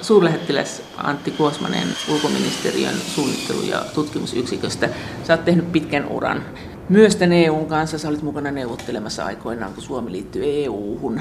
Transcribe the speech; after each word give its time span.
suurlähettiläs 0.00 0.82
Antti 0.96 1.30
Kuosmanen 1.30 1.88
ulkoministeriön 2.12 2.94
suunnittelu- 2.94 3.62
ja 3.70 3.84
tutkimusyksiköstä. 3.94 4.88
Sä 5.24 5.32
oot 5.32 5.44
tehnyt 5.44 5.72
pitkän 5.72 6.08
uran 6.08 6.42
myös 6.88 7.16
tämän 7.16 7.32
EUn 7.32 7.66
kanssa. 7.66 7.98
Sä 7.98 8.08
olit 8.08 8.22
mukana 8.22 8.50
neuvottelemassa 8.50 9.24
aikoinaan, 9.24 9.74
kun 9.74 9.82
Suomi 9.82 10.12
liittyi 10.12 10.64
EUhun 10.64 11.20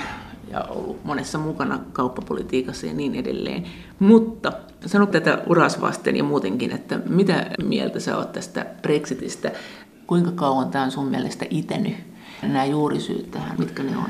ja 0.51 0.61
ollut 0.63 1.03
monessa 1.03 1.38
mukana 1.38 1.79
kauppapolitiikassa 1.93 2.85
ja 2.85 2.93
niin 2.93 3.15
edelleen. 3.15 3.63
Mutta 3.99 4.51
sano 4.85 5.05
tätä 5.05 5.42
uras 5.47 5.81
vasten 5.81 6.15
ja 6.17 6.23
muutenkin, 6.23 6.71
että 6.71 6.99
mitä 7.10 7.46
mieltä 7.63 7.99
sä 7.99 8.17
oot 8.17 8.31
tästä 8.31 8.65
Brexitistä? 8.81 9.51
Kuinka 10.07 10.31
kauan 10.31 10.69
tämä 10.69 10.83
on 10.83 10.92
sun 10.92 11.07
mielestä 11.07 11.46
itänyt? 11.49 11.96
Nämä 12.42 12.65
juurisyyt 12.65 13.31
tähän, 13.31 13.55
mitkä 13.60 13.83
ne 13.83 13.97
on? 13.97 14.10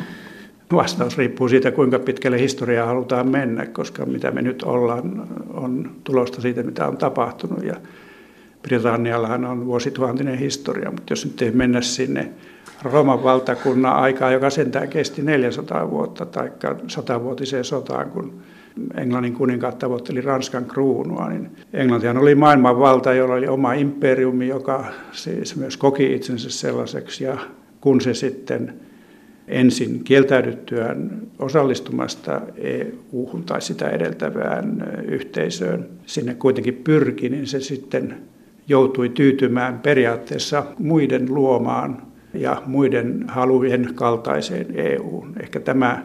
Vastaus 0.73 1.17
riippuu 1.17 1.49
siitä, 1.49 1.71
kuinka 1.71 1.99
pitkälle 1.99 2.39
historiaa 2.39 2.87
halutaan 2.87 3.29
mennä, 3.29 3.65
koska 3.65 4.05
mitä 4.05 4.31
me 4.31 4.41
nyt 4.41 4.63
ollaan, 4.63 5.27
on 5.53 5.91
tulosta 6.03 6.41
siitä, 6.41 6.63
mitä 6.63 6.87
on 6.87 6.97
tapahtunut. 6.97 7.63
Ja 7.63 7.75
Britanniallahan 8.61 9.45
on 9.45 9.65
vuosituhantinen 9.65 10.37
historia, 10.37 10.91
mutta 10.91 11.11
jos 11.11 11.25
nyt 11.25 11.41
ei 11.41 11.51
mennä 11.51 11.81
sinne 11.81 12.31
Rooman 12.83 13.23
valtakunnan 13.23 13.95
aikaa, 13.95 14.31
joka 14.31 14.49
sentään 14.49 14.87
kesti 14.87 15.21
400 15.21 15.91
vuotta, 15.91 16.25
tai 16.25 16.51
satavuotiseen 16.87 17.63
sotaan, 17.63 18.09
kun 18.09 18.33
Englannin 18.97 19.33
kuninkaat 19.33 19.79
tavoitteli 19.79 20.21
Ranskan 20.21 20.65
kruunua, 20.65 21.29
niin 21.29 21.49
Englantihan 21.73 22.17
oli 22.17 22.35
maailman 22.35 22.79
valta, 22.79 23.13
jolla 23.13 23.33
oli 23.33 23.47
oma 23.47 23.73
imperiumi, 23.73 24.47
joka 24.47 24.85
siis 25.11 25.55
myös 25.55 25.77
koki 25.77 26.13
itsensä 26.13 26.49
sellaiseksi, 26.49 27.23
ja 27.23 27.37
kun 27.81 28.01
se 28.01 28.13
sitten 28.13 28.73
ensin 29.47 30.03
kieltäydyttyään 30.03 31.21
osallistumasta 31.39 32.41
EU-hun 32.57 33.43
tai 33.43 33.61
sitä 33.61 33.89
edeltävään 33.89 34.93
yhteisöön 35.07 35.89
sinne 36.05 36.33
kuitenkin 36.33 36.81
pyrki, 36.83 37.29
niin 37.29 37.47
se 37.47 37.59
sitten 37.59 38.17
joutui 38.67 39.09
tyytymään 39.09 39.79
periaatteessa 39.79 40.65
muiden 40.79 41.33
luomaan 41.33 42.01
ja 42.33 42.61
muiden 42.65 43.25
halujen 43.27 43.89
kaltaiseen 43.95 44.67
EU. 44.75 45.25
Ehkä 45.39 45.59
tämä 45.59 46.03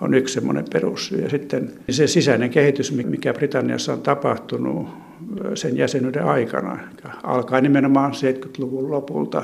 on 0.00 0.14
yksi 0.14 0.34
semmoinen 0.34 0.64
perussyy. 0.72 1.22
Ja 1.22 1.28
sitten 1.28 1.70
se 1.90 2.06
sisäinen 2.06 2.50
kehitys, 2.50 2.92
mikä 2.92 3.34
Britanniassa 3.34 3.92
on 3.92 4.02
tapahtunut 4.02 4.88
sen 5.54 5.76
jäsenyyden 5.76 6.24
aikana, 6.24 6.78
alkaa 7.22 7.60
nimenomaan 7.60 8.12
70-luvun 8.12 8.90
lopulta 8.90 9.42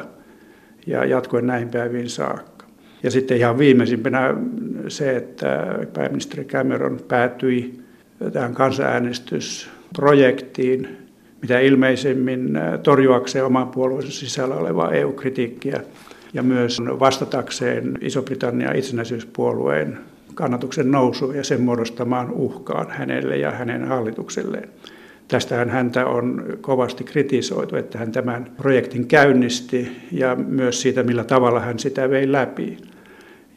ja 0.86 1.04
jatkuen 1.04 1.46
näihin 1.46 1.68
päiviin 1.68 2.08
saakka. 2.08 2.57
Ja 3.02 3.10
sitten 3.10 3.36
ihan 3.36 3.58
viimeisimpänä 3.58 4.34
se, 4.88 5.16
että 5.16 5.78
pääministeri 5.94 6.44
Cameron 6.44 7.00
päätyi 7.08 7.80
tähän 8.32 8.54
kansanäänestysprojektiin, 8.54 10.88
mitä 11.42 11.60
ilmeisemmin 11.60 12.58
torjuakseen 12.82 13.44
oman 13.44 13.68
puolueensa 13.68 14.12
sisällä 14.12 14.54
olevaa 14.54 14.92
EU-kritiikkiä 14.92 15.80
ja 16.32 16.42
myös 16.42 16.78
vastatakseen 16.80 17.98
Iso-Britannian 18.00 18.76
itsenäisyyspuolueen 18.76 19.98
kannatuksen 20.34 20.90
nousuun 20.90 21.36
ja 21.36 21.44
sen 21.44 21.60
muodostamaan 21.60 22.30
uhkaan 22.30 22.90
hänelle 22.90 23.36
ja 23.36 23.50
hänen 23.50 23.84
hallitukselleen. 23.84 24.68
Tästähän 25.28 25.70
häntä 25.70 26.06
on 26.06 26.58
kovasti 26.60 27.04
kritisoitu, 27.04 27.76
että 27.76 27.98
hän 27.98 28.12
tämän 28.12 28.50
projektin 28.56 29.06
käynnisti 29.06 29.88
ja 30.12 30.36
myös 30.36 30.82
siitä, 30.82 31.02
millä 31.02 31.24
tavalla 31.24 31.60
hän 31.60 31.78
sitä 31.78 32.10
vei 32.10 32.32
läpi. 32.32 32.78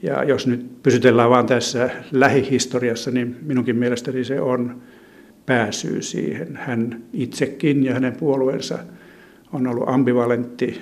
Ja 0.01 0.23
jos 0.23 0.47
nyt 0.47 0.83
pysytellään 0.83 1.29
vain 1.29 1.45
tässä 1.45 1.89
lähihistoriassa, 2.11 3.11
niin 3.11 3.37
minunkin 3.41 3.75
mielestäni 3.75 4.23
se 4.23 4.41
on 4.41 4.81
pääsyy 5.45 6.01
siihen. 6.01 6.55
Hän 6.55 7.01
itsekin 7.13 7.83
ja 7.83 7.93
hänen 7.93 8.15
puolueensa 8.15 8.79
on 9.53 9.67
ollut 9.67 9.89
ambivalentti 9.89 10.81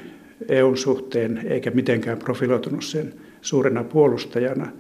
EUn 0.49 0.77
suhteen 0.77 1.41
eikä 1.47 1.71
mitenkään 1.71 2.17
profiloitunut 2.17 2.83
sen 2.83 3.13
suurena 3.41 3.83
puolustajana. 3.83 4.71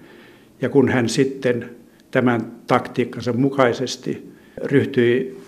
Ja 0.61 0.69
kun 0.69 0.89
hän 0.89 1.09
sitten 1.09 1.69
tämän 2.11 2.51
taktiikkansa 2.67 3.33
mukaisesti 3.33 4.31
ryhtyi 4.63 5.38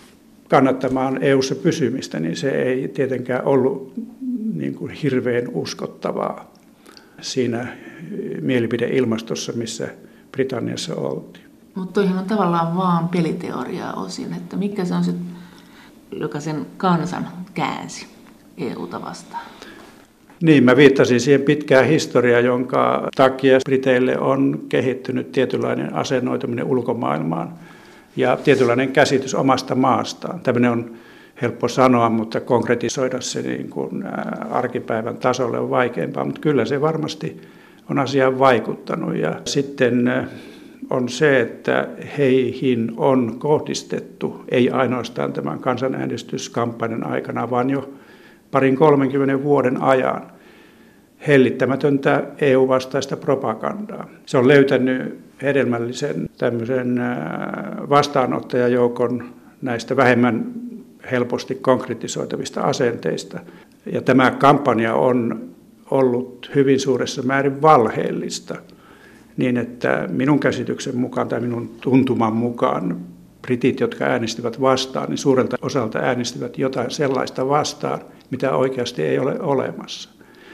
kannattamaan 0.51 1.23
EUssa 1.23 1.55
pysymistä, 1.55 2.19
niin 2.19 2.35
se 2.35 2.49
ei 2.49 2.87
tietenkään 2.87 3.45
ollut 3.45 3.93
niin 4.53 4.75
kuin 4.75 4.91
hirveän 4.91 5.47
uskottavaa 5.53 6.51
siinä 7.21 7.67
mielipideilmastossa, 8.41 9.53
missä 9.53 9.87
Britanniassa 10.31 10.95
oltiin. 10.95 11.45
Mutta 11.75 11.93
toihin 11.93 12.17
on 12.17 12.25
tavallaan 12.25 12.77
vaan 12.77 13.09
peliteoriaa 13.09 13.93
osin, 13.93 14.33
että 14.33 14.57
mikä 14.57 14.85
se 14.85 14.93
on 14.93 15.03
se, 15.03 15.13
joka 16.11 16.39
sen 16.39 16.65
kansan 16.77 17.27
käänsi 17.53 18.07
EUta 18.57 19.01
vastaan? 19.01 19.43
Niin, 20.41 20.63
mä 20.63 20.75
viittasin 20.75 21.19
siihen 21.19 21.41
pitkään 21.41 21.85
historiaan, 21.85 22.45
jonka 22.45 23.09
takia 23.15 23.59
Briteille 23.65 24.19
on 24.19 24.65
kehittynyt 24.69 25.31
tietynlainen 25.31 25.95
asennoituminen 25.95 26.65
ulkomaailmaan 26.65 27.53
ja 28.15 28.37
tietynlainen 28.37 28.91
käsitys 28.91 29.35
omasta 29.35 29.75
maastaan. 29.75 30.39
Tämmöinen 30.39 30.71
on 30.71 30.91
helppo 31.41 31.67
sanoa, 31.67 32.09
mutta 32.09 32.39
konkretisoida 32.39 33.21
se 33.21 33.41
niin 33.41 33.69
kuin 33.69 34.03
arkipäivän 34.49 35.17
tasolle 35.17 35.59
on 35.59 35.69
vaikeampaa, 35.69 36.25
mutta 36.25 36.41
kyllä 36.41 36.65
se 36.65 36.81
varmasti 36.81 37.41
on 37.89 37.99
asiaan 37.99 38.39
vaikuttanut. 38.39 39.15
Ja 39.15 39.41
sitten 39.45 40.11
on 40.89 41.09
se, 41.09 41.39
että 41.39 41.87
heihin 42.17 42.91
on 42.97 43.35
kohdistettu, 43.39 44.43
ei 44.49 44.69
ainoastaan 44.69 45.33
tämän 45.33 45.59
kansanäänestyskampanjan 45.59 47.07
aikana, 47.07 47.49
vaan 47.49 47.69
jo 47.69 47.93
parin 48.51 48.75
30 48.75 49.43
vuoden 49.43 49.81
ajan 49.81 50.21
hellittämätöntä 51.27 52.23
EU-vastaista 52.41 53.17
propagandaa. 53.17 54.07
Se 54.25 54.37
on 54.37 54.47
löytänyt 54.47 55.19
hedelmällisen 55.41 56.29
tämmöisen 56.37 56.99
vastaanottajajoukon 57.89 59.33
näistä 59.61 59.95
vähemmän 59.95 60.45
helposti 61.11 61.55
konkretisoitavista 61.55 62.61
asenteista. 62.61 63.39
Ja 63.85 64.01
tämä 64.01 64.31
kampanja 64.31 64.95
on 64.95 65.49
ollut 65.91 66.51
hyvin 66.55 66.79
suuressa 66.79 67.21
määrin 67.21 67.61
valheellista, 67.61 68.55
niin 69.37 69.57
että 69.57 70.07
minun 70.11 70.39
käsityksen 70.39 70.97
mukaan 70.97 71.27
tai 71.27 71.39
minun 71.39 71.69
tuntuman 71.81 72.35
mukaan 72.35 72.97
britit, 73.41 73.79
jotka 73.79 74.05
äänestivät 74.05 74.61
vastaan, 74.61 75.09
niin 75.09 75.17
suurelta 75.17 75.57
osalta 75.61 75.99
äänestivät 75.99 76.57
jotain 76.57 76.91
sellaista 76.91 77.47
vastaan, 77.49 77.99
mitä 78.31 78.55
oikeasti 78.55 79.03
ei 79.03 79.19
ole 79.19 79.39
olemassa. 79.39 80.09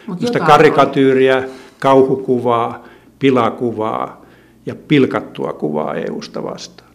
Mutta 0.07 0.39
karikatyyriä, 0.39 1.43
kauhukuvaa, 1.79 2.87
pilakuvaa 3.19 4.25
ja 4.67 4.75
pilkattua 4.75 5.53
kuvaa 5.53 5.95
EUsta 5.95 6.43
vastaan. 6.43 6.89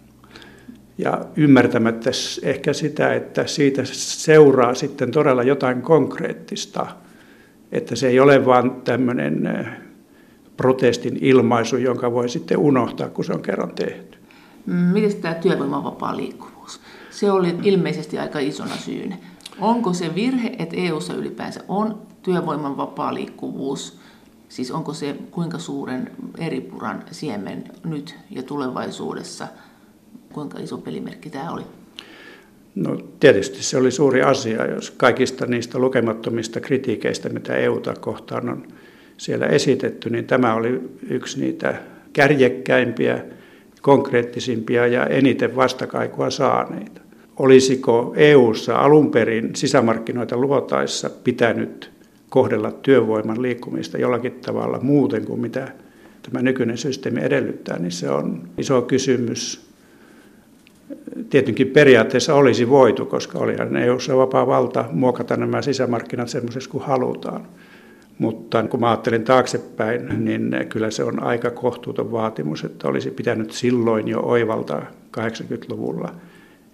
Ja 0.98 1.24
ymmärtämättä 1.36 2.10
ehkä 2.42 2.72
sitä, 2.72 3.14
että 3.14 3.46
siitä 3.46 3.82
seuraa 3.84 4.74
sitten 4.74 5.10
todella 5.10 5.42
jotain 5.42 5.82
konkreettista, 5.82 6.86
että 7.72 7.96
se 7.96 8.08
ei 8.08 8.20
ole 8.20 8.46
vain 8.46 8.70
tämmöinen 8.70 9.46
eh, 9.46 9.66
protestin 10.56 11.18
ilmaisu, 11.20 11.76
jonka 11.76 12.12
voi 12.12 12.28
sitten 12.28 12.58
unohtaa, 12.58 13.08
kun 13.08 13.24
se 13.24 13.32
on 13.32 13.42
kerran 13.42 13.74
tehty. 13.74 14.18
Miten 14.66 15.14
tämä 15.14 15.34
työvoiman 15.34 15.84
vapaa 15.84 16.16
liikkuvuus? 16.16 16.80
Se 17.10 17.30
oli 17.30 17.54
ilmeisesti 17.62 18.18
aika 18.18 18.38
isona 18.38 18.76
syynä. 18.76 19.16
Onko 19.60 19.92
se 19.92 20.14
virhe, 20.14 20.56
että 20.58 20.76
EU:ssa 20.76 21.14
ylipäänsä 21.14 21.60
on 21.68 22.02
työvoiman 22.22 22.76
vapaa 22.76 23.14
liikkuvuus? 23.14 24.01
Siis 24.52 24.70
onko 24.70 24.92
se 24.94 25.16
kuinka 25.30 25.58
suuren 25.58 26.10
eripuran 26.38 27.04
siemen 27.10 27.64
nyt 27.84 28.14
ja 28.30 28.42
tulevaisuudessa? 28.42 29.48
Kuinka 30.32 30.58
iso 30.58 30.78
pelimerkki 30.78 31.30
tämä 31.30 31.50
oli? 31.50 31.62
No 32.74 32.98
tietysti 33.20 33.62
se 33.62 33.76
oli 33.76 33.90
suuri 33.90 34.22
asia, 34.22 34.66
jos 34.66 34.90
kaikista 34.90 35.46
niistä 35.46 35.78
lukemattomista 35.78 36.60
kritiikeistä, 36.60 37.28
mitä 37.28 37.56
EUta 37.56 37.94
kohtaan 37.94 38.48
on 38.48 38.66
siellä 39.16 39.46
esitetty, 39.46 40.10
niin 40.10 40.26
tämä 40.26 40.54
oli 40.54 40.80
yksi 41.10 41.40
niitä 41.40 41.74
kärjekkäimpiä, 42.12 43.24
konkreettisimpia 43.82 44.86
ja 44.86 45.06
eniten 45.06 45.56
vastakaikua 45.56 46.30
saaneita. 46.30 47.00
Olisiko 47.38 48.12
EUssa 48.16 48.76
alun 48.76 49.10
perin 49.10 49.56
sisämarkkinoita 49.56 50.36
luotaessa 50.36 51.10
pitänyt 51.10 52.01
kohdella 52.32 52.70
työvoiman 52.70 53.42
liikkumista 53.42 53.98
jollakin 53.98 54.32
tavalla 54.32 54.80
muuten 54.80 55.24
kuin 55.24 55.40
mitä 55.40 55.72
tämä 56.22 56.42
nykyinen 56.42 56.78
systeemi 56.78 57.20
edellyttää, 57.20 57.78
niin 57.78 57.92
se 57.92 58.10
on 58.10 58.42
iso 58.58 58.82
kysymys. 58.82 59.66
Tietenkin 61.30 61.66
periaatteessa 61.66 62.34
olisi 62.34 62.68
voitu, 62.68 63.06
koska 63.06 63.38
olihan 63.38 63.76
EU-ssa 63.76 64.16
vapaa 64.16 64.46
valta 64.46 64.84
muokata 64.92 65.36
nämä 65.36 65.62
sisämarkkinat 65.62 66.28
semmoisessa 66.28 66.70
kuin 66.70 66.84
halutaan. 66.84 67.46
Mutta 68.18 68.62
kun 68.62 68.80
mä 68.80 68.90
ajattelen 68.90 69.24
taaksepäin, 69.24 70.24
niin 70.24 70.56
kyllä 70.68 70.90
se 70.90 71.04
on 71.04 71.22
aika 71.22 71.50
kohtuuton 71.50 72.12
vaatimus, 72.12 72.64
että 72.64 72.88
olisi 72.88 73.10
pitänyt 73.10 73.52
silloin 73.52 74.08
jo 74.08 74.20
oivaltaa 74.20 74.82
80-luvulla, 75.18 76.14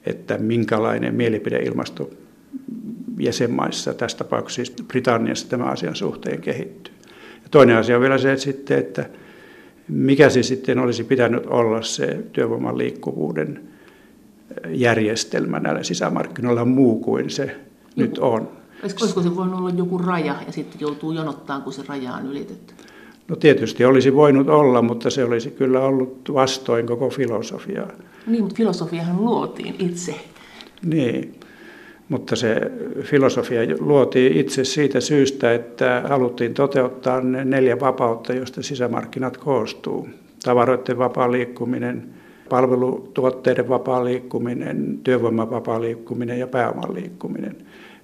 että 0.06 0.38
minkälainen 0.38 1.14
mielipideilmasto 1.14 2.10
jäsenmaissa, 3.18 3.94
tässä 3.94 4.18
tapauksessa 4.18 4.64
siis 4.64 4.86
Britanniassa 4.88 5.48
tämän 5.48 5.68
asian 5.68 5.96
suhteen 5.96 6.40
kehittyy. 6.40 6.94
Ja 7.42 7.48
toinen 7.50 7.76
asia 7.76 7.96
on 7.96 8.02
vielä 8.02 8.18
se, 8.18 8.32
että, 8.32 8.44
sitten, 8.44 8.78
että 8.78 9.10
mikä 9.88 10.30
se 10.30 10.42
sitten 10.42 10.78
olisi 10.78 11.04
pitänyt 11.04 11.46
olla 11.46 11.82
se 11.82 12.24
työvoiman 12.32 12.78
liikkuvuuden 12.78 13.60
järjestelmä 14.68 15.60
näillä 15.60 15.82
sisämarkkinoilla 15.82 16.64
muu 16.64 16.98
kuin 16.98 17.30
se 17.30 17.44
joku, 17.44 17.60
nyt 17.96 18.18
on. 18.18 18.48
Olisiko 18.82 19.22
se 19.22 19.36
voinut 19.36 19.58
olla 19.58 19.70
joku 19.70 19.98
raja 19.98 20.34
ja 20.46 20.52
sitten 20.52 20.80
joutuu 20.80 21.12
jonottaan, 21.12 21.62
kun 21.62 21.72
se 21.72 21.82
raja 21.88 22.12
on 22.12 22.26
ylitetty? 22.26 22.74
No 23.28 23.36
tietysti 23.36 23.84
olisi 23.84 24.14
voinut 24.14 24.48
olla, 24.48 24.82
mutta 24.82 25.10
se 25.10 25.24
olisi 25.24 25.50
kyllä 25.50 25.80
ollut 25.80 26.30
vastoin 26.34 26.86
koko 26.86 27.10
filosofiaa. 27.10 27.90
Niin, 28.26 28.42
mutta 28.42 28.56
filosofiahan 28.56 29.24
luotiin 29.24 29.74
itse. 29.78 30.14
Niin, 30.84 31.34
mutta 32.08 32.36
se 32.36 32.60
filosofia 33.02 33.60
luotiin 33.80 34.36
itse 34.36 34.64
siitä 34.64 35.00
syystä, 35.00 35.54
että 35.54 36.02
haluttiin 36.08 36.54
toteuttaa 36.54 37.20
ne 37.20 37.44
neljä 37.44 37.80
vapautta, 37.80 38.32
joista 38.32 38.62
sisämarkkinat 38.62 39.36
koostuu. 39.36 40.08
Tavaroiden 40.44 40.98
vapaa 40.98 41.32
liikkuminen, 41.32 42.08
palvelutuotteiden 42.48 43.68
vapaa 43.68 44.04
liikkuminen, 44.04 44.98
työvoiman 45.04 45.50
vapaa 45.50 45.80
liikkuminen 45.80 46.38
ja 46.38 46.46
pääoman 46.46 46.94
liikkuminen. 46.94 47.56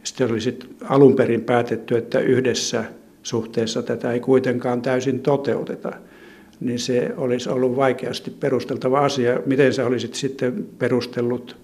Sitten 0.02 0.30
oli 0.30 0.40
sit 0.40 0.66
alun 0.88 1.16
perin 1.16 1.44
päätetty, 1.44 1.96
että 1.96 2.18
yhdessä 2.18 2.84
suhteessa 3.22 3.82
tätä 3.82 4.12
ei 4.12 4.20
kuitenkaan 4.20 4.82
täysin 4.82 5.20
toteuteta, 5.20 5.92
niin 6.60 6.78
se 6.78 7.12
olisi 7.16 7.48
ollut 7.48 7.76
vaikeasti 7.76 8.30
perusteltava 8.30 9.00
asia. 9.00 9.40
Miten 9.46 9.72
sä 9.72 9.86
olisit 9.86 10.14
sitten 10.14 10.66
perustellut 10.78 11.56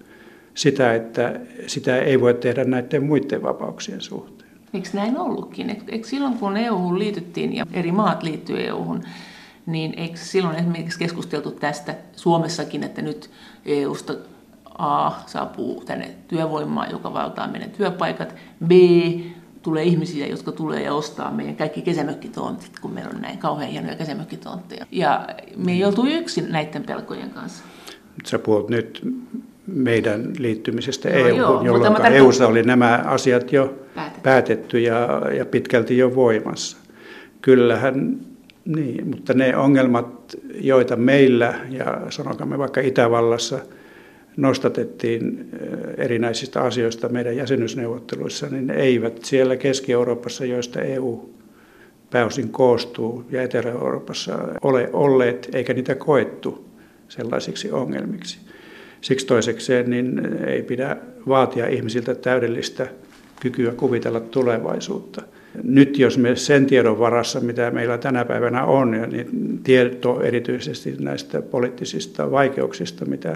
sitä, 0.55 0.93
että 0.93 1.39
sitä 1.67 1.97
ei 1.97 2.21
voi 2.21 2.33
tehdä 2.33 2.63
näiden 2.63 3.03
muiden 3.03 3.43
vapauksien 3.43 4.01
suhteen? 4.01 4.51
Eikö 4.73 4.89
näin 4.93 5.17
ollutkin? 5.17 5.69
Eikö 5.87 6.07
silloin 6.07 6.37
kun 6.37 6.57
EU-hun 6.57 6.99
liityttiin 6.99 7.55
ja 7.55 7.65
eri 7.73 7.91
maat 7.91 8.23
liittyivät 8.23 8.65
EU-hun, 8.65 9.03
niin 9.65 9.93
eikö 9.97 10.17
silloin 10.17 10.55
esimerkiksi 10.55 10.99
keskusteltu 10.99 11.51
tästä 11.51 11.95
Suomessakin, 12.15 12.83
että 12.83 13.01
nyt 13.01 13.29
EUsta 13.65 14.13
A 14.77 15.11
saapuu 15.25 15.83
tänne 15.85 16.15
työvoimaa, 16.27 16.87
joka 16.87 17.13
valtaa 17.13 17.47
meidän 17.47 17.69
työpaikat, 17.69 18.35
B 18.65 18.71
tulee 19.61 19.83
ihmisiä, 19.83 20.27
jotka 20.27 20.51
tulee 20.51 20.83
ja 20.83 20.93
ostaa 20.93 21.31
meidän 21.31 21.55
kaikki 21.55 21.81
kesämökkitontit, 21.81 22.79
kun 22.79 22.91
meillä 22.91 23.11
on 23.15 23.21
näin 23.21 23.37
kauhean 23.37 23.71
hienoja 23.71 23.95
kesämökkitontteja. 23.95 24.85
Ja 24.91 25.27
me 25.57 25.71
ei 25.71 25.85
oltu 25.85 26.05
yksin 26.05 26.51
näiden 26.51 26.83
pelkojen 26.83 27.29
kanssa. 27.29 27.63
Sä 28.25 28.39
puhut 28.39 28.69
nyt 28.69 29.01
meidän 29.67 30.33
liittymisestä 30.37 31.09
no, 31.09 31.15
EU, 31.15 31.35
jolloin 31.65 32.13
EUssa 32.13 32.47
oli 32.47 32.63
nämä 32.63 33.03
asiat 33.05 33.53
jo 33.53 33.75
päätetty, 33.95 34.21
päätetty 34.23 34.79
ja, 34.79 35.21
ja 35.37 35.45
pitkälti 35.45 35.97
jo 35.97 36.15
voimassa. 36.15 36.77
Kyllähän, 37.41 38.17
niin, 38.65 39.07
mutta 39.07 39.33
ne 39.33 39.57
ongelmat, 39.57 40.35
joita 40.53 40.95
meillä 40.95 41.53
ja 41.69 42.01
sanokamme 42.09 42.57
vaikka 42.57 42.81
Itävallassa– 42.81 43.59
nostatettiin 44.37 45.49
eh, 45.53 46.05
erinäisistä 46.05 46.61
asioista 46.61 47.09
meidän 47.09 47.35
jäsenyysneuvotteluissa, 47.35 48.47
niin 48.49 48.67
ne 48.67 48.73
eivät 48.73 49.25
siellä 49.25 49.55
Keski-Euroopassa, 49.55 50.45
joista 50.45 50.81
EU 50.81 51.29
pääosin 52.09 52.49
koostuu, 52.49 53.25
ja 53.31 53.43
Etelä-Euroopassa 53.43 54.37
ole 54.61 54.89
olleet, 54.93 55.49
eikä 55.53 55.73
niitä 55.73 55.95
koettu 55.95 56.65
sellaisiksi 57.09 57.71
ongelmiksi. 57.71 58.39
Siksi 59.01 59.27
toisekseen 59.27 59.89
niin 59.89 60.35
ei 60.47 60.63
pidä 60.63 60.97
vaatia 61.27 61.67
ihmisiltä 61.67 62.15
täydellistä 62.15 62.87
kykyä 63.41 63.71
kuvitella 63.71 64.19
tulevaisuutta. 64.19 65.21
Nyt 65.63 65.99
jos 65.99 66.17
me 66.17 66.35
sen 66.35 66.65
tiedon 66.65 66.99
varassa, 66.99 67.39
mitä 67.39 67.71
meillä 67.71 67.97
tänä 67.97 68.25
päivänä 68.25 68.63
on, 68.65 68.93
ja 68.93 69.07
niin 69.07 69.59
tieto 69.63 70.21
erityisesti 70.21 70.95
näistä 70.99 71.41
poliittisista 71.41 72.31
vaikeuksista, 72.31 73.05
mitä 73.05 73.35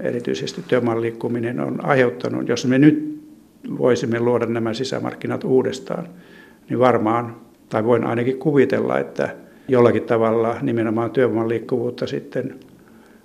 erityisesti 0.00 0.64
työmaan 0.68 1.00
liikkuminen 1.00 1.60
on 1.60 1.84
aiheuttanut. 1.84 2.48
Jos 2.48 2.66
me 2.66 2.78
nyt 2.78 3.22
voisimme 3.78 4.20
luoda 4.20 4.46
nämä 4.46 4.74
sisämarkkinat 4.74 5.44
uudestaan, 5.44 6.08
niin 6.68 6.78
varmaan, 6.78 7.36
tai 7.68 7.84
voin 7.84 8.04
ainakin 8.04 8.38
kuvitella, 8.38 8.98
että 8.98 9.36
jollakin 9.68 10.02
tavalla 10.02 10.56
nimenomaan 10.62 11.10
työvoiman 11.10 11.48
liikkuvuutta 11.48 12.06
sitten 12.06 12.54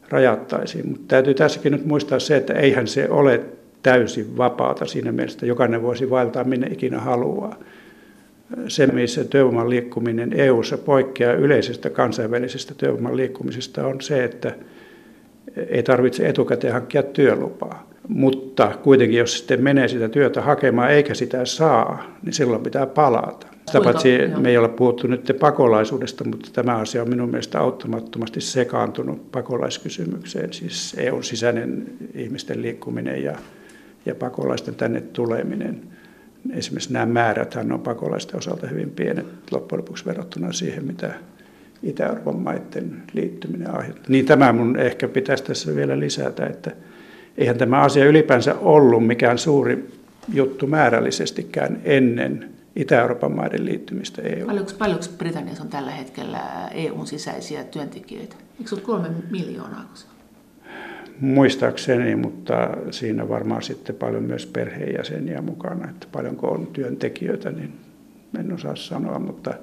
rajattaisiin. 0.09 0.89
Mutta 0.89 1.05
täytyy 1.07 1.33
tässäkin 1.33 1.71
nyt 1.71 1.85
muistaa 1.85 2.19
se, 2.19 2.37
että 2.37 2.53
eihän 2.53 2.87
se 2.87 3.09
ole 3.09 3.41
täysin 3.83 4.37
vapaata 4.37 4.85
siinä 4.85 5.11
mielessä, 5.11 5.35
että 5.35 5.45
jokainen 5.45 5.83
voisi 5.83 6.09
vaeltaa 6.09 6.43
minne 6.43 6.67
ikinä 6.67 6.99
haluaa. 6.99 7.55
Se, 8.67 8.87
missä 8.87 9.23
työvoiman 9.23 9.69
liikkuminen 9.69 10.33
EU-ssa 10.33 10.77
poikkeaa 10.77 11.33
yleisestä 11.33 11.89
kansainvälisestä 11.89 12.73
työvoiman 12.75 13.17
liikkumisesta, 13.17 13.87
on 13.87 14.01
se, 14.01 14.23
että 14.23 14.55
ei 15.69 15.83
tarvitse 15.83 16.29
etukäteen 16.29 16.73
hankkia 16.73 17.03
työlupaa. 17.03 17.87
Mutta 18.07 18.71
kuitenkin, 18.83 19.19
jos 19.19 19.37
sitten 19.37 19.63
menee 19.63 19.87
sitä 19.87 20.09
työtä 20.09 20.41
hakemaan 20.41 20.91
eikä 20.91 21.13
sitä 21.13 21.45
saa, 21.45 22.17
niin 22.23 22.33
silloin 22.33 22.63
pitää 22.63 22.85
palata. 22.85 23.47
Sitä 23.67 23.81
paitsi 23.81 24.17
me 24.37 24.49
ei 24.49 24.57
ole 24.57 24.69
puhuttu 24.69 25.07
nyt 25.07 25.37
pakolaisuudesta, 25.39 26.23
mutta 26.23 26.49
tämä 26.53 26.75
asia 26.75 27.01
on 27.01 27.09
minun 27.09 27.29
mielestä 27.29 27.59
auttamattomasti 27.59 28.41
sekaantunut 28.41 29.31
pakolaiskysymykseen, 29.31 30.53
siis 30.53 30.95
EUn 30.97 31.23
sisäinen 31.23 31.87
ihmisten 32.13 32.61
liikkuminen 32.61 33.23
ja, 33.23 33.35
ja 34.05 34.15
pakolaisten 34.15 34.75
tänne 34.75 35.01
tuleminen. 35.01 35.81
Esimerkiksi 36.53 36.93
nämä 36.93 37.05
määräthän 37.05 37.71
on 37.71 37.79
pakolaisten 37.79 38.37
osalta 38.37 38.67
hyvin 38.67 38.89
pienet 38.89 39.25
loppujen 39.51 39.79
lopuksi 39.79 40.05
verrattuna 40.05 40.53
siihen, 40.53 40.85
mitä 40.85 41.13
Itä-Euroopan 41.83 42.39
maiden 42.39 43.03
liittyminen 43.13 43.75
aiheuttaa. 43.75 44.05
Niin 44.07 44.25
tämä 44.25 44.53
mun 44.53 44.79
ehkä 44.79 45.07
pitäisi 45.07 45.43
tässä 45.43 45.75
vielä 45.75 45.99
lisätä, 45.99 46.45
että 46.45 46.71
eihän 47.37 47.57
tämä 47.57 47.81
asia 47.81 48.05
ylipäänsä 48.05 48.55
ollut 48.55 49.07
mikään 49.07 49.37
suuri 49.37 49.89
juttu 50.33 50.67
määrällisestikään 50.67 51.81
ennen 51.83 52.56
Itä-Euroopan 52.77 53.35
maiden 53.35 53.65
liittymistä 53.65 54.21
EU. 54.21 54.45
Paljonko, 54.45 54.71
paljonko 54.77 55.05
Britanniassa 55.17 55.63
on 55.63 55.69
tällä 55.69 55.91
hetkellä 55.91 56.39
EUn 56.71 57.07
sisäisiä 57.07 57.63
työntekijöitä? 57.63 58.35
Eikö 58.57 58.69
se 58.69 58.75
ole 58.75 58.81
kolme 58.81 59.09
miljoonaa? 59.29 59.93
Muistaakseni, 61.19 62.15
mutta 62.15 62.69
siinä 62.91 63.29
varmaan 63.29 63.61
sitten 63.61 63.95
paljon 63.95 64.23
myös 64.23 64.45
perheenjäseniä 64.45 65.41
mukana. 65.41 65.89
Että 65.89 66.07
paljonko 66.11 66.47
on 66.47 66.67
työntekijöitä, 66.67 67.51
niin 67.51 67.73
en 68.39 68.53
osaa 68.53 68.75
sanoa, 68.75 69.19
mutta 69.19 69.53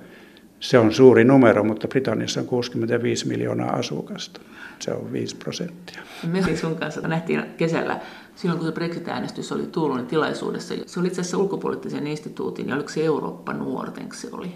se 0.61 0.79
on 0.79 0.93
suuri 0.93 1.25
numero, 1.25 1.65
mutta 1.65 1.89
Britanniassa 1.89 2.41
on 2.41 2.47
65 2.47 3.29
miljoonaa 3.29 3.71
asukasta. 3.71 4.41
Se 4.79 4.93
on 4.93 5.13
5 5.13 5.37
prosenttia. 5.37 6.03
Me 6.27 6.57
sun 6.57 6.77
kanssa 6.77 7.09
nähtiin 7.09 7.43
kesällä, 7.57 8.01
silloin 8.37 8.59
kun 8.59 8.69
se 8.69 8.75
Brexit-äänestys 8.75 9.53
oli 9.53 9.67
Tuulunin 9.67 10.07
tilaisuudessa. 10.07 10.75
Se 10.87 11.01
oli 11.01 11.09
itse 11.09 11.21
asiassa 11.21 11.39
ulkopoliittisen 11.39 12.07
instituutin, 12.07 12.69
ja 12.69 12.75
oliko 12.75 12.89
se 12.89 13.05
Eurooppa-nuorten 13.05 14.09
se 14.13 14.29
oli? 14.33 14.53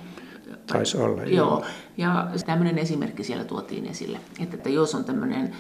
Taisi 0.66 0.98
olla, 0.98 1.22
joo. 1.22 1.48
joo. 1.48 1.64
Ja 1.96 2.28
tämmöinen 2.46 2.78
esimerkki 2.78 3.24
siellä 3.24 3.44
tuotiin 3.44 3.86
esille, 3.86 4.18
että, 4.40 4.56
että 4.56 4.68
jos 4.68 4.94
on 4.94 5.04
tämmöinen 5.04 5.52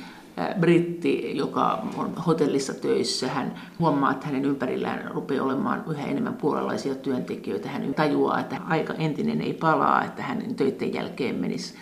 britti, 0.60 1.36
joka 1.36 1.82
on 1.96 2.14
hotellissa 2.26 2.74
töissä, 2.74 3.28
hän 3.28 3.54
huomaa, 3.78 4.12
että 4.12 4.26
hänen 4.26 4.44
ympärillään 4.44 5.10
rupeaa 5.10 5.44
olemaan 5.44 5.84
yhä 5.90 6.06
enemmän 6.06 6.36
puolalaisia 6.36 6.94
työntekijöitä. 6.94 7.68
Hän 7.68 7.94
tajuaa, 7.94 8.40
että 8.40 8.60
aika 8.68 8.94
entinen 8.94 9.40
ei 9.40 9.54
palaa, 9.54 10.04
että 10.04 10.22
hän 10.22 10.54
töiden 10.54 10.94
jälkeen 10.94 11.34
menisi 11.34 11.74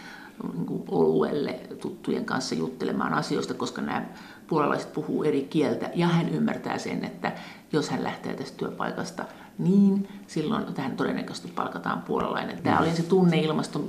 niin 0.54 0.84
oluelle 0.88 1.60
tuttujen 1.80 2.24
kanssa 2.24 2.54
juttelemaan 2.54 3.14
asioista, 3.14 3.54
koska 3.54 3.82
nämä 3.82 4.06
puolalaiset 4.46 4.92
puhuu 4.92 5.22
eri 5.22 5.46
kieltä 5.50 5.90
ja 5.94 6.06
hän 6.06 6.28
ymmärtää 6.28 6.78
sen, 6.78 7.04
että 7.04 7.32
jos 7.72 7.90
hän 7.90 8.04
lähtee 8.04 8.34
tästä 8.34 8.56
työpaikasta, 8.56 9.24
niin 9.58 10.08
silloin 10.26 10.74
tähän 10.74 10.96
todennäköisesti 10.96 11.52
palkataan 11.54 12.02
puolalainen. 12.02 12.58
Tämä 12.62 12.78
oli 12.78 12.90
se 12.90 13.02
tunneilmasto, 13.02 13.84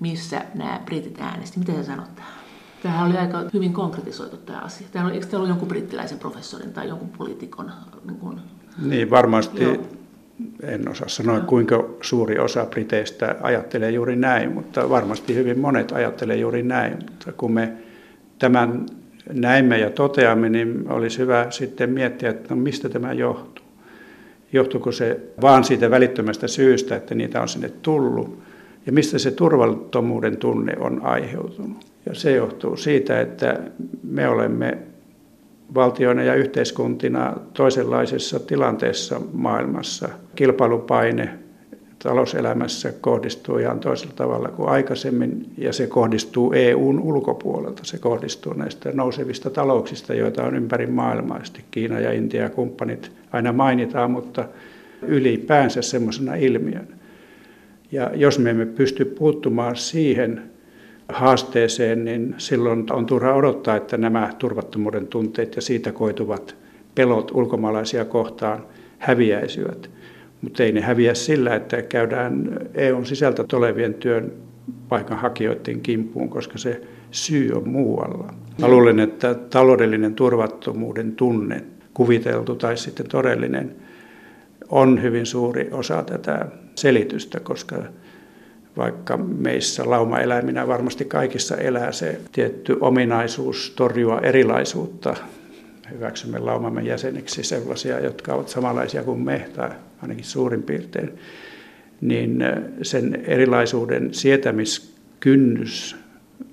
missä 0.00 0.44
nämä 0.54 0.80
britit 0.84 1.20
äänesti. 1.20 1.58
Mitä 1.58 1.72
sä 1.72 1.84
sanot 1.84 2.14
tähän? 2.16 2.44
Tämähän 2.82 3.06
oli 3.06 3.18
aika 3.18 3.44
hyvin 3.54 3.72
konkretisoitu 3.72 4.36
tämä 4.36 4.58
asia. 4.58 4.86
Tämä 4.92 5.04
oli, 5.04 5.14
eikö 5.14 5.26
tämä 5.26 5.38
ollut 5.38 5.48
jonkun 5.48 5.68
brittiläisen 5.68 6.18
professorin 6.18 6.72
tai 6.72 6.88
jonkun 6.88 7.08
poliitikon? 7.08 7.72
Niin, 8.04 8.18
kuin... 8.18 8.40
niin 8.82 9.10
varmasti 9.10 9.62
Joo. 9.62 9.76
en 10.62 10.88
osaa 10.88 11.08
sanoa, 11.08 11.40
kuinka 11.40 11.84
suuri 12.00 12.38
osa 12.38 12.66
briteistä 12.66 13.36
ajattelee 13.42 13.90
juuri 13.90 14.16
näin, 14.16 14.52
mutta 14.52 14.88
varmasti 14.88 15.34
hyvin 15.34 15.58
monet 15.58 15.92
ajattelee 15.92 16.36
juuri 16.36 16.62
näin. 16.62 16.92
Mutta 16.92 17.32
kun 17.32 17.52
me 17.52 17.72
tämän 18.38 18.86
näimme 19.32 19.78
ja 19.78 19.90
toteamme, 19.90 20.48
niin 20.48 20.84
olisi 20.88 21.18
hyvä 21.18 21.46
sitten 21.50 21.90
miettiä, 21.90 22.30
että 22.30 22.54
no 22.54 22.60
mistä 22.60 22.88
tämä 22.88 23.12
johtuu. 23.12 23.64
Johtuuko 24.52 24.92
se 24.92 25.20
vaan 25.42 25.64
siitä 25.64 25.90
välittömästä 25.90 26.48
syystä, 26.48 26.96
että 26.96 27.14
niitä 27.14 27.42
on 27.42 27.48
sinne 27.48 27.68
tullut, 27.82 28.38
ja 28.86 28.92
mistä 28.92 29.18
se 29.18 29.30
turvattomuuden 29.30 30.36
tunne 30.36 30.76
on 30.80 31.00
aiheutunut. 31.02 31.84
Ja 32.06 32.14
se 32.14 32.32
johtuu 32.32 32.76
siitä, 32.76 33.20
että 33.20 33.60
me 34.02 34.28
olemme 34.28 34.78
valtioina 35.74 36.22
ja 36.22 36.34
yhteiskuntina 36.34 37.36
toisenlaisessa 37.54 38.40
tilanteessa 38.40 39.20
maailmassa. 39.32 40.08
Kilpailupaine 40.34 41.43
talouselämässä 42.04 42.92
kohdistuu 43.00 43.58
ihan 43.58 43.80
toisella 43.80 44.12
tavalla 44.16 44.48
kuin 44.48 44.68
aikaisemmin 44.68 45.46
ja 45.58 45.72
se 45.72 45.86
kohdistuu 45.86 46.52
EUn 46.52 47.00
ulkopuolelta. 47.00 47.84
Se 47.84 47.98
kohdistuu 47.98 48.52
näistä 48.52 48.92
nousevista 48.92 49.50
talouksista, 49.50 50.14
joita 50.14 50.44
on 50.44 50.56
ympäri 50.56 50.86
maailmaa. 50.86 51.40
Kiina 51.70 52.00
ja 52.00 52.12
Intia 52.12 52.42
ja 52.42 52.50
kumppanit 52.50 53.12
aina 53.32 53.52
mainitaan, 53.52 54.10
mutta 54.10 54.44
ylipäänsä 55.02 55.82
semmoisena 55.82 56.34
ilmiönä. 56.34 56.96
Ja 57.92 58.10
jos 58.14 58.38
me 58.38 58.50
emme 58.50 58.66
pysty 58.66 59.04
puuttumaan 59.04 59.76
siihen 59.76 60.42
haasteeseen, 61.08 62.04
niin 62.04 62.34
silloin 62.38 62.92
on 62.92 63.06
turha 63.06 63.34
odottaa, 63.34 63.76
että 63.76 63.96
nämä 63.96 64.30
turvattomuuden 64.38 65.06
tunteet 65.06 65.56
ja 65.56 65.62
siitä 65.62 65.92
koituvat 65.92 66.56
pelot 66.94 67.30
ulkomaalaisia 67.34 68.04
kohtaan 68.04 68.66
häviäisivät. 68.98 69.90
Mutta 70.44 70.62
ei 70.62 70.72
ne 70.72 70.80
häviä 70.80 71.14
sillä, 71.14 71.54
että 71.54 71.82
käydään 71.82 72.60
EUn 72.74 73.06
sisältä 73.06 73.44
tulevien 73.44 73.94
työn 73.94 74.32
paikanhakijoiden 74.88 75.80
kimppuun, 75.80 76.28
koska 76.28 76.58
se 76.58 76.80
syy 77.10 77.52
on 77.52 77.68
muualla. 77.68 78.34
Mä 78.60 78.68
luulen, 78.68 79.00
että 79.00 79.34
taloudellinen 79.34 80.14
turvattomuuden 80.14 81.12
tunne, 81.12 81.64
kuviteltu 81.94 82.54
tai 82.54 82.76
sitten 82.76 83.08
todellinen, 83.08 83.76
on 84.68 85.02
hyvin 85.02 85.26
suuri 85.26 85.68
osa 85.72 86.02
tätä 86.02 86.46
selitystä, 86.74 87.40
koska 87.40 87.76
vaikka 88.76 89.16
meissä 89.16 89.90
laumaeläiminä 89.90 90.68
varmasti 90.68 91.04
kaikissa 91.04 91.56
elää 91.56 91.92
se 91.92 92.20
tietty 92.32 92.76
ominaisuus 92.80 93.72
torjua 93.76 94.20
erilaisuutta. 94.20 95.16
Hyväksymme 95.94 96.38
laumamme 96.38 96.82
jäseniksi 96.82 97.42
sellaisia, 97.42 98.00
jotka 98.00 98.34
ovat 98.34 98.48
samanlaisia 98.48 99.02
kuin 99.02 99.20
me, 99.20 99.48
tai 99.54 99.70
ainakin 100.02 100.24
suurin 100.24 100.62
piirtein. 100.62 101.18
Niin 102.00 102.44
sen 102.82 103.24
erilaisuuden 103.26 104.14
sietämiskynnys 104.14 105.96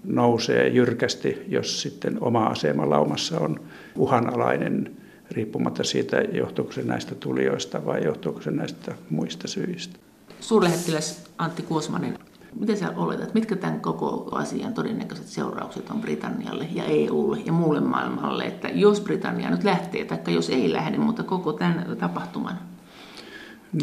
nousee 0.04 0.68
jyrkästi, 0.68 1.38
jos 1.48 1.82
sitten 1.82 2.18
oma 2.22 2.46
asema 2.46 2.90
laumassa 2.90 3.40
on 3.40 3.60
uhanalainen 3.96 4.92
riippumatta 5.32 5.84
siitä, 5.84 6.22
johtuuko 6.22 6.72
se 6.72 6.84
näistä 6.84 7.16
tulijoista 7.16 7.86
vai 7.86 8.04
johtuuko 8.04 8.42
se 8.42 8.52
näistä 8.52 8.96
muista 9.10 9.48
syistä. 9.48 10.00
Suurlähettiläs 10.40 11.24
Antti 11.38 11.62
Kuosmanen, 11.62 12.20
miten 12.60 12.78
sä 12.78 12.94
oletat, 12.96 13.34
mitkä 13.34 13.56
tämän 13.56 13.80
koko 13.80 14.30
asian 14.32 14.74
todennäköiset 14.74 15.28
seuraukset 15.28 15.90
on 15.90 16.02
Britannialle 16.02 16.68
ja 16.74 16.84
EUlle 16.84 17.38
ja 17.46 17.52
muulle 17.52 17.80
maailmalle, 17.80 18.44
että 18.44 18.70
jos 18.74 19.02
Britannia 19.02 19.50
nyt 19.50 19.64
lähtee, 19.64 20.06
tai 20.06 20.34
jos 20.34 20.50
ei 20.50 20.74
lähde, 20.74 20.98
mutta 20.98 21.24
koko 21.24 21.54
tämän 21.54 21.98
tapahtuman? 22.00 22.60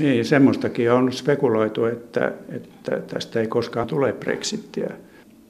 Niin, 0.00 0.24
semmoistakin 0.24 0.92
on 0.92 1.12
spekuloitu, 1.12 1.84
että, 1.84 2.32
että 2.48 3.00
tästä 3.00 3.40
ei 3.40 3.46
koskaan 3.46 3.86
tule 3.86 4.12
Brexittiä. 4.12 4.90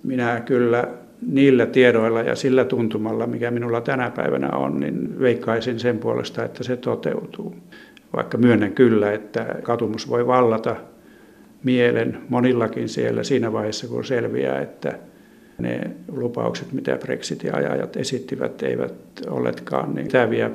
Minä 0.02 0.40
kyllä 0.40 0.88
niillä 1.26 1.66
tiedoilla 1.66 2.22
ja 2.22 2.36
sillä 2.36 2.64
tuntumalla, 2.64 3.26
mikä 3.26 3.50
minulla 3.50 3.80
tänä 3.80 4.10
päivänä 4.10 4.48
on, 4.50 4.80
niin 4.80 5.20
veikkaisin 5.20 5.80
sen 5.80 5.98
puolesta, 5.98 6.44
että 6.44 6.64
se 6.64 6.76
toteutuu. 6.76 7.56
Vaikka 8.16 8.38
myönnän 8.38 8.72
kyllä, 8.72 9.12
että 9.12 9.54
katumus 9.62 10.08
voi 10.08 10.26
vallata 10.26 10.76
mielen 11.64 12.18
monillakin 12.28 12.88
siellä 12.88 13.22
siinä 13.22 13.52
vaiheessa, 13.52 13.88
kun 13.88 14.04
selviää, 14.04 14.60
että 14.60 14.98
ne 15.58 15.90
lupaukset, 16.12 16.72
mitä 16.72 16.96
Brexitin 16.96 17.54
ajajat 17.54 17.96
esittivät, 17.96 18.62
eivät 18.62 18.94
olleetkaan 19.30 19.94
niin 19.94 20.08
täviä. 20.08 20.50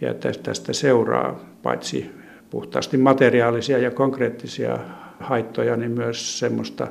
Ja 0.00 0.14
tästä 0.14 0.72
seuraa 0.72 1.40
paitsi 1.62 2.10
puhtaasti 2.50 2.96
materiaalisia 2.96 3.78
ja 3.78 3.90
konkreettisia 3.90 4.78
haittoja, 5.20 5.76
niin 5.76 5.90
myös 5.90 6.38
semmoista 6.38 6.88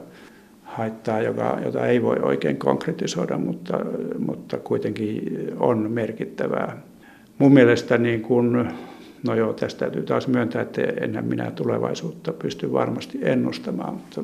haittaa, 0.63 1.21
joka, 1.21 1.59
jota 1.65 1.88
ei 1.88 2.01
voi 2.01 2.17
oikein 2.21 2.57
konkretisoida, 2.57 3.38
mutta, 3.38 3.79
mutta 4.19 4.57
kuitenkin 4.57 5.21
on 5.59 5.91
merkittävää. 5.91 6.81
Mun 7.38 7.53
mielestä 7.53 7.97
niin 7.97 8.21
kun 8.21 8.67
No 9.24 9.36
joo, 9.36 9.53
tästä 9.53 9.80
täytyy 9.80 10.03
taas 10.03 10.27
myöntää, 10.27 10.62
että 10.62 10.82
enhän 10.82 11.25
minä 11.25 11.51
tulevaisuutta 11.51 12.34
pysty 12.34 12.72
varmasti 12.72 13.20
ennustamaan, 13.22 13.94
mutta 13.94 14.24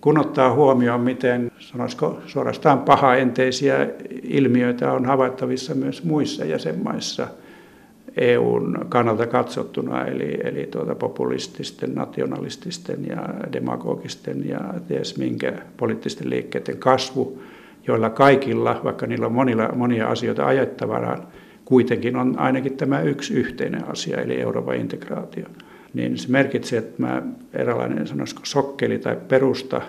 kun 0.00 0.18
ottaa 0.18 0.54
huomioon, 0.54 1.00
miten 1.00 1.50
sanoisiko 1.58 2.20
suorastaan 2.26 2.78
pahaenteisiä 2.78 3.88
ilmiöitä 4.22 4.92
on 4.92 5.04
havaittavissa 5.04 5.74
myös 5.74 6.04
muissa 6.04 6.44
jäsenmaissa 6.44 7.28
EUn 8.16 8.86
kannalta 8.88 9.26
katsottuna, 9.26 10.06
eli, 10.06 10.38
eli 10.44 10.68
tuota 10.70 10.94
populististen, 10.94 11.94
nationalististen 11.94 13.06
ja 13.08 13.28
demagogisten 13.52 14.48
ja 14.48 14.60
ties 14.88 15.18
minkä 15.18 15.52
poliittisten 15.76 16.30
liikkeiden 16.30 16.76
kasvu, 16.78 17.42
joilla 17.86 18.10
kaikilla, 18.10 18.80
vaikka 18.84 19.06
niillä 19.06 19.26
on 19.26 19.32
monilla, 19.32 19.68
monia 19.74 20.08
asioita 20.08 20.46
ajettavana, 20.46 21.18
kuitenkin 21.70 22.16
on 22.16 22.38
ainakin 22.38 22.76
tämä 22.76 23.00
yksi 23.00 23.34
yhteinen 23.34 23.88
asia, 23.88 24.20
eli 24.20 24.40
Euroopan 24.40 24.76
integraatio. 24.76 25.46
Niin 25.94 26.18
se 26.18 26.28
merkitsee, 26.28 26.78
että 26.78 27.02
mä 27.02 27.22
eräänlainen 27.52 28.06
sanoisiko 28.06 28.40
sokkeli 28.44 28.98
tai 28.98 29.16
perusta, 29.28 29.80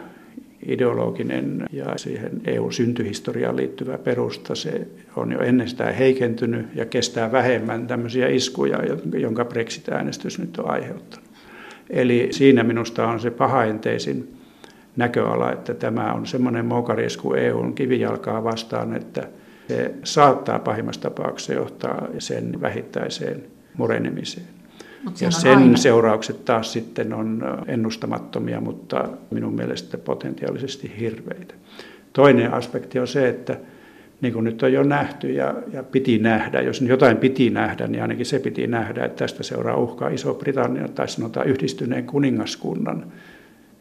ideologinen 0.68 1.66
ja 1.72 1.98
siihen 1.98 2.42
EU-syntyhistoriaan 2.48 3.56
liittyvä 3.56 3.98
perusta, 3.98 4.56
se 4.56 4.88
on 5.16 5.32
jo 5.32 5.40
ennestään 5.40 5.96
heikentynyt 5.96 6.66
ja 6.76 6.86
kestää 6.86 7.32
vähemmän 7.32 7.88
tämmöisiä 7.88 8.28
iskuja, 8.28 8.80
jonka 9.18 9.46
Brexit-äänestys 9.46 10.40
nyt 10.40 10.58
on 10.58 10.70
aiheuttanut. 10.70 11.30
Eli 11.90 12.28
siinä 12.32 12.64
minusta 12.64 13.08
on 13.08 13.20
se 13.20 13.32
pahaenteisin 13.32 14.34
näköala, 14.96 15.52
että 15.52 15.74
tämä 15.74 16.14
on 16.14 16.26
semmoinen 16.26 16.66
moukariesku 16.66 17.34
EUn 17.34 17.76
kivijalkaa 17.76 18.44
vastaan, 18.44 18.96
että– 18.96 19.28
saattaa 20.04 20.60
pahimmassa 20.60 21.02
tapauksessa 21.02 21.54
johtaa 21.54 22.08
sen 22.20 22.62
vähittäiseen 22.62 23.44
murenemiseen. 23.78 24.48
Ja 25.22 25.32
sen 25.32 25.58
aina. 25.58 25.78
seuraukset 25.78 26.46
taas 26.46 26.74
sitten 26.74 27.14
on 27.14 27.44
ennustamattomia, 27.68 28.62
mutta 28.62 29.10
minun 29.32 29.56
mielestä 29.56 29.98
potentiaalisesti 29.98 30.92
hirveitä. 31.00 31.54
Toinen 32.14 32.54
aspekti 32.54 33.00
on 33.00 33.08
se, 33.08 33.30
että 33.30 33.58
niin 34.22 34.34
kuin 34.34 34.44
nyt 34.44 34.64
on 34.64 34.74
jo 34.74 34.84
nähty 34.84 35.32
ja, 35.34 35.56
ja 35.74 35.84
piti 35.84 36.20
nähdä, 36.20 36.62
jos 36.62 36.82
jotain 36.82 37.18
piti 37.18 37.50
nähdä, 37.50 37.88
niin 37.88 38.02
ainakin 38.02 38.26
se 38.26 38.40
piti 38.40 38.68
nähdä, 38.68 39.06
että 39.06 39.18
tästä 39.18 39.44
seuraa 39.44 39.78
uhkaa 39.78 40.10
Iso-Britannia 40.10 40.88
tai 40.88 41.08
sanotaan 41.08 41.48
yhdistyneen 41.48 42.06
kuningaskunnan 42.06 43.12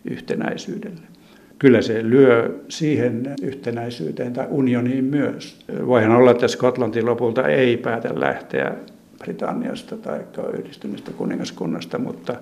yhtenäisyydelle 0.05 1.20
kyllä 1.61 1.83
se 1.83 2.03
lyö 2.03 2.61
siihen 2.69 3.35
yhtenäisyyteen 3.43 4.33
tai 4.33 4.47
unioniin 4.51 5.05
myös. 5.05 5.59
Voihan 5.87 6.11
olla, 6.11 6.31
että 6.31 6.49
Skotlanti 6.49 7.03
lopulta 7.03 7.49
ei 7.49 7.77
päätä 7.77 8.21
lähteä 8.21 8.75
Britanniasta 9.19 9.97
tai 9.97 10.21
yhdistyneestä 10.59 11.11
kuningaskunnasta, 11.11 11.99
mutta 11.99 12.35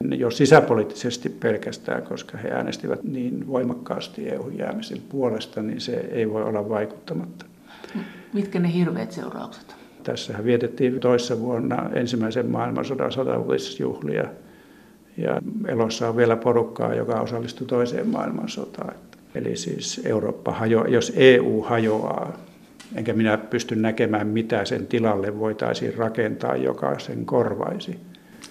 jo 0.00 0.30
sisäpoliittisesti 0.30 1.28
pelkästään, 1.28 2.02
koska 2.02 2.38
he 2.38 2.50
äänestivät 2.50 3.04
niin 3.04 3.46
voimakkaasti 3.46 4.28
EU-jäämisen 4.28 5.02
puolesta, 5.08 5.62
niin 5.62 5.80
se 5.80 5.92
ei 5.92 6.30
voi 6.30 6.42
olla 6.42 6.68
vaikuttamatta. 6.68 7.46
Mitkä 8.32 8.58
ne 8.60 8.72
hirveät 8.72 9.12
seuraukset? 9.12 9.74
Tässähän 10.02 10.44
vietettiin 10.44 11.00
toissa 11.00 11.40
vuonna 11.40 11.90
ensimmäisen 11.94 12.50
maailmansodan 12.50 13.12
satavuotisjuhlia 13.12 14.24
ja 15.20 15.42
elossa 15.68 16.08
on 16.08 16.16
vielä 16.16 16.36
porukkaa, 16.36 16.94
joka 16.94 17.20
osallistui 17.20 17.66
toiseen 17.66 18.08
maailmansotaan. 18.08 18.94
Eli 19.34 19.56
siis 19.56 20.00
Eurooppa 20.04 20.52
hajo, 20.52 20.84
jos 20.84 21.12
EU 21.16 21.62
hajoaa, 21.62 22.38
enkä 22.94 23.12
minä 23.12 23.38
pysty 23.38 23.76
näkemään, 23.76 24.26
mitä 24.26 24.64
sen 24.64 24.86
tilalle 24.86 25.38
voitaisiin 25.38 25.94
rakentaa, 25.94 26.56
joka 26.56 26.98
sen 26.98 27.26
korvaisi. 27.26 27.96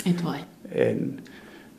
Et 0.09 0.23
vai? 0.25 0.39
En. 0.71 1.23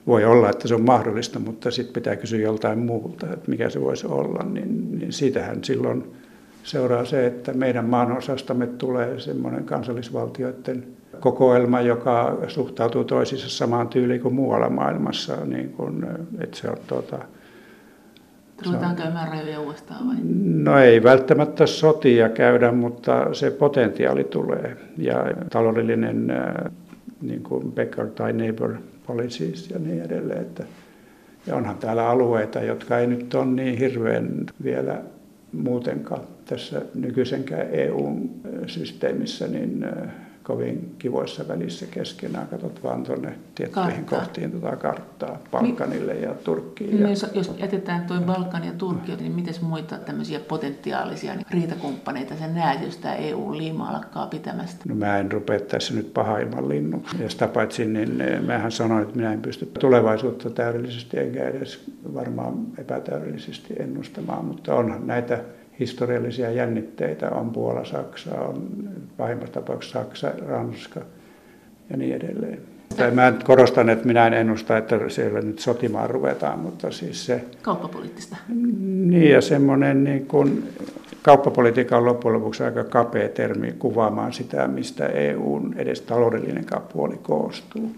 Voi 0.07 0.25
olla, 0.25 0.51
että 0.51 0.69
se 0.69 0.75
on 0.75 0.85
mahdollista, 0.85 1.39
mutta 1.39 1.71
sitten 1.71 1.95
pitää 1.95 2.17
kysyä 2.17 2.41
joltain 2.41 2.79
muulta, 2.79 3.33
että 3.33 3.51
mikä 3.51 3.71
se 3.71 3.81
voisi 3.81 4.07
olla. 4.07 4.45
Niin, 4.45 4.99
niin 4.99 5.13
siitähän 5.13 5.65
silloin 5.65 6.05
seuraa 6.63 7.05
se, 7.05 7.27
että 7.27 7.53
meidän 7.53 7.85
maanosastamme 7.85 8.67
tulee 8.67 9.21
semmoinen 9.21 9.65
kansallisvaltioiden 9.65 10.87
kokoelma, 11.21 11.81
joka 11.81 12.39
suhtautuu 12.49 13.05
toisissa 13.05 13.51
samaan 13.51 13.89
tyyliin 13.89 14.21
kuin 14.21 14.35
muualla 14.35 14.71
maailmassa. 14.71 15.37
Niin 15.45 15.69
kuin, 15.69 16.07
että 16.39 16.57
se 16.57 16.69
on, 16.69 16.77
tuota, 16.87 17.19
Ruvetaan 18.67 18.97
käymään 18.97 19.29
rajoja 19.29 19.61
uudestaan 19.61 20.09
vai? 20.09 20.17
No 20.45 20.79
ei 20.79 21.03
välttämättä 21.03 21.67
sotia 21.67 22.29
käydä, 22.29 22.73
mutta 22.73 23.35
se 23.35 23.51
potentiaali 23.51 24.25
tulee. 24.25 24.77
Ja 24.99 25.25
taloudellinen 25.51 26.33
niin 27.23 27.43
kuin 27.43 27.73
beggar 27.73 28.07
tai 28.07 28.33
neighbor 28.33 28.75
policies 29.07 29.71
ja 29.71 29.79
niin 29.79 30.03
edelleen. 30.03 30.41
Että, 30.41 30.65
ja 31.47 31.57
onhan 31.57 31.77
täällä 31.77 32.09
alueita, 32.09 32.61
jotka 32.61 32.99
ei 32.99 33.07
nyt 33.07 33.35
ole 33.35 33.47
niin 33.47 33.79
hirveän 33.79 34.29
vielä 34.65 35.03
muutenkaan 35.53 36.23
tässä 36.45 36.83
nykyisenkään 36.95 37.67
EU-systeemissä, 37.73 39.49
niin 39.49 39.87
kovin 40.43 40.95
kivoissa 40.99 41.49
välissä 41.49 41.87
keskenään. 41.91 42.49
Katsot 42.49 42.83
vaan 42.83 43.03
tuonne 43.03 43.39
tiettyihin 43.55 44.05
Kartta. 44.05 44.17
kohtiin 44.17 44.51
tuota 44.51 44.77
karttaa 44.77 45.39
Balkanille 45.51 46.15
ja 46.15 46.35
Turkkiin. 46.35 46.91
Niin, 46.91 47.03
ja... 47.03 47.09
Jos, 47.09 47.27
jos 47.35 47.55
jätetään 47.59 48.05
tuo 48.07 48.21
Balkan 48.21 48.65
ja 48.65 48.73
Turkki, 48.73 49.17
niin 49.17 49.33
miten 49.33 49.55
muita 49.61 49.99
tämmöisiä 49.99 50.41
potentiaalisia 50.41 51.35
niin 51.35 51.47
riitakumppaneita 51.51 52.37
sä 52.37 52.47
näet, 52.47 52.83
jos 52.83 52.97
tämä 52.97 53.15
EU-liima 53.15 53.89
alkaa 53.89 54.27
pitämästä? 54.27 54.85
No 54.89 54.95
mä 54.95 55.19
en 55.19 55.33
rupea 55.33 55.61
tässä 55.61 55.95
nyt 55.95 56.15
pahaimman 56.15 56.69
linnuksi. 56.69 57.23
Ja 57.23 57.31
sitä 57.31 57.49
paitsi, 57.49 57.85
niin 57.85 58.21
eh, 58.21 58.41
mähän 58.41 58.73
sanoin, 58.73 59.03
että 59.03 59.17
minä 59.17 59.33
en 59.33 59.43
pysty 59.43 59.67
tulevaisuutta 59.67 60.51
täydellisesti 60.51 61.19
enkä 61.19 61.49
edes 61.49 61.85
varmaan 62.15 62.55
epätäydellisesti 62.79 63.75
ennustamaan, 63.79 64.45
mutta 64.45 64.75
onhan 64.75 65.07
näitä 65.07 65.45
historiallisia 65.81 66.51
jännitteitä 66.51 67.31
on 67.31 67.51
Puola, 67.51 67.85
Saksa, 67.85 68.41
on 68.41 68.69
pahimmassa 69.17 69.53
tapauksessa 69.53 69.99
Saksa, 69.99 70.33
Ranska 70.49 71.01
ja 71.91 71.97
niin 71.97 72.15
edelleen. 72.15 72.59
Tai 72.97 73.11
mä 73.11 73.33
korostan, 73.45 73.89
että 73.89 74.07
minä 74.07 74.27
en 74.27 74.35
ennusta, 74.35 74.77
että 74.77 75.09
siellä 75.09 75.41
nyt 75.41 75.59
sotimaan 75.59 76.11
ruvetaan, 76.11 76.59
mutta 76.59 76.91
siis 76.91 77.27
se... 77.27 77.45
Kauppapoliittista. 77.63 78.37
Niin 78.49 79.31
ja 79.31 79.41
semmoinen 79.41 80.05
niin 80.05 80.27
kuin, 80.27 80.69
kauppapolitiikka 81.23 81.97
on 81.97 82.05
loppujen 82.05 82.35
lopuksi 82.39 82.63
aika 82.63 82.85
kapea 82.85 83.29
termi 83.29 83.73
kuvaamaan 83.79 84.33
sitä, 84.33 84.69
mistä 84.69 85.07
EUn 85.07 85.75
edes 85.77 86.01
taloudellinen 86.01 86.65
puoli 86.93 87.17
koostuu. 87.23 87.91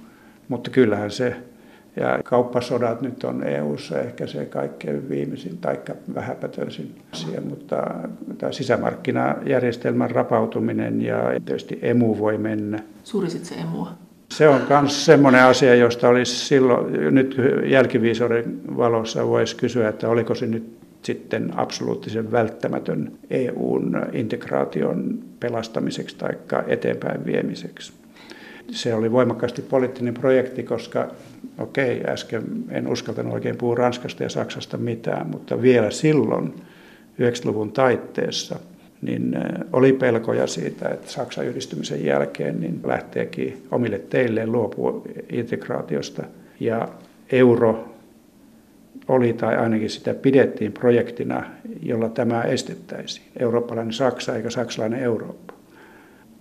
Mutta 0.49 0.71
kyllähän 0.71 1.11
se 1.11 1.37
ja 1.97 2.19
kauppasodat 2.25 3.03
nyt 3.03 3.25
on 3.25 3.45
EU:ssa 3.45 4.01
ehkä 4.01 4.27
se 4.27 4.45
kaikkein 4.45 5.09
viimeisin 5.09 5.59
tai 5.59 5.79
vähäpätöisin 6.15 6.95
asia, 7.13 7.41
mutta 7.41 7.87
tämä 8.39 8.53
sisämarkkinajärjestelmän 8.53 10.11
rapautuminen 10.11 11.03
ja 11.03 11.17
tietysti 11.45 11.79
emu 11.83 12.19
voi 12.19 12.39
mennä. 12.39 12.83
Suurisit 13.05 13.45
se 13.45 13.55
emua? 13.55 13.91
Se 14.29 14.49
on 14.49 14.61
myös 14.81 15.05
semmoinen 15.07 15.45
asia, 15.45 15.75
josta 15.75 16.09
olisi 16.09 16.47
silloin, 16.47 17.15
nyt 17.15 17.37
jälkiviisorin 17.65 18.61
valossa 18.77 19.29
voisi 19.29 19.57
kysyä, 19.57 19.89
että 19.89 20.09
oliko 20.09 20.35
se 20.35 20.47
nyt 20.47 20.77
sitten 21.03 21.51
absoluuttisen 21.57 22.33
välttämätön 22.33 23.13
EUn 23.31 24.07
integraation 24.13 25.19
pelastamiseksi 25.41 26.17
tai 26.19 26.65
eteenpäin 26.67 27.27
viemiseksi 27.27 27.93
se 28.71 28.95
oli 28.95 29.13
voimakkaasti 29.13 29.63
poliittinen 29.63 30.15
projekti, 30.15 30.63
koska 30.63 31.11
okei, 31.59 32.01
okay, 32.01 32.13
äsken 32.13 32.45
en 32.71 32.89
uskaltanut 32.89 33.35
oikein 33.35 33.57
puhua 33.57 33.75
Ranskasta 33.75 34.23
ja 34.23 34.29
Saksasta 34.29 34.77
mitään, 34.77 35.27
mutta 35.27 35.63
vielä 35.63 35.91
silloin 35.91 36.55
90-luvun 37.21 37.73
taitteessa 37.73 38.59
niin 39.03 39.39
oli 39.73 39.93
pelkoja 39.93 40.47
siitä, 40.47 40.89
että 40.89 41.11
Saksan 41.11 41.47
yhdistymisen 41.47 42.05
jälkeen 42.05 42.61
niin 42.61 42.81
lähteekin 42.85 43.63
omille 43.71 43.99
teilleen 43.99 44.53
luopua 44.53 45.03
integraatiosta. 45.33 46.23
Ja 46.61 46.89
euro 47.33 47.89
oli, 49.09 49.33
tai 49.33 49.57
ainakin 49.57 49.91
sitä 49.91 50.15
pidettiin 50.15 50.73
projektina, 50.73 51.45
jolla 51.83 52.09
tämä 52.09 52.43
estettäisiin. 52.43 53.27
Eurooppalainen 53.39 53.93
Saksa 53.93 54.37
eikä 54.37 54.51
saksalainen 54.51 55.03
Eurooppa. 55.03 55.55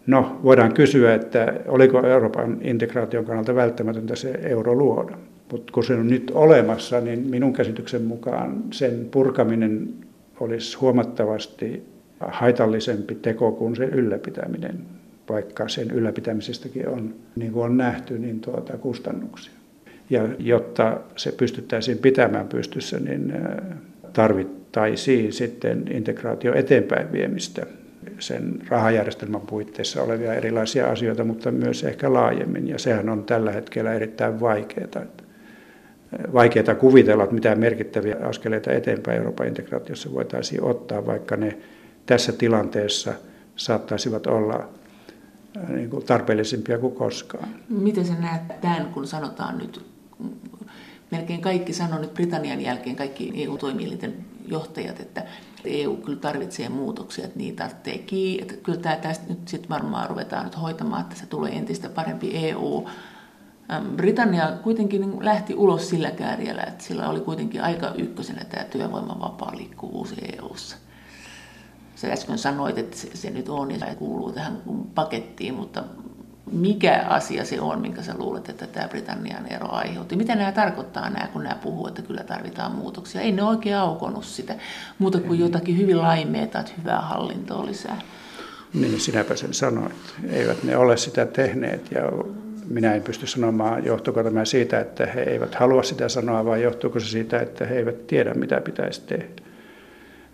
No, 0.08 0.39
voidaan 0.43 0.74
kysyä, 0.74 1.13
että 1.13 1.53
oliko 1.67 2.08
Euroopan 2.08 2.58
integraation 2.62 3.25
kannalta 3.25 3.55
välttämätöntä 3.55 4.15
se 4.15 4.39
euro 4.43 4.75
luoda. 4.75 5.17
Mutta 5.51 5.74
kun 5.74 5.84
se 5.84 5.93
on 5.93 6.08
nyt 6.08 6.31
olemassa, 6.36 7.01
niin 7.01 7.20
minun 7.20 7.53
käsityksen 7.53 8.01
mukaan 8.01 8.63
sen 8.72 9.08
purkaminen 9.12 9.89
olisi 10.39 10.77
huomattavasti 10.77 11.84
haitallisempi 12.20 13.15
teko 13.15 13.51
kuin 13.51 13.75
sen 13.75 13.89
ylläpitäminen, 13.89 14.79
vaikka 15.29 15.67
sen 15.67 15.91
ylläpitämisestäkin 15.91 16.89
on, 16.89 17.15
niin 17.36 17.51
kuin 17.51 17.65
on 17.65 17.77
nähty, 17.77 18.20
niin 18.20 18.39
tuota, 18.39 18.77
kustannuksia. 18.77 19.53
Ja 20.09 20.29
jotta 20.40 21.00
se 21.16 21.31
pystyttäisiin 21.31 21.98
pitämään 21.98 22.48
pystyssä, 22.48 23.00
niin 23.00 23.33
tarvittaisiin 24.14 25.33
sitten 25.33 25.85
integraatio 25.92 26.53
eteenpäin 26.53 27.11
viemistä 27.11 27.66
sen 28.22 28.62
rahajärjestelmän 28.68 29.42
puitteissa 29.42 30.03
olevia 30.03 30.34
erilaisia 30.34 30.88
asioita, 30.92 31.24
mutta 31.24 31.51
myös 31.51 31.84
ehkä 31.84 32.14
laajemmin. 32.14 32.68
Ja 32.68 32.79
sehän 32.79 33.10
on 33.10 33.24
tällä 33.24 33.51
hetkellä 33.51 33.94
erittäin 33.94 34.40
vaikeaa. 34.40 35.05
Vaikeaa 36.34 36.75
kuvitella, 36.75 37.24
että 37.24 37.36
mitä 37.36 37.55
merkittäviä 37.55 38.16
askeleita 38.24 38.72
eteenpäin 38.72 39.18
Euroopan 39.18 39.48
integraatiossa 39.48 40.14
voitaisiin 40.14 40.64
ottaa, 40.64 41.05
vaikka 41.05 41.38
ne 41.38 41.57
tässä 42.05 42.31
tilanteessa 42.31 43.14
saattaisivat 43.55 44.27
olla 44.27 44.70
niin 45.68 45.90
kuin 45.90 46.05
tarpeellisempia 46.05 46.77
kuin 46.77 46.96
koskaan. 46.96 47.50
Miten 47.70 48.05
sä 48.05 48.14
näet 48.14 48.62
tämän, 48.62 48.86
kun 48.86 49.07
sanotaan 49.07 49.57
nyt, 49.57 49.86
melkein 51.12 51.42
kaikki 51.42 51.74
sanoo 51.74 52.00
nyt 52.00 52.14
Britannian 52.14 52.62
jälkeen, 52.62 52.96
kaikki 52.96 53.31
EU-toimielinten 53.36 54.14
johtajat, 54.51 55.00
että 55.00 55.25
EU 55.66 55.98
kyllä 55.98 56.20
tarvitsee 56.20 56.70
muutoksia, 56.70 57.25
että 57.25 57.40
niitä 57.40 57.70
kiinni. 58.05 58.42
Että 58.42 58.64
kyllä 58.64 58.79
tämä 58.79 58.96
tästä 58.96 59.25
nyt 59.29 59.48
sitten 59.48 59.70
varmaan 59.70 60.09
ruvetaan 60.09 60.44
nyt 60.44 60.61
hoitamaan, 60.61 61.01
että 61.01 61.16
se 61.16 61.25
tulee 61.25 61.51
entistä 61.51 61.90
parempi 61.90 62.31
EU. 62.33 62.90
Britannia 63.96 64.51
kuitenkin 64.64 65.25
lähti 65.25 65.55
ulos 65.55 65.90
sillä 65.90 66.11
kärjellä, 66.11 66.64
että 66.64 66.83
sillä 66.83 67.09
oli 67.09 67.20
kuitenkin 67.20 67.64
aika 67.64 67.94
ykkösenä 67.98 68.46
tämä 68.46 68.64
työvoiman 68.64 69.20
vapaa 69.20 69.57
liikkuvuus 69.57 70.16
EU:ssa. 70.22 70.77
Sä 71.96 72.07
äsken 72.07 72.37
sanoit, 72.37 72.77
että 72.77 72.98
se, 72.98 73.09
se 73.14 73.29
nyt 73.29 73.50
on 73.50 73.72
ja 73.72 73.79
se 73.79 73.96
kuuluu 73.96 74.31
tähän 74.31 74.61
pakettiin, 74.96 75.53
mutta 75.53 75.83
mikä 76.51 77.05
asia 77.09 77.46
se 77.46 77.61
on, 77.61 77.81
minkä 77.81 78.01
sä 78.01 78.14
luulet, 78.18 78.50
että 78.50 78.68
tämä 78.68 78.87
Britannian 78.87 79.48
ero 79.48 79.72
aiheutti. 79.72 80.16
Mitä 80.16 80.35
nämä 80.35 80.51
tarkoittaa 80.51 81.09
nämä, 81.09 81.27
kun 81.27 81.44
nämä 81.44 81.55
puhuu, 81.55 81.87
että 81.87 82.01
kyllä 82.01 82.24
tarvitaan 82.24 82.72
muutoksia. 82.72 83.22
Ei 83.22 83.31
ne 83.31 83.44
oikein 83.44 83.75
aukonut 83.75 84.25
sitä, 84.25 84.55
muuta 85.00 85.20
kuin 85.20 85.40
jotakin 85.40 85.77
hyvin 85.77 85.98
laimeita, 85.98 86.59
että 86.59 86.72
hyvää 86.77 87.01
hallintoa 87.01 87.66
lisää. 87.66 88.01
Niin, 88.74 89.00
sinäpä 89.00 89.35
sen 89.35 89.53
sanoit. 89.53 89.96
Eivät 90.29 90.64
ne 90.64 90.77
ole 90.77 90.98
sitä 90.98 91.25
tehneet 91.25 91.92
ja 91.92 92.01
minä 92.68 92.94
en 92.94 93.01
pysty 93.01 93.27
sanomaan, 93.27 93.85
johtuuko 93.85 94.24
tämä 94.24 94.46
siitä, 94.46 94.79
että 94.79 95.05
he 95.05 95.22
eivät 95.22 95.55
halua 95.55 95.83
sitä 95.83 96.09
sanoa 96.09 96.46
vai 96.46 96.64
johtuuko 96.64 97.00
se 97.00 97.07
siitä, 97.07 97.40
että 97.40 97.66
he 97.66 97.77
eivät 97.77 98.07
tiedä, 98.07 98.33
mitä 98.33 98.61
pitäisi 98.61 99.01
tehdä. 99.01 99.50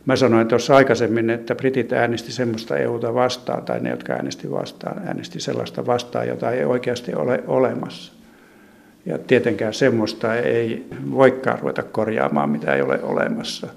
Mä 0.08 0.16
sanoin 0.16 0.48
tuossa 0.48 0.76
aikaisemmin, 0.76 1.30
että 1.30 1.56
britit 1.56 1.94
äänesti 1.94 2.32
semmoista 2.32 2.78
EUta 2.78 3.14
vastaan, 3.14 3.66
tai 3.66 3.80
ne, 3.80 3.90
jotka 3.90 4.14
äänesti 4.14 4.52
vastaan, 4.52 5.08
äänesti 5.08 5.40
sellaista 5.40 5.86
vastaan, 5.86 6.28
jota 6.28 6.52
ei 6.52 6.66
oikeasti 6.66 7.16
ole 7.16 7.44
olemassa. 7.48 8.14
Ja 9.06 9.18
tietenkään 9.18 9.74
semmoista 9.74 10.36
ei 10.36 10.86
voikaan 11.12 11.60
ruveta 11.60 11.84
korjaamaan, 11.84 12.50
mitä 12.50 12.76
ei 12.76 12.82
ole 12.82 13.00
olemassa. 13.04 13.68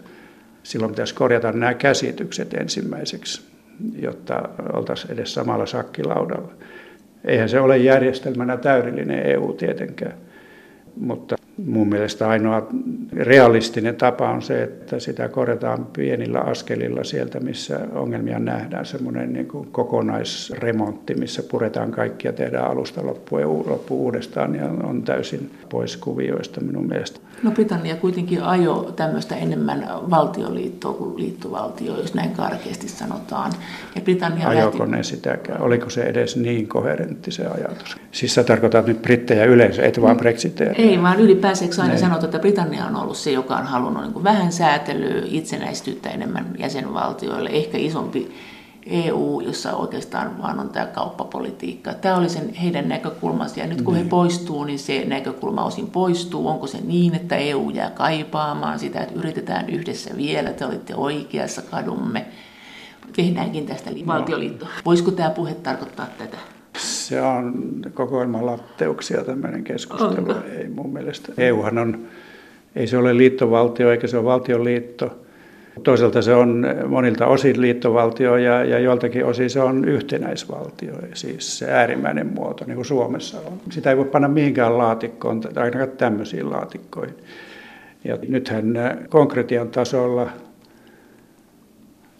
Silloin 0.63 0.93
pitäisi 0.93 1.15
korjata 1.15 1.53
nämä 1.53 1.75
käsitykset 1.75 2.55
ensimmäiseksi, 2.55 3.43
jotta 3.99 4.49
oltaisiin 4.73 5.13
edes 5.13 5.35
samalla 5.35 5.67
sakkilaudalla. 5.67 6.53
Eihän 7.25 7.49
se 7.49 7.61
ole 7.61 7.79
järjestelmänä 7.79 8.57
täydellinen 8.57 9.27
EU 9.27 9.53
tietenkään, 9.53 10.15
mutta 10.97 11.37
mun 11.67 11.89
mielestä 11.89 12.29
ainoa 12.29 12.67
realistinen 13.13 13.97
tapa 13.97 14.31
on 14.31 14.43
se, 14.43 14.63
että 14.63 14.99
sitä 14.99 15.29
korjataan 15.29 15.87
pienillä 15.93 16.39
askelilla 16.39 17.05
sieltä, 17.05 17.41
missä 17.41 17.81
ongelmia 17.93 18.39
nähdään. 18.39 18.87
Semmoinen 18.87 19.33
niin 19.33 19.49
kuin 19.49 19.69
kokonaisremontti, 19.73 21.15
missä 21.15 21.43
puretaan 21.43 21.91
kaikki 21.91 22.29
ja 22.29 22.33
tehdään 22.33 22.71
alusta 22.71 23.07
loppuun 23.07 23.71
loppu 23.71 24.05
uudestaan 24.05 24.55
ja 24.55 24.65
on 24.83 25.03
täysin 25.03 25.51
pois 25.69 25.97
kuvioista 25.97 26.61
minun 26.61 26.87
mielestä. 26.87 27.21
No 27.43 27.51
Britannia 27.51 27.97
kuitenkin 27.97 28.43
ajo 28.43 28.93
tämmöistä 28.97 29.37
enemmän 29.37 29.89
valtioliittoa 30.11 30.93
kuin 30.93 31.17
liittovaltio, 31.17 31.97
jos 31.97 32.15
näin 32.15 32.31
karkeasti 32.31 32.89
sanotaan. 32.89 33.53
Ja 33.95 34.01
Britannia 34.01 34.49
Ajoko 34.49 34.79
lähti... 34.79 34.97
ne 34.97 35.03
sitäkään? 35.03 35.63
Oliko 35.63 35.91
se 35.91 36.03
edes 36.03 36.37
niin 36.37 36.69
koherentti 36.69 37.31
se 37.31 37.47
ajatus? 37.47 37.97
Siis 38.13 38.35
sä 38.35 38.45
tarkoitat 38.45 38.87
nyt 38.87 39.03
brittejä 39.03 39.45
yleensä, 39.45 39.83
et 39.83 40.03
vaan 40.03 40.17
brexitejä? 40.17 40.75
Ei, 40.79 41.03
vaan 41.03 41.21
ylipäänsä 41.51 41.83
aina 41.83 41.99
sanotaan, 41.99 42.25
että 42.25 42.39
Britannia 42.39 42.87
on 42.87 42.97
ollut 42.97 43.17
se, 43.17 43.31
joka 43.31 43.57
on 43.57 43.67
halunnut 43.67 44.03
niin 44.03 44.25
vähän 44.25 44.53
säätelyä, 44.53 45.23
itsenäistyyttä 45.27 46.09
enemmän 46.09 46.55
jäsenvaltioille, 46.59 47.51
ehkä 47.53 47.79
isompi 47.79 48.33
EU, 48.87 49.41
jossa 49.41 49.77
oikeastaan 49.77 50.43
vaan 50.43 50.61
on 50.61 50.69
tämä 50.69 50.87
kauppapolitiikka. 50.87 51.95
Tämä 51.95 52.17
oli 52.17 52.29
sen 52.29 52.55
heidän 52.55 52.89
näkökulmansa 52.89 53.61
ja 53.61 53.67
nyt 53.67 53.83
kun 53.83 53.95
he 53.95 54.01
niin. 54.01 54.09
poistuu, 54.09 54.65
niin 54.65 54.79
se 54.79 55.05
näkökulma 55.05 55.65
osin 55.65 55.87
poistuu. 55.87 56.49
Onko 56.49 56.67
se 56.67 56.79
niin, 56.81 57.15
että 57.15 57.37
EU 57.37 57.71
jää 57.71 57.91
kaipaamaan 57.91 58.79
sitä, 58.79 59.01
että 59.01 59.15
yritetään 59.15 59.71
yhdessä 59.71 60.17
vielä, 60.17 60.53
te 60.53 60.67
olitte 60.67 60.95
oikeassa, 60.95 61.63
kadumme. 61.63 62.27
Tehdäänkin 63.17 63.67
tästä 63.67 63.91
valtioliitto. 64.07 64.67
Voisiko 64.85 65.11
tämä 65.11 65.31
puhe 65.31 65.55
tarkoittaa 65.55 66.07
tätä? 66.19 66.37
Se 66.77 67.23
on 67.23 67.75
kokoelma 67.95 68.47
latteuksia 68.47 69.25
tämmöinen 69.25 69.65
keskustelu. 69.65 70.11
Onko? 70.11 70.35
Ei 70.59 70.69
mun 70.69 70.93
mielestä. 70.93 71.33
EUhan 71.39 71.79
on, 71.79 72.07
ei 72.77 72.87
se 72.87 72.99
ole 72.99 73.17
liittovaltio 73.17 73.91
eikä 73.91 74.07
se 74.07 74.17
ole 74.17 74.25
valtioliitto 74.25 75.17
Toisaalta 75.83 76.23
se 76.23 76.35
on 76.35 76.67
monilta 76.87 77.27
osin 77.27 77.61
liittovaltio 77.61 78.37
ja, 78.37 78.65
ja 78.65 78.79
joiltakin 78.79 79.25
osin 79.25 79.51
se 79.51 79.61
on 79.61 79.85
yhtenäisvaltio, 79.85 80.95
siis 81.15 81.59
se 81.59 81.73
äärimmäinen 81.73 82.27
muoto, 82.27 82.65
niin 82.65 82.75
kuin 82.75 82.85
Suomessa 82.85 83.39
on. 83.39 83.61
Sitä 83.71 83.91
ei 83.91 83.97
voi 83.97 84.05
panna 84.05 84.29
mihinkään 84.29 84.79
laatikkoon, 84.79 85.41
tai 85.41 85.65
ainakaan 85.65 85.91
tämmöisiin 85.91 86.51
laatikkoihin. 86.51 87.15
Ja 88.05 88.19
nythän 88.29 88.75
konkretian 89.09 89.69
tasolla 89.69 90.31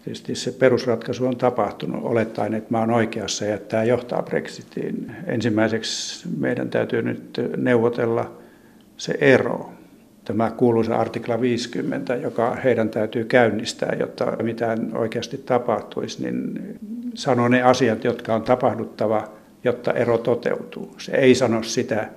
Tietysti 0.03 0.35
se 0.35 0.51
perusratkaisu 0.51 1.25
on 1.25 1.37
tapahtunut 1.37 2.03
olettaen, 2.03 2.53
että 2.53 2.67
mä 2.71 2.79
oon 2.79 2.91
oikeassa 2.91 3.45
ja 3.45 3.57
tämä 3.57 3.83
johtaa 3.83 4.23
Brexitiin. 4.23 5.11
Ensimmäiseksi 5.27 6.27
meidän 6.37 6.69
täytyy 6.69 7.01
nyt 7.01 7.41
neuvotella 7.57 8.37
se 8.97 9.17
ero. 9.21 9.69
Tämä 10.25 10.51
kuuluisa 10.51 10.95
artikla 10.95 11.41
50, 11.41 12.15
joka 12.15 12.55
heidän 12.55 12.89
täytyy 12.89 13.25
käynnistää, 13.25 13.95
jotta 13.99 14.37
mitään 14.43 14.97
oikeasti 14.97 15.37
tapahtuisi, 15.37 16.23
niin 16.23 16.59
sanoo 17.13 17.47
ne 17.47 17.61
asiat, 17.61 18.03
jotka 18.03 18.35
on 18.35 18.41
tapahduttava, 18.41 19.27
jotta 19.63 19.93
ero 19.93 20.17
toteutuu. 20.17 20.95
Se 20.97 21.11
ei 21.11 21.35
sano 21.35 21.63
sitä, 21.63 22.09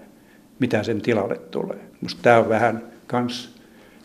mitä 0.58 0.82
sen 0.82 1.00
tilalle 1.00 1.36
tulee. 1.50 1.78
Minusta 2.00 2.22
tämä 2.22 2.38
on 2.38 2.48
vähän 2.48 2.82
kans 3.06 3.53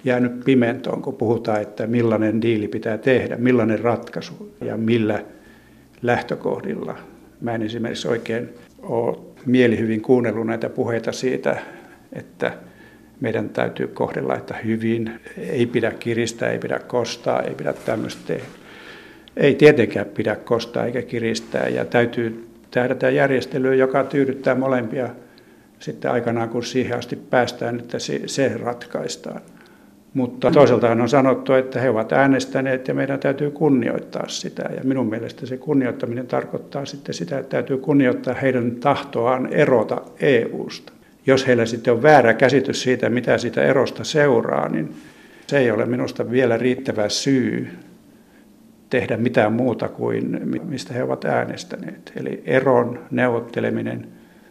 jäänyt 0.03 0.45
pimentoon, 0.45 1.01
kun 1.01 1.15
puhutaan, 1.15 1.61
että 1.61 1.87
millainen 1.87 2.41
diili 2.41 2.67
pitää 2.67 2.97
tehdä, 2.97 3.37
millainen 3.37 3.79
ratkaisu 3.79 4.55
ja 4.61 4.77
millä 4.77 5.23
lähtökohdilla. 6.01 6.97
Mä 7.41 7.55
en 7.55 7.61
esimerkiksi 7.61 8.07
oikein 8.07 8.49
ole 8.81 9.17
mielihyvin 9.45 10.01
kuunnellut 10.01 10.47
näitä 10.47 10.69
puheita 10.69 11.11
siitä, 11.11 11.57
että 12.13 12.53
meidän 13.19 13.49
täytyy 13.49 13.87
kohdella, 13.87 14.35
että 14.35 14.55
hyvin, 14.65 15.19
ei 15.37 15.65
pidä 15.65 15.91
kiristää, 15.91 16.51
ei 16.51 16.59
pidä 16.59 16.79
kostaa, 16.79 17.41
ei 17.41 17.55
pidä 17.55 17.73
tämmöistä 17.73 18.21
tehdä. 18.27 18.45
Ei 19.37 19.55
tietenkään 19.55 20.05
pidä 20.05 20.35
kostaa 20.35 20.85
eikä 20.85 21.01
kiristää 21.01 21.67
ja 21.67 21.85
täytyy 21.85 22.47
tähdätä 22.71 23.09
järjestelyä, 23.09 23.75
joka 23.75 24.03
tyydyttää 24.03 24.55
molempia 24.55 25.09
sitten 25.79 26.11
aikanaan, 26.11 26.49
kun 26.49 26.63
siihen 26.63 26.97
asti 26.97 27.15
päästään, 27.15 27.79
että 27.79 27.99
se, 27.99 28.21
se 28.25 28.57
ratkaistaan. 28.57 29.41
Mutta 30.13 30.51
toisaalta 30.51 30.91
on 30.91 31.09
sanottu, 31.09 31.53
että 31.53 31.81
he 31.81 31.89
ovat 31.89 32.11
äänestäneet 32.11 32.87
ja 32.87 32.93
meidän 32.93 33.19
täytyy 33.19 33.51
kunnioittaa 33.51 34.27
sitä. 34.27 34.69
Ja 34.77 34.83
minun 34.83 35.09
mielestä 35.09 35.45
se 35.45 35.57
kunnioittaminen 35.57 36.27
tarkoittaa 36.27 36.85
sitten 36.85 37.15
sitä, 37.15 37.39
että 37.39 37.49
täytyy 37.49 37.77
kunnioittaa 37.77 38.33
heidän 38.33 38.71
tahtoaan 38.71 39.53
erota 39.53 40.01
EU-sta. 40.19 40.93
Jos 41.25 41.47
heillä 41.47 41.65
sitten 41.65 41.93
on 41.93 42.03
väärä 42.03 42.33
käsitys 42.33 42.83
siitä, 42.83 43.09
mitä 43.09 43.37
sitä 43.37 43.63
erosta 43.63 44.03
seuraa, 44.03 44.69
niin 44.69 44.93
se 45.47 45.57
ei 45.57 45.71
ole 45.71 45.85
minusta 45.85 46.31
vielä 46.31 46.57
riittävä 46.57 47.09
syy 47.09 47.67
tehdä 48.89 49.17
mitään 49.17 49.53
muuta 49.53 49.87
kuin 49.87 50.41
mistä 50.63 50.93
he 50.93 51.03
ovat 51.03 51.25
äänestäneet. 51.25 52.11
Eli 52.15 52.43
eron 52.45 52.99
neuvotteleminen 53.11 54.07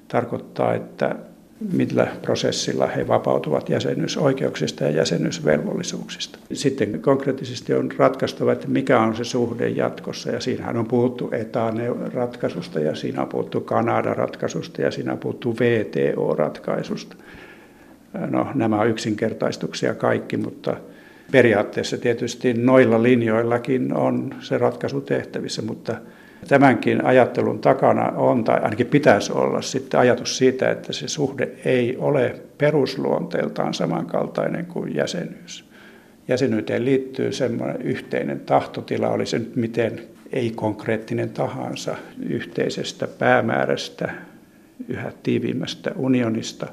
tarkoittaa, 0.09 0.75
että 0.75 1.17
millä 1.73 2.07
prosessilla 2.23 2.87
he 2.87 3.09
vapautuvat 3.09 3.69
jäsenyysoikeuksista 3.69 4.85
ja 4.85 4.91
jäsenyysvelvollisuuksista. 4.91 6.39
Sitten 6.53 7.01
konkreettisesti 7.01 7.75
on 7.75 7.91
ratkaistava, 7.99 8.53
että 8.53 8.69
mikä 8.69 9.01
on 9.01 9.17
se 9.17 9.25
suhde 9.25 9.69
jatkossa. 9.69 10.31
Ja 10.31 10.41
siinähän 10.41 10.77
on 10.77 10.87
puhuttu 10.87 11.31
ETA-ratkaisusta 11.33 12.81
ja 12.81 12.95
siinä 12.95 13.23
on 13.23 13.29
puhuttu 13.29 13.61
Kanada-ratkaisusta 13.61 14.83
ja 14.83 14.91
siinä 14.91 15.13
on 15.13 15.19
puhuttu 15.19 15.57
VTO-ratkaisusta. 15.61 17.17
No, 18.31 18.47
nämä 18.55 18.81
on 18.81 18.89
yksinkertaistuksia 18.89 19.95
kaikki, 19.95 20.37
mutta 20.37 20.77
periaatteessa 21.31 21.99
tietysti 21.99 22.55
noilla 22.55 23.03
linjoillakin 23.03 23.93
on 23.93 24.35
se 24.41 24.59
ratkaisu 24.59 25.01
tehtävissä, 25.01 25.63
mutta 25.63 25.97
Tämänkin 26.49 27.05
ajattelun 27.05 27.59
takana 27.59 28.09
on, 28.09 28.45
tai 28.45 28.61
ainakin 28.61 28.87
pitäisi 28.87 29.33
olla 29.33 29.63
sitten 29.63 30.01
ajatus 30.01 30.39
siitä, 30.39 30.71
että 30.71 30.93
se 30.93 31.09
suhde 31.09 31.49
ei 31.65 31.97
ole 31.97 32.41
perusluonteeltaan 32.59 33.75
samankaltainen 33.75 34.67
kuin 34.67 34.95
jäsenyys. 34.95 35.69
Jäsenyyteen 36.29 36.85
liittyy 36.85 37.33
semmoinen 37.33 37.83
yhteinen 37.83 38.41
tahtotila, 38.41 39.09
oli 39.09 39.27
se 39.27 39.39
nyt 39.39 39.57
miten 39.57 40.01
ei-konkreettinen 40.33 41.31
tahansa, 41.31 41.97
yhteisestä 42.29 43.07
päämäärästä, 43.07 44.11
yhä 44.89 45.13
tiiviimmästä 45.23 45.93
unionista. 45.97 46.67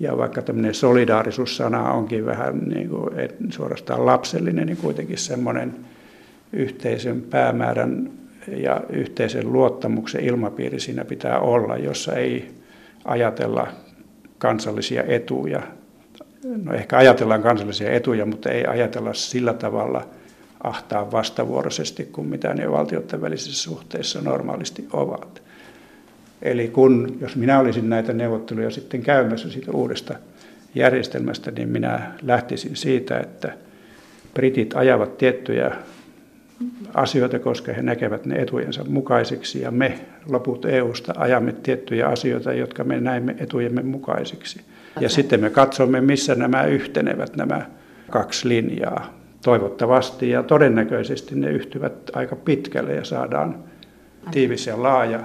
Ja 0.00 0.16
vaikka 0.16 0.42
tämmöinen 0.42 0.74
solidaarisuussana 0.74 1.92
onkin 1.92 2.26
vähän 2.26 2.58
niin 2.58 2.88
kuin, 2.88 3.14
suorastaan 3.50 4.06
lapsellinen, 4.06 4.66
niin 4.66 4.76
kuitenkin 4.76 5.18
semmoinen 5.18 5.74
yhteisön 6.52 7.22
päämäärän 7.22 8.10
ja 8.56 8.80
yhteisen 8.90 9.52
luottamuksen 9.52 10.24
ilmapiiri 10.24 10.80
siinä 10.80 11.04
pitää 11.04 11.38
olla, 11.38 11.76
jossa 11.76 12.16
ei 12.16 12.50
ajatella 13.04 13.68
kansallisia 14.38 15.02
etuja. 15.02 15.62
No 16.64 16.72
ehkä 16.72 16.96
ajatellaan 16.96 17.42
kansallisia 17.42 17.92
etuja, 17.92 18.26
mutta 18.26 18.50
ei 18.50 18.66
ajatella 18.66 19.14
sillä 19.14 19.54
tavalla 19.54 20.08
ahtaa 20.64 21.12
vastavuoroisesti 21.12 22.04
kuin 22.04 22.26
mitä 22.26 22.54
ne 22.54 22.70
valtioiden 22.70 23.20
välisissä 23.20 23.62
suhteissa 23.62 24.20
normaalisti 24.20 24.88
ovat. 24.92 25.42
Eli 26.42 26.68
kun, 26.68 27.18
jos 27.20 27.36
minä 27.36 27.58
olisin 27.60 27.88
näitä 27.88 28.12
neuvotteluja 28.12 28.70
sitten 28.70 29.02
käymässä 29.02 29.50
siitä 29.50 29.72
uudesta 29.72 30.14
järjestelmästä, 30.74 31.50
niin 31.50 31.68
minä 31.68 32.12
lähtisin 32.22 32.76
siitä, 32.76 33.18
että 33.18 33.52
britit 34.34 34.74
ajavat 34.76 35.18
tiettyjä 35.18 35.76
asioita, 36.94 37.38
koska 37.38 37.72
he 37.72 37.82
näkevät 37.82 38.26
ne 38.26 38.36
etujensa 38.36 38.84
mukaisiksi 38.88 39.60
ja 39.60 39.70
me 39.70 39.98
loput 40.28 40.64
EUsta 40.64 41.14
ajamme 41.16 41.52
tiettyjä 41.52 42.06
asioita, 42.06 42.52
jotka 42.52 42.84
me 42.84 43.00
näemme 43.00 43.36
etujemme 43.38 43.82
mukaisiksi. 43.82 44.60
Ja 45.00 45.08
sitten 45.08 45.40
me 45.40 45.50
katsomme, 45.50 46.00
missä 46.00 46.34
nämä 46.34 46.64
yhtenevät 46.64 47.36
nämä 47.36 47.66
kaksi 48.10 48.48
linjaa. 48.48 49.14
Toivottavasti 49.44 50.30
ja 50.30 50.42
todennäköisesti 50.42 51.34
ne 51.34 51.50
yhtyvät 51.50 51.92
aika 52.12 52.36
pitkälle 52.36 52.94
ja 52.94 53.04
saadaan 53.04 53.64
tiivis 54.30 54.66
ja 54.66 54.82
laaja 54.82 55.20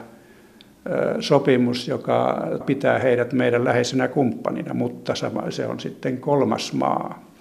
sopimus, 1.19 1.87
joka 1.87 2.47
pitää 2.65 2.99
heidät 2.99 3.33
meidän 3.33 3.63
läheisenä 3.63 4.07
kumppanina, 4.07 4.73
mutta 4.73 5.15
sama 5.15 5.51
se 5.51 5.67
on 5.67 5.79
sitten 5.79 6.17
kolmas 6.17 6.73
maa 6.73 7.32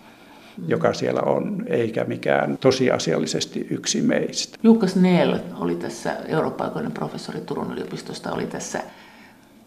joka 0.67 0.93
siellä 0.93 1.21
on, 1.21 1.65
eikä 1.67 2.05
mikään 2.05 2.59
tosiasiallisesti 2.59 3.67
yksi 3.71 4.03
meistä. 4.03 4.59
Jukka 4.63 4.87
Snell 4.87 5.39
oli 5.61 5.77
tässä, 5.77 6.17
eurooppa 6.27 6.73
professori 6.95 7.41
Turun 7.41 7.73
yliopistosta, 7.73 8.33
oli 8.33 8.47
tässä 8.47 8.83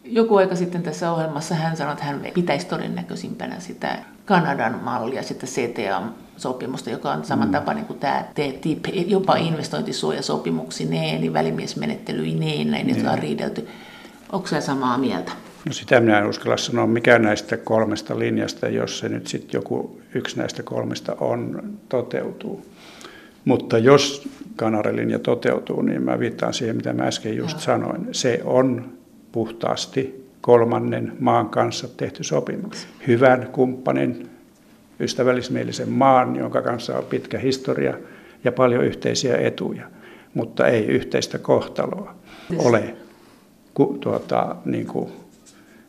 joku 0.06 0.36
aika 0.36 0.56
sitten 0.56 0.84
tässä 0.84 1.12
ohjelmassa. 1.12 1.56
Hän 1.56 1.78
sanoi, 1.78 1.94
että 1.94 2.06
hän 2.06 2.22
pitäisi 2.34 2.68
todennäköisimpänä 2.68 3.60
sitä 3.60 3.98
Kanadan 4.26 4.80
mallia, 4.84 5.24
sitä 5.24 5.48
CTA-sopimusta, 5.48 6.90
joka 6.90 7.12
on 7.12 7.26
saman 7.26 7.48
mm. 7.48 7.52
tapainen 7.52 7.86
kuin 7.86 8.00
tämä 8.00 8.24
TTIP, 8.34 8.86
jopa 9.08 9.36
investointisuojasopimuksineen, 9.36 11.18
eli 11.18 11.34
välimiesmenettelyineen, 11.34 12.72
näin, 12.72 12.90
jotka 12.90 13.12
on 13.12 13.20
riidelty. 13.20 13.68
Onko 14.32 14.48
se 14.48 14.62
samaa 14.62 14.98
mieltä? 14.98 15.32
No 15.66 15.74
sitä 15.74 16.00
minä 16.00 16.20
en 16.20 16.26
uskalla 16.26 16.58
sanoa, 16.58 16.88
mikä 16.88 17.20
näistä 17.20 17.58
kolmesta 17.58 18.20
linjasta, 18.20 18.68
jos 18.68 19.00
se 19.00 19.10
nyt 19.10 19.28
sitten 19.28 19.58
joku 19.60 20.02
yksi 20.16 20.38
näistä 20.38 20.64
kolmesta 20.64 21.16
on, 21.20 21.64
toteutuu. 21.90 22.66
Mutta 23.46 23.78
jos 23.78 24.30
kanarilinja 24.56 25.20
toteutuu, 25.20 25.82
niin 25.82 26.02
mä 26.02 26.20
viittaan 26.20 26.54
siihen, 26.54 26.76
mitä 26.76 26.94
mä 26.94 27.04
äsken 27.04 27.38
just 27.38 27.60
sanoin. 27.60 28.08
Se 28.12 28.42
on 28.44 28.94
puhtaasti 29.32 30.26
kolmannen 30.42 31.14
maan 31.20 31.50
kanssa 31.50 31.88
tehty 31.98 32.24
sopimus. 32.24 32.88
Hyvän 33.08 33.50
kumppanin, 33.52 34.30
ystävällismielisen 35.00 35.90
maan, 35.90 36.36
jonka 36.36 36.62
kanssa 36.62 36.98
on 36.98 37.04
pitkä 37.04 37.40
historia 37.40 37.98
ja 38.44 38.52
paljon 38.52 38.86
yhteisiä 38.86 39.38
etuja, 39.38 39.84
mutta 40.34 40.68
ei 40.68 40.86
yhteistä 40.86 41.38
kohtaloa 41.38 42.16
ole. 42.58 42.96
Ku, 43.74 43.98
tuota, 44.00 44.56
niin 44.66 44.88
kuin 44.88 45.12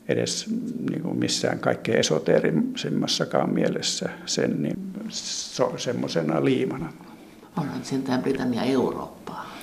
edes 0.08 0.46
niin 0.90 1.02
kuin 1.02 1.18
missään 1.18 1.58
kaikkein 1.58 1.98
esoteerisimmassakaan 1.98 3.54
mielessä 3.54 4.08
sen 4.26 4.62
niin 4.62 4.78
so, 5.08 5.74
semmoisena 5.76 6.44
liimana. 6.44 6.92
Onhan 7.56 7.84
sentään 7.84 8.22
Britannia 8.22 8.62
Eurooppaa. 8.62 9.56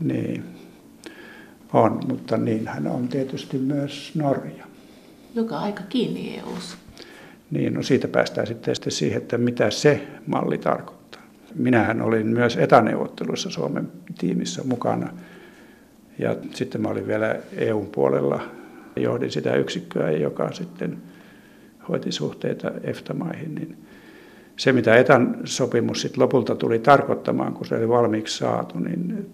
Niin, 0.00 0.44
on, 1.72 2.00
mutta 2.08 2.36
niinhän 2.36 2.86
on 2.86 3.08
tietysti 3.08 3.58
myös 3.58 4.12
Norja. 4.14 4.64
Joka 5.34 5.58
aika 5.58 5.82
kiinni 5.88 6.38
eu 6.38 6.54
Niin, 7.50 7.74
no 7.74 7.82
siitä 7.82 8.08
päästään 8.08 8.46
sitten 8.46 8.74
siihen, 8.88 9.22
että 9.22 9.38
mitä 9.38 9.70
se 9.70 10.06
malli 10.26 10.58
tarkoittaa. 10.58 11.22
Minähän 11.54 12.02
olin 12.02 12.26
myös 12.26 12.56
etäneuvotteluissa 12.56 13.50
Suomen 13.50 13.92
tiimissä 14.18 14.62
mukana. 14.64 15.12
Ja 16.18 16.36
sitten 16.54 16.80
mä 16.80 16.88
olin 16.88 17.06
vielä 17.06 17.36
EUn 17.56 17.86
puolella 17.86 18.57
johdin 18.98 19.30
sitä 19.30 19.54
yksikköä, 19.56 20.10
joka 20.10 20.52
sitten 20.52 20.98
hoiti 21.88 22.12
suhteita 22.12 22.70
EFTA-maihin, 22.82 23.54
niin 23.54 23.76
se, 24.56 24.72
mitä 24.72 24.96
etan 24.96 25.36
sopimus 25.44 26.02
sitten 26.02 26.22
lopulta 26.22 26.56
tuli 26.56 26.78
tarkoittamaan, 26.78 27.52
kun 27.52 27.66
se 27.66 27.74
oli 27.74 27.88
valmiiksi 27.88 28.38
saatu, 28.38 28.78
niin 28.78 29.26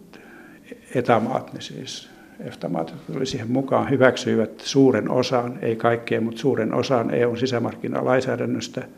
etamaat, 0.94 1.53
ne 1.53 1.61
siis 1.61 2.11
EFTA-maat, 2.40 2.90
jotka 2.90 3.12
tuli 3.12 3.27
siihen 3.27 3.50
mukaan, 3.50 3.90
hyväksyivät 3.90 4.61
suuren 4.61 5.11
osan, 5.11 5.59
ei 5.62 5.77
kaikkea, 5.77 6.20
mutta 6.20 6.40
suuren 6.40 6.74
osan 6.74 7.14
EUn 7.14 7.38
sisämarkkinalainsäädännöstä 7.38 8.88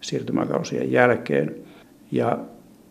siirtymäkausien 0.00 0.92
jälkeen. 0.92 1.54
Ja 2.10 2.38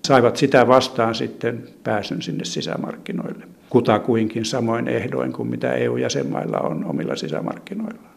saivat 0.07 0.37
sitä 0.37 0.67
vastaan 0.67 1.15
sitten 1.15 1.63
pääsyn 1.83 2.21
sinne 2.21 2.45
sisämarkkinoille. 2.45 3.45
Kutakuinkin 3.73 4.45
samoin 4.45 4.87
ehdoin 4.87 5.33
kuin 5.33 5.49
mitä 5.49 5.73
EU-jäsenmailla 5.73 6.59
on 6.59 6.85
omilla 6.85 7.15
sisämarkkinoillaan. 7.15 8.13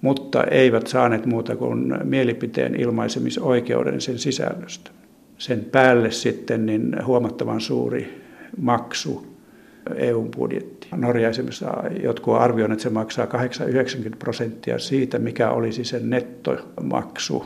Mutta 0.00 0.44
eivät 0.44 0.86
saaneet 0.86 1.26
muuta 1.26 1.56
kuin 1.56 1.94
mielipiteen 2.04 2.80
ilmaisemisoikeuden 2.80 4.00
sen 4.00 4.18
sisällöstä. 4.18 4.90
Sen 5.38 5.64
päälle 5.64 6.10
sitten 6.10 6.66
niin 6.66 6.96
huomattavan 7.06 7.60
suuri 7.60 8.22
maksu 8.56 9.26
EUn 9.94 10.30
budjetti. 10.30 10.88
Norja 10.96 11.28
esimerkiksi 11.28 11.64
jotkut 12.02 12.34
arvioivat, 12.34 12.72
että 12.72 12.82
se 12.82 12.90
maksaa 12.90 13.26
8-90 13.26 13.28
prosenttia 14.18 14.78
siitä, 14.78 15.18
mikä 15.18 15.50
olisi 15.50 15.84
sen 15.84 16.10
nettomaksu 16.10 17.44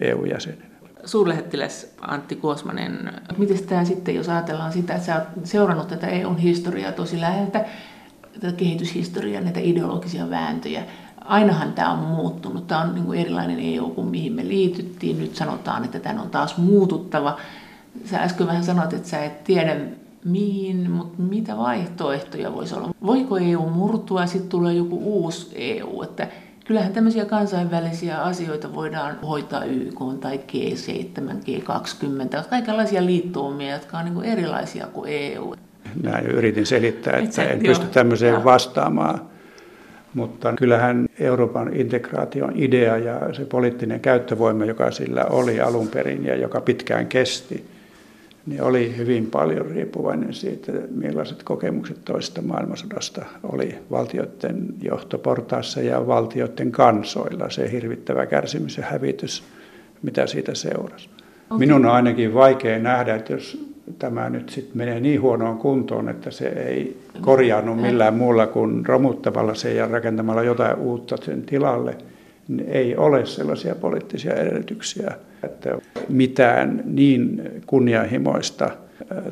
EU-jäsenenä 0.00 0.65
suurlähettiläs 1.06 1.94
Antti 2.00 2.36
Kuosmanen, 2.36 3.12
miten 3.38 3.64
tämä 3.66 3.84
sitten, 3.84 4.14
jos 4.14 4.28
ajatellaan 4.28 4.72
sitä, 4.72 4.94
että 4.94 5.06
sä 5.06 5.14
oot 5.16 5.46
seurannut 5.46 5.88
tätä 5.88 6.06
EUn 6.06 6.38
historiaa 6.38 6.92
tosi 6.92 7.20
läheltä, 7.20 7.64
tätä 8.40 8.52
kehityshistoriaa, 8.52 9.42
näitä 9.42 9.60
ideologisia 9.60 10.30
vääntöjä, 10.30 10.84
ainahan 11.24 11.72
tämä 11.72 11.92
on 11.92 11.98
muuttunut. 11.98 12.66
Tämä 12.66 12.80
on 12.80 12.94
niin 12.94 13.04
kuin 13.04 13.20
erilainen 13.20 13.60
EU 13.60 13.90
kuin 13.90 14.08
mihin 14.08 14.32
me 14.32 14.48
liityttiin. 14.48 15.18
Nyt 15.18 15.36
sanotaan, 15.36 15.84
että 15.84 16.00
tämän 16.00 16.22
on 16.22 16.30
taas 16.30 16.56
muututtava. 16.56 17.36
Sä 18.04 18.18
äsken 18.18 18.46
vähän 18.46 18.64
sanoit, 18.64 18.92
että 18.92 19.08
sä 19.08 19.24
et 19.24 19.44
tiedä 19.44 19.76
mihin, 20.24 20.90
mutta 20.90 21.22
mitä 21.22 21.56
vaihtoehtoja 21.56 22.54
voisi 22.54 22.74
olla? 22.74 22.94
Voiko 23.06 23.38
EU 23.38 23.68
murtua 23.70 24.20
ja 24.20 24.26
sitten 24.26 24.48
tulee 24.48 24.74
joku 24.74 24.98
uusi 25.02 25.50
EU? 25.54 26.02
Että 26.02 26.28
kyllähän 26.66 26.92
tämmöisiä 26.92 27.24
kansainvälisiä 27.24 28.22
asioita 28.22 28.74
voidaan 28.74 29.20
hoitaa 29.20 29.64
YK 29.64 30.00
tai 30.20 30.40
G7, 30.52 31.20
G20, 31.20 32.48
kaikenlaisia 32.50 33.06
liittoumia, 33.06 33.72
jotka 33.72 33.98
on 33.98 34.04
niin 34.04 34.14
kuin 34.14 34.26
erilaisia 34.26 34.86
kuin 34.86 35.10
EU. 35.12 35.54
Näin 36.02 36.26
yritin 36.26 36.66
selittää, 36.66 37.16
että 37.16 37.44
en 37.44 37.58
pysty 37.58 37.86
tämmöiseen 37.86 38.44
vastaamaan. 38.44 39.20
Mutta 40.14 40.52
kyllähän 40.52 41.08
Euroopan 41.18 41.74
integraation 41.74 42.52
idea 42.54 42.96
ja 42.96 43.34
se 43.34 43.44
poliittinen 43.44 44.00
käyttövoima, 44.00 44.64
joka 44.64 44.90
sillä 44.90 45.24
oli 45.24 45.60
alun 45.60 45.88
perin 45.88 46.24
ja 46.24 46.36
joka 46.36 46.60
pitkään 46.60 47.06
kesti, 47.06 47.66
niin 48.46 48.62
oli 48.62 48.96
hyvin 48.96 49.26
paljon 49.26 49.66
riippuvainen 49.66 50.34
siitä, 50.34 50.72
millaiset 50.90 51.42
kokemukset 51.42 52.04
toisesta 52.04 52.42
maailmansodasta 52.42 53.24
oli 53.42 53.78
valtioiden 53.90 54.66
johtoportaassa 54.82 55.80
ja 55.80 56.06
valtioiden 56.06 56.72
kansoilla, 56.72 57.50
se 57.50 57.72
hirvittävä 57.72 58.26
kärsimys 58.26 58.76
ja 58.76 58.84
hävitys, 58.84 59.44
mitä 60.02 60.26
siitä 60.26 60.54
seurasi. 60.54 61.08
Okay. 61.46 61.58
Minun 61.58 61.86
on 61.86 61.92
ainakin 61.92 62.34
vaikea 62.34 62.78
nähdä, 62.78 63.14
että 63.14 63.32
jos 63.32 63.66
tämä 63.98 64.30
nyt 64.30 64.48
sitten 64.48 64.76
menee 64.78 65.00
niin 65.00 65.20
huonoon 65.20 65.58
kuntoon, 65.58 66.08
että 66.08 66.30
se 66.30 66.48
ei 66.48 67.02
korjaannu 67.20 67.74
millään 67.74 68.14
muulla 68.14 68.46
kuin 68.46 68.86
romuttamalla 68.86 69.54
se 69.54 69.74
ja 69.74 69.86
rakentamalla 69.86 70.42
jotain 70.42 70.76
uutta 70.76 71.16
sen 71.16 71.42
tilalle, 71.42 71.96
ei 72.66 72.96
ole 72.96 73.26
sellaisia 73.26 73.74
poliittisia 73.74 74.34
edellytyksiä, 74.34 75.10
että 75.42 75.78
mitään 76.08 76.82
niin 76.84 77.42
kunnianhimoista 77.66 78.70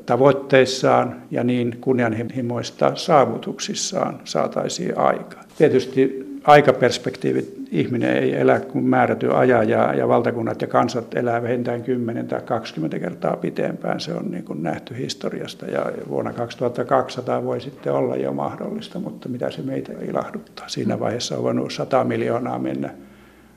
tavoitteissaan 0.06 1.22
ja 1.30 1.44
niin 1.44 1.76
kunnianhimoista 1.80 2.92
saavutuksissaan 2.94 4.20
saataisiin 4.24 4.98
aikaan. 4.98 5.44
Tietysti 5.58 6.33
aikaperspektiivit 6.44 7.54
ihminen 7.70 8.16
ei 8.16 8.40
elä 8.40 8.60
kuin 8.60 8.84
määräty 8.84 9.32
ajan 9.32 9.68
ja, 9.68 9.94
ja 9.94 10.08
valtakunnat 10.08 10.62
ja 10.62 10.66
kansat 10.66 11.14
elää 11.14 11.42
vähintään 11.42 11.82
10 11.82 12.28
tai 12.28 12.40
20 12.40 12.98
kertaa 12.98 13.36
pitempään. 13.36 14.00
Se 14.00 14.14
on 14.14 14.30
niin 14.30 14.44
kuin 14.44 14.62
nähty 14.62 14.96
historiasta 14.96 15.66
ja 15.66 15.92
vuonna 16.08 16.32
2200 16.32 17.44
voi 17.44 17.60
sitten 17.60 17.92
olla 17.92 18.16
jo 18.16 18.32
mahdollista, 18.32 18.98
mutta 18.98 19.28
mitä 19.28 19.50
se 19.50 19.62
meitä 19.62 19.92
ilahduttaa. 20.08 20.68
Siinä 20.68 21.00
vaiheessa 21.00 21.36
on 21.36 21.42
voinut 21.42 21.72
100 21.72 22.04
miljoonaa 22.04 22.58
mennä 22.58 22.90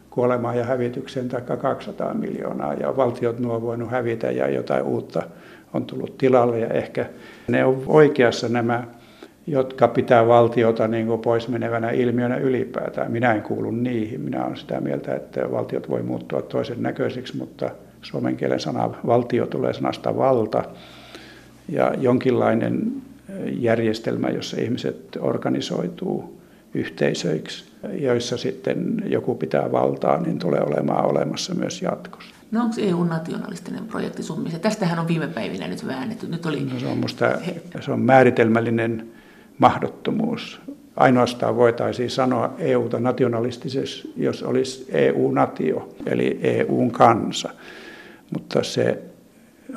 kuolemaan 0.09 0.57
ja 0.57 0.65
hävitykseen 0.65 1.29
tai 1.29 1.41
200 1.57 2.13
miljoonaa 2.13 2.73
ja 2.73 2.97
valtiot 2.97 3.39
nuo 3.39 3.61
voinut 3.61 3.91
hävitä 3.91 4.31
ja 4.31 4.49
jotain 4.49 4.83
uutta 4.83 5.23
on 5.73 5.85
tullut 5.85 6.17
tilalle 6.17 6.59
ja 6.59 6.67
ehkä 6.67 7.05
ne 7.47 7.65
on 7.65 7.83
oikeassa 7.87 8.49
nämä 8.49 8.83
jotka 9.47 9.87
pitää 9.87 10.27
valtiota 10.27 10.87
niin 10.87 11.07
kuin 11.07 11.21
pois 11.21 11.47
menevänä 11.47 11.89
ilmiönä 11.89 12.37
ylipäätään. 12.37 13.11
Minä 13.11 13.33
en 13.33 13.41
kuulu 13.41 13.71
niihin. 13.71 14.21
Minä 14.21 14.45
olen 14.45 14.57
sitä 14.57 14.81
mieltä, 14.81 15.15
että 15.15 15.51
valtiot 15.51 15.89
voi 15.89 16.03
muuttua 16.03 16.41
toisen 16.41 16.83
näköisiksi, 16.83 17.37
mutta 17.37 17.69
suomen 18.01 18.37
kielen 18.37 18.59
sana 18.59 18.89
valtio 19.05 19.45
tulee 19.47 19.73
sanasta 19.73 20.17
valta. 20.17 20.63
Ja 21.69 21.93
jonkinlainen 21.97 22.91
järjestelmä, 23.49 24.29
jossa 24.29 24.61
ihmiset 24.61 25.17
organisoituu 25.19 26.41
yhteisöiksi, 26.73 27.65
joissa 27.93 28.37
sitten 28.37 29.03
joku 29.05 29.35
pitää 29.35 29.71
valtaa, 29.71 30.21
niin 30.21 30.39
tulee 30.39 30.61
olemaan 30.61 31.05
olemassa 31.05 31.55
myös 31.55 31.81
jatkossa. 31.81 32.35
No 32.51 32.63
onko 32.63 32.75
EU-nationalistinen 32.81 33.85
projekti 33.85 34.23
sun 34.23 34.37
mielestä? 34.37 34.59
Tästähän 34.59 34.99
on 34.99 35.07
viime 35.07 35.27
päivinä 35.27 35.67
nyt 35.67 35.87
väännetty. 35.87 36.27
Nyt 36.27 36.45
oli... 36.45 36.59
no, 36.73 36.79
se, 36.79 36.87
on 36.87 36.97
musta, 36.97 37.25
se 37.79 37.91
on 37.91 38.01
määritelmällinen 38.01 39.07
mahdottomuus. 39.59 40.61
Ainoastaan 40.95 41.55
voitaisiin 41.55 42.09
sanoa 42.09 42.53
EUta 42.59 42.99
nationalistisesti, 42.99 44.13
jos 44.15 44.43
olisi 44.43 44.85
EU-natio, 44.91 45.89
eli 46.05 46.39
EUn 46.41 46.91
kansa. 46.91 47.49
Mutta 48.33 48.63
se 48.63 49.01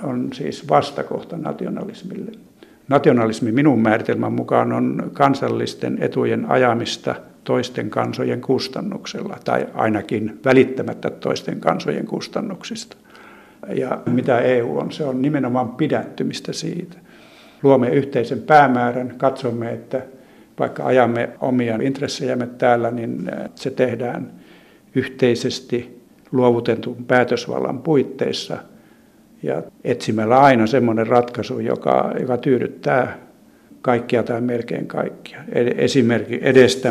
on 0.02 0.28
siis 0.32 0.68
vastakohta 0.68 1.36
nationalismille. 1.36 2.32
Nationalismi 2.88 3.52
minun 3.52 3.80
määritelmän 3.80 4.32
mukaan 4.32 4.72
on 4.72 5.10
kansallisten 5.12 5.98
etujen 6.00 6.50
ajamista 6.50 7.14
toisten 7.44 7.90
kansojen 7.90 8.40
kustannuksella, 8.40 9.36
tai 9.44 9.66
ainakin 9.74 10.40
välittämättä 10.44 11.10
toisten 11.10 11.60
kansojen 11.60 12.06
kustannuksista. 12.06 12.96
Ja 13.74 13.98
mitä 14.06 14.38
EU 14.38 14.78
on? 14.78 14.92
Se 14.92 15.04
on 15.04 15.22
nimenomaan 15.22 15.68
pidättymistä 15.68 16.52
siitä 16.52 16.98
luomme 17.62 17.88
yhteisen 17.88 18.42
päämäärän, 18.42 19.14
katsomme, 19.16 19.72
että 19.72 20.02
vaikka 20.58 20.84
ajamme 20.84 21.28
omia 21.40 21.78
intressejämme 21.82 22.46
täällä, 22.46 22.90
niin 22.90 23.30
se 23.54 23.70
tehdään 23.70 24.30
yhteisesti 24.94 26.00
luovutetun 26.32 27.04
päätösvallan 27.04 27.78
puitteissa 27.78 28.58
ja 29.42 29.62
etsimällä 29.84 30.40
aina 30.40 30.66
semmoinen 30.66 31.06
ratkaisu, 31.06 31.58
joka, 31.58 32.12
joka 32.20 32.36
tyydyttää 32.36 33.18
kaikkia 33.82 34.22
tai 34.22 34.40
melkein 34.40 34.86
kaikkia. 34.86 35.38
Esimerkiksi 35.76 36.48
edes 36.48 36.82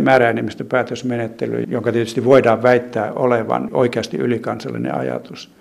määräenemmistöpäätösmenettely, 0.00 1.64
jonka 1.68 1.92
tietysti 1.92 2.24
voidaan 2.24 2.62
väittää 2.62 3.12
olevan 3.12 3.68
oikeasti 3.72 4.16
ylikansallinen 4.16 4.94
ajatus– 4.94 5.50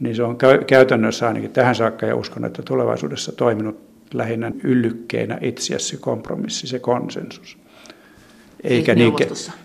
niin 0.00 0.16
se 0.16 0.22
on 0.22 0.38
käytännössä 0.66 1.28
ainakin 1.28 1.50
tähän 1.50 1.74
saakka 1.74 2.06
ja 2.06 2.16
uskon, 2.16 2.44
että 2.44 2.62
tulevaisuudessa 2.62 3.32
toiminut 3.32 3.80
lähinnä 4.14 4.52
yllykkeinä 4.64 5.38
itse 5.40 5.78
se 5.78 5.96
kompromissi, 5.96 6.66
se 6.66 6.78
konsensus. 6.78 7.58
Eikä 8.64 8.94
niin, 8.94 9.14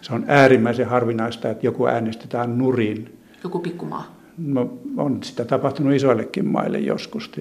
se 0.02 0.13
on 0.13 0.26
äärimmäisen 0.28 0.88
harvinaista, 0.88 1.50
että 1.50 1.68
joku 1.68 1.88
äänestetään 1.88 2.58
nurin. 2.58 3.18
Joku 3.44 3.60
pikkumaa. 3.60 4.20
No, 4.38 4.78
on 4.98 5.24
sitä 5.24 5.46
tapahtunut 5.46 5.94
isoillekin 5.94 6.48
maille 6.48 6.80
joskus, 6.80 7.32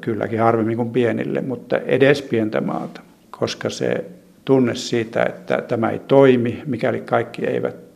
kylläkin 0.00 0.40
harvemmin 0.40 0.76
kuin 0.76 0.90
pienille, 0.90 1.40
mutta 1.40 1.78
edes 1.78 2.22
pientä 2.22 2.60
maata, 2.60 3.00
koska 3.30 3.70
se 3.70 4.04
tunne 4.44 4.74
siitä, 4.74 5.22
että 5.22 5.62
tämä 5.68 5.90
ei 5.90 5.98
toimi, 5.98 6.62
mikäli 6.66 7.00
kaikki 7.00 7.46
eivät 7.46 7.91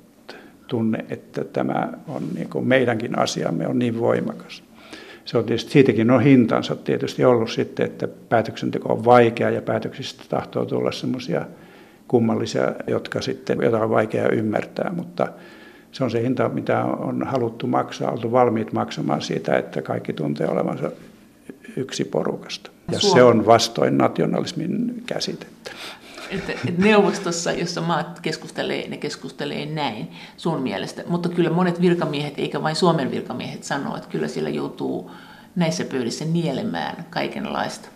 tunne, 0.67 1.05
että 1.09 1.45
tämä 1.45 1.93
on 2.09 2.23
niin 2.35 2.49
kuin 2.49 2.67
meidänkin 2.67 3.19
asiamme 3.19 3.67
on 3.67 3.79
niin 3.79 4.01
voimakas. 4.01 4.63
Se 5.25 5.39
on 5.39 5.45
tietysti, 5.45 5.71
siitäkin 5.71 6.11
on 6.11 6.23
hintansa 6.23 6.77
tietysti 6.77 7.25
ollut 7.25 7.51
sitten, 7.51 7.87
että 7.87 8.09
päätöksenteko 8.09 8.93
on 8.93 9.05
vaikea 9.05 9.51
ja 9.51 9.63
päätöksistä 9.63 10.25
tahtoo 10.29 10.65
tulla 10.65 10.93
semmoisia 10.93 11.47
kummallisia, 12.09 12.73
jotka 12.87 13.21
sitten 13.21 13.59
jotain 13.63 13.83
on 13.83 13.91
vaikea 13.91 14.29
ymmärtää, 14.29 14.93
mutta 14.97 15.29
se 15.93 16.05
on 16.05 16.11
se 16.11 16.23
hinta, 16.23 16.49
mitä 16.49 16.85
on 16.85 17.27
haluttu 17.27 17.67
maksaa, 17.67 18.11
oltu 18.11 18.33
valmiit 18.33 18.73
maksamaan 18.73 19.23
siitä, 19.23 19.57
että 19.57 19.83
kaikki 19.83 20.13
tuntee 20.13 20.49
olevansa 20.49 20.91
yksi 21.77 22.05
porukasta. 22.05 22.71
Ja 22.93 23.01
Suomi. 23.01 23.15
se 23.15 23.23
on 23.23 23.47
vastoin 23.47 23.99
nationalismin 23.99 25.03
käsitettä. 25.07 25.71
Että, 26.31 26.53
että 26.53 26.83
neuvostossa, 26.83 27.53
jossa 27.53 27.81
maat 27.81 28.21
keskustelee, 28.21 28.89
ne 28.89 28.97
keskustelee 28.97 29.67
näin 29.67 30.09
sun 30.37 30.63
mielestä. 30.63 31.03
Mutta 31.07 31.29
kyllä 31.29 31.51
monet 31.51 31.81
virkamiehet, 31.81 32.35
eikä 32.39 32.63
vain 32.63 32.77
Suomen 32.77 33.11
virkamiehet, 33.11 33.65
sanoo, 33.65 33.97
että 33.97 34.09
kyllä 34.09 34.29
siellä 34.29 34.51
joutuu 34.51 35.11
näissä 35.57 35.85
pöydissä 35.85 36.25
nielemään 36.25 37.07
kaikenlaista. 37.11 37.89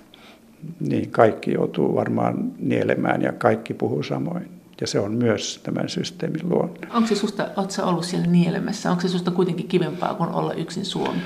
Niin, 0.80 1.10
kaikki 1.10 1.52
joutuu 1.52 1.94
varmaan 1.94 2.52
nielemään 2.58 3.22
ja 3.22 3.32
kaikki 3.32 3.74
puhuu 3.74 4.02
samoin. 4.02 4.50
Ja 4.80 4.86
se 4.86 5.00
on 5.00 5.12
myös 5.12 5.60
tämän 5.62 5.88
systeemin 5.88 6.48
luonne. 6.48 6.88
Onko 6.94 7.08
se 7.08 7.14
susta, 7.14 7.48
oletko 7.56 7.82
ollut 7.82 8.04
siellä 8.04 8.26
nielemässä? 8.26 8.90
Onko 8.90 9.02
se 9.02 9.08
susta 9.08 9.30
kuitenkin 9.30 9.68
kivempaa 9.68 10.14
kuin 10.14 10.30
olla 10.30 10.52
yksin 10.52 10.84
Suomi? 10.84 11.18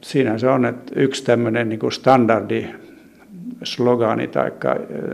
Siinä 0.00 0.38
se 0.38 0.48
on, 0.48 0.64
että 0.64 0.92
yksi 0.96 1.24
tämmöinen 1.24 1.68
niin 1.68 1.92
standardi 1.92 2.66
slogani 3.62 4.28
tai 4.28 4.50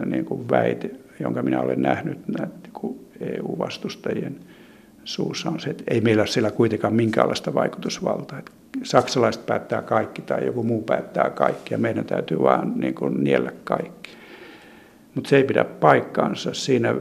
niin 0.06 0.24
kuin 0.24 0.50
väite, 0.50 0.90
jonka 1.22 1.42
minä 1.42 1.60
olen 1.60 1.82
nähnyt 1.82 2.18
EU-vastustajien 3.20 4.36
suussa 5.04 5.50
on 5.50 5.60
se, 5.60 5.70
että 5.70 5.84
ei 5.88 6.00
meillä 6.00 6.20
ole 6.20 6.26
siellä 6.26 6.50
kuitenkaan 6.50 6.94
minkäänlaista 6.94 7.54
vaikutusvaltaa. 7.54 8.38
Että 8.38 8.52
saksalaiset 8.82 9.46
päättää 9.46 9.82
kaikki 9.82 10.22
tai 10.22 10.46
joku 10.46 10.62
muu 10.62 10.82
päättää 10.82 11.30
kaikki 11.30 11.74
ja 11.74 11.78
meidän 11.78 12.04
täytyy 12.04 12.38
vaan 12.38 12.72
niin 12.76 12.94
niellä 13.18 13.52
kaikki. 13.64 14.10
Mutta 15.14 15.30
se 15.30 15.36
ei 15.36 15.44
pidä 15.44 15.64
paikkaansa. 15.64 16.54
Siinä 16.54 16.94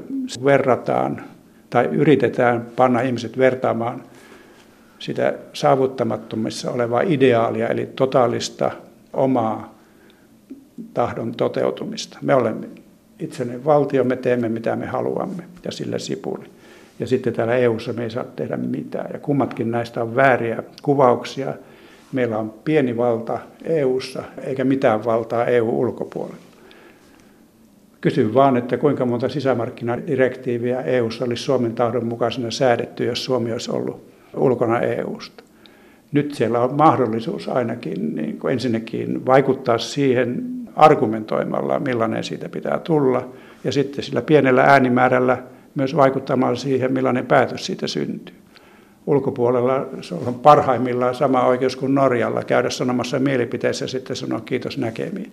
verrataan 0.46 1.22
tai 1.70 1.86
yritetään 1.86 2.66
panna 2.76 3.02
ihmiset 3.02 3.38
vertaamaan 3.38 4.04
sitä 5.00 5.34
saavuttamattomissa 5.54 6.72
olevaa 6.72 7.02
ideaalia, 7.02 7.68
eli 7.68 7.86
totaalista 7.86 8.72
omaa 9.14 9.76
tahdon 10.94 11.32
toteutumista. 11.32 12.18
Me 12.22 12.36
olemme 12.36 12.68
itsenäinen 13.22 13.66
valtio, 13.66 14.04
me 14.04 14.16
teemme 14.16 14.50
mitä 14.50 14.76
me 14.76 14.86
haluamme 14.86 15.44
ja 15.66 15.72
sillä 15.72 16.00
sipuli. 16.00 16.46
Ja 17.00 17.08
sitten 17.08 17.34
täällä 17.34 17.56
EU:ssa 17.56 17.94
me 17.94 18.04
ei 18.04 18.10
saa 18.10 18.24
tehdä 18.24 18.58
mitään. 18.58 19.10
Ja 19.14 19.20
kummatkin 19.20 19.72
näistä 19.72 20.02
on 20.02 20.16
vääriä 20.16 20.64
kuvauksia. 20.82 21.54
Meillä 22.12 22.38
on 22.38 22.54
pieni 22.64 22.98
valta 22.98 23.40
EU:ssa 23.64 24.24
eikä 24.44 24.64
mitään 24.64 25.06
valtaa 25.06 25.46
EU-ulkopuolella. 25.46 26.38
Kysyn 28.02 28.34
vaan, 28.34 28.58
että 28.58 28.78
kuinka 28.78 29.06
monta 29.06 29.30
sisämarkkinadirektiiviä 29.30 30.82
EU:ssa 30.82 31.26
olisi 31.26 31.44
Suomen 31.44 31.76
tahdon 31.76 32.06
mukaisena 32.06 32.52
säädetty, 32.52 33.06
jos 33.06 33.26
Suomi 33.26 33.52
olisi 33.52 33.72
ollut 33.72 34.04
ulkona 34.36 34.80
EUsta. 34.80 35.44
Nyt 36.12 36.34
siellä 36.34 36.60
on 36.60 36.74
mahdollisuus 36.74 37.48
ainakin 37.50 38.16
niin 38.16 38.40
kuin 38.40 38.54
ensinnäkin 38.54 39.26
vaikuttaa 39.26 39.78
siihen 39.78 40.44
argumentoimalla, 40.76 41.80
millainen 41.80 42.24
siitä 42.24 42.50
pitää 42.50 42.80
tulla, 42.80 43.30
ja 43.64 43.72
sitten 43.72 44.04
sillä 44.04 44.22
pienellä 44.22 44.64
äänimäärällä 44.64 45.38
myös 45.76 45.96
vaikuttamaan 45.96 46.58
siihen, 46.58 46.94
millainen 46.94 47.26
päätös 47.26 47.66
siitä 47.66 47.88
syntyy. 47.88 48.36
Ulkopuolella 49.08 49.86
se 50.02 50.16
on 50.16 50.34
parhaimmillaan 50.34 51.16
sama 51.16 51.46
oikeus 51.46 51.76
kuin 51.76 51.96
Norjalla 51.96 52.44
käydä 52.44 52.70
sanomassa 52.70 53.20
mielipiteessä 53.20 53.84
ja 53.84 53.90
sitten 53.90 54.16
sanoa 54.16 54.40
kiitos 54.40 54.78
näkemiin. 54.78 55.32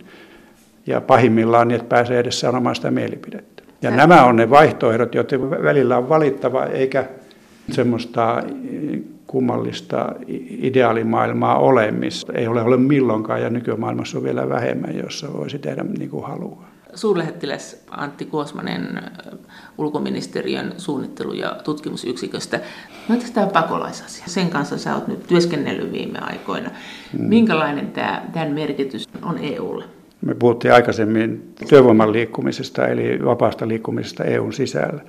Ja 0.87 1.01
pahimmillaan 1.01 1.68
niin, 1.68 1.81
että 1.81 1.88
pääsee 1.88 2.18
edes 2.18 2.40
sanomaan 2.40 2.77
sitä 2.77 2.90
mielipidettä. 2.90 3.62
Ja 3.83 3.90
nämä 3.90 4.24
on 4.24 4.37
ne 4.37 4.51
vaihtoehdot, 4.51 5.14
joiden 5.14 5.51
välillä 5.51 5.96
on 5.96 6.09
valittava, 6.09 6.64
eikä 6.64 7.05
semmoista 7.70 8.42
kummallista 9.28 10.14
ideaalimaailmaa 10.48 11.58
ole, 11.58 11.90
missä 11.90 12.32
ei 12.32 12.46
ole 12.48 12.62
ollut 12.62 12.86
milloinkaan 12.86 13.42
ja 13.42 13.50
nykymaailmassa 13.50 14.18
on 14.18 14.24
vielä 14.24 14.48
vähemmän, 14.48 14.96
jossa 14.96 15.32
voisi 15.32 15.58
tehdä 15.58 15.84
niin 15.98 16.10
kuin 16.10 16.26
haluaa. 16.26 16.68
Suurlähettiläs 16.94 17.84
Antti 17.90 18.24
Kuosmanen 18.24 19.02
ulkoministeriön 19.78 20.72
suunnittelu- 20.76 21.32
ja 21.32 21.56
tutkimusyksiköstä. 21.64 22.60
No 23.08 23.14
entäs 23.14 23.30
tämä 23.30 23.46
pakolaisasia? 23.46 24.24
Sen 24.26 24.50
kanssa 24.50 24.78
sä 24.78 24.94
oot 24.94 25.08
nyt 25.08 25.26
työskennellyt 25.26 25.92
viime 25.92 26.18
aikoina. 26.18 26.70
Hmm. 27.12 27.24
Minkälainen 27.24 27.90
tämä, 27.90 28.22
tämän 28.32 28.50
merkitys 28.52 29.08
on 29.22 29.38
EUlle? 29.38 29.84
Me 30.20 30.34
puhuttiin 30.34 30.74
aikaisemmin 30.74 31.54
työvoiman 31.68 32.12
liikkumisesta, 32.12 32.86
eli 32.86 33.24
vapaasta 33.24 33.68
liikkumisesta 33.68 34.24
EUn 34.24 34.52
sisällä. 34.52 35.02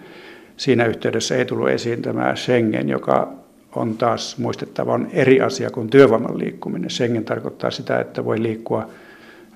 Siinä 0.58 0.86
yhteydessä 0.86 1.36
ei 1.36 1.46
tullut 1.46 1.70
esiin 1.70 2.02
tämä 2.02 2.36
Schengen, 2.36 2.90
joka 2.90 3.34
on 3.76 3.98
taas 3.98 4.38
muistettava 4.38 4.94
on 4.94 5.08
eri 5.14 5.42
asia 5.42 5.70
kuin 5.70 5.90
työvoiman 5.90 6.40
liikkuminen. 6.40 6.90
Schengen 6.90 7.26
tarkoittaa 7.26 7.72
sitä, 7.72 8.00
että 8.00 8.26
voi 8.26 8.42
liikkua, 8.42 8.90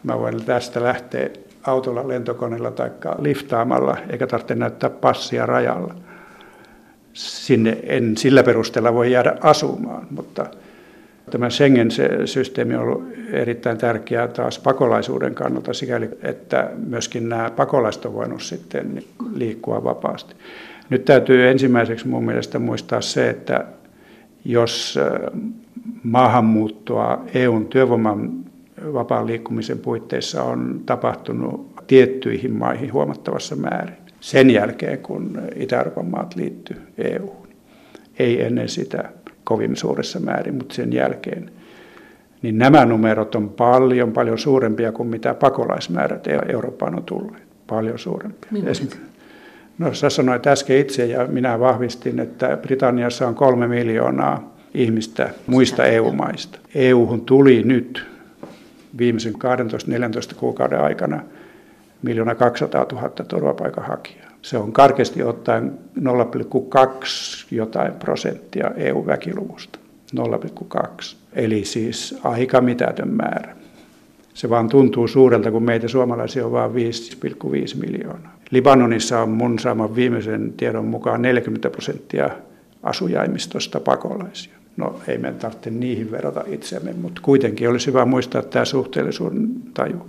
mä 0.04 0.20
voin 0.20 0.46
tästä 0.46 0.84
lähteä 0.84 1.30
autolla, 1.64 2.08
lentokoneella 2.08 2.72
tai 2.72 2.92
liftaamalla, 3.20 3.98
eikä 4.10 4.28
tarvitse 4.28 4.56
näyttää 4.56 4.90
passia 4.90 5.46
rajalla. 5.46 5.96
Sinne 7.14 7.78
en 7.84 8.18
sillä 8.18 8.44
perusteella 8.44 8.94
voi 8.94 9.12
jäädä 9.12 9.36
asumaan, 9.42 10.08
mutta 10.10 10.46
tämä 11.32 11.50
Schengen-systeemi 11.50 12.76
on 12.76 12.82
ollut 12.82 13.04
erittäin 13.32 13.78
tärkeää 13.78 14.28
taas 14.28 14.60
pakolaisuuden 14.60 15.36
kannalta 15.36 15.74
sikäli, 15.74 16.10
että 16.22 16.70
myöskin 16.88 17.30
nämä 17.30 17.52
pakolaiset 17.56 18.06
on 18.06 18.14
voinut 18.14 18.42
sitten 18.42 19.04
liikkua 19.34 19.84
vapaasti. 19.84 20.36
Nyt 20.90 21.06
täytyy 21.06 21.50
ensimmäiseksi 21.50 22.08
mun 22.08 22.26
mielestä 22.26 22.60
muistaa 22.60 23.02
se, 23.02 23.30
että 23.30 23.66
jos 24.46 25.00
maahanmuuttoa 26.04 27.24
EUn 27.34 27.66
työvoiman 27.68 28.32
vapaan 28.94 29.28
liikkumisen 29.28 29.80
puitteissa 29.80 30.44
on 30.44 30.82
tapahtunut 30.86 31.74
tiettyihin 31.88 32.52
maihin 32.52 32.94
huomattavassa 32.94 33.56
määrin. 33.56 33.96
Sen 34.20 34.50
jälkeen, 34.50 35.00
kun 35.00 35.42
Itä-Euroopan 35.56 36.06
maat 36.06 36.36
liittyy 36.36 36.82
EU:hun. 36.98 37.48
Ei 38.20 38.44
ennen 38.44 38.70
sitä 38.70 39.10
kovin 39.44 39.76
suuressa 39.76 40.20
määrin, 40.20 40.56
mutta 40.56 40.76
sen 40.76 40.94
jälkeen. 40.94 41.52
Niin 42.42 42.58
nämä 42.58 42.86
numerot 42.86 43.36
on 43.36 43.50
paljon, 43.50 44.12
paljon 44.12 44.38
suurempia 44.38 44.92
kuin 44.92 45.10
mitä 45.10 45.34
pakolaismäärät 45.34 46.28
Eurooppaan 46.50 46.96
on 46.96 47.04
tullut. 47.04 47.38
Paljon 47.68 48.00
suurempia. 48.00 48.50
No 49.78 49.94
sä 49.94 50.10
sanoit 50.10 50.48
äsken 50.48 50.78
itse 50.78 51.06
ja 51.06 51.28
minä 51.28 51.60
vahvistin, 51.60 52.20
että 52.20 52.58
Britanniassa 52.62 53.28
on 53.28 53.36
kolme 53.36 53.68
miljoonaa 53.68 54.54
ihmistä 54.74 55.30
muista 55.48 55.86
EU-maista. 55.86 56.60
EU-hun 56.76 57.22
tuli 57.22 57.64
nyt 57.64 58.06
viimeisen 58.98 59.34
12-14 59.34 60.36
kuukauden 60.36 60.80
aikana 60.82 61.24
miljoona 62.02 62.36
200 62.36 62.86
000 62.92 63.10
turvapaikanhakijaa. 63.10 64.30
Se 64.42 64.58
on 64.58 64.72
karkeasti 64.72 65.24
ottaen 65.24 65.80
0,2 66.00 66.06
jotain 67.52 67.94
prosenttia 67.94 68.72
EU-väkiluvusta. 68.76 69.80
0,2. 70.76 71.16
Eli 71.34 71.66
siis 71.66 72.20
aika 72.24 72.62
mitätön 72.62 73.10
määrä. 73.10 73.56
Se 74.34 74.50
vaan 74.50 74.70
tuntuu 74.70 75.08
suurelta, 75.08 75.52
kun 75.52 75.64
meitä 75.64 75.88
suomalaisia 75.88 76.46
on 76.46 76.52
vain 76.52 76.72
5,5 76.72 76.78
miljoonaa. 77.82 78.38
Libanonissa 78.54 79.22
on 79.22 79.30
mun 79.30 79.60
saaman 79.60 79.96
viimeisen 79.96 80.54
tiedon 80.58 80.86
mukaan 80.86 81.22
40 81.22 81.70
prosenttia 81.70 82.30
asujaimistosta 82.84 83.80
pakolaisia. 83.80 84.54
No 84.78 85.00
ei 85.08 85.18
meidän 85.18 85.40
tarvitse 85.40 85.70
niihin 85.70 86.12
verrata 86.12 86.44
itseämme, 86.48 86.94
mutta 86.94 87.22
kuitenkin 87.24 87.70
olisi 87.70 87.88
hyvä 87.88 88.06
muistaa 88.06 88.42
tämä 88.42 88.66
suhteellisuuden 88.66 89.50
taju. 89.74 90.06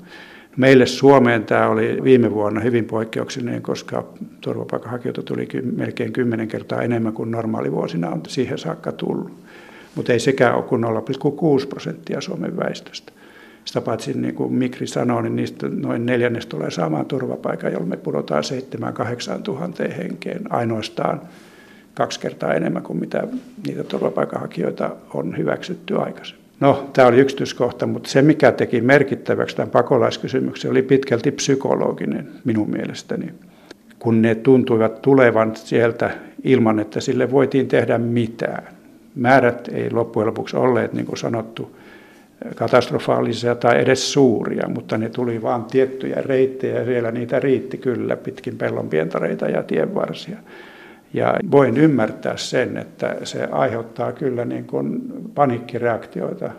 Meille 0.57 0.87
Suomeen 0.87 1.45
tämä 1.45 1.69
oli 1.69 1.99
viime 2.05 2.35
vuonna 2.35 2.61
hyvin 2.61 2.85
poikkeuksellinen, 2.85 3.63
koska 3.63 4.05
turvapaikanhakijoita 4.41 5.23
tuli 5.23 5.49
melkein 5.77 6.13
kymmenen 6.13 6.49
kertaa 6.49 6.83
enemmän 6.83 7.13
kuin 7.13 7.31
normaalivuosina 7.31 8.11
on 8.11 8.21
siihen 8.29 8.59
saakka 8.59 8.93
tullut. 8.93 9.33
Mutta 9.95 10.13
ei 10.13 10.21
sekään 10.21 10.55
ole 10.55 10.63
kuin 10.63 10.85
0,6 11.61 11.67
prosenttia 11.69 12.21
Suomen 12.21 12.57
väestöstä. 12.57 13.13
Sitä 13.65 13.81
paitsi 13.81 14.19
niin 14.21 14.35
kuin 14.35 14.53
Mikri 14.53 14.87
sanoi, 14.87 15.23
niin 15.23 15.37
niistä 15.37 15.69
noin 15.69 16.07
neljännes 16.07 16.47
tulee 16.47 16.71
saamaan 16.71 17.07
turvapaikan, 17.07 17.73
jolloin 17.73 17.91
me 17.91 17.97
pudotaan 17.97 18.43
7-8 19.39 19.43
tuhanteen 19.43 19.97
henkeen 19.97 20.53
ainoastaan 20.53 21.21
kaksi 21.95 22.21
kertaa 22.21 22.55
enemmän 22.55 22.83
kuin 22.83 23.01
mitä 23.01 23.27
niitä 23.67 23.85
turvapaikanhakijoita 23.85 24.91
on 25.15 25.37
hyväksytty 25.39 25.97
aikaisemmin. 25.97 26.45
No, 26.61 26.91
tämä 26.93 27.09
oli 27.09 27.21
yksityiskohta, 27.21 27.87
mutta 27.87 28.09
se 28.09 28.23
mikä 28.23 28.53
teki 28.53 28.81
merkittäväksi 28.81 29.57
tämän 29.57 29.71
pakolaiskysymyksen 29.71 30.71
oli 30.71 30.83
pitkälti 30.83 31.31
psykologinen 31.31 32.29
minun 32.45 32.71
mielestäni. 32.71 33.31
Kun 33.99 34.23
ne 34.23 34.35
tuntuivat 34.35 35.03
tulevan 35.03 35.57
sieltä 35.57 36.11
ilman, 36.45 36.79
että 36.79 37.01
sille 37.01 37.31
voitiin 37.31 37.69
tehdä 37.69 37.99
mitään. 37.99 38.65
Määrät 39.15 39.69
ei 39.73 39.91
loppujen 39.91 40.27
lopuksi 40.27 40.57
olleet, 40.57 40.93
niin 40.93 41.07
kuin 41.07 41.19
sanottu, 41.19 41.77
katastrofaalisia 42.57 43.55
tai 43.55 43.83
edes 43.83 44.13
suuria, 44.13 44.69
mutta 44.69 44.99
ne 44.99 45.09
tuli 45.09 45.43
vain 45.43 45.65
tiettyjä 45.65 46.17
reittejä 46.17 46.85
siellä 46.85 47.11
niitä 47.11 47.41
riitti 47.41 47.79
kyllä 47.79 48.17
pitkin 48.17 48.59
pellonpientareita 48.59 49.47
ja 49.49 49.63
tienvarsia. 49.63 50.37
Ja 51.15 51.35
voin 51.51 51.77
ymmärtää 51.77 52.37
sen, 52.37 52.77
että 52.77 53.17
se 53.25 53.49
aiheuttaa 53.53 54.13
kyllä 54.13 54.45
niin 54.45 54.65
kuin 54.65 55.03
panikkireaktioita 55.35 56.51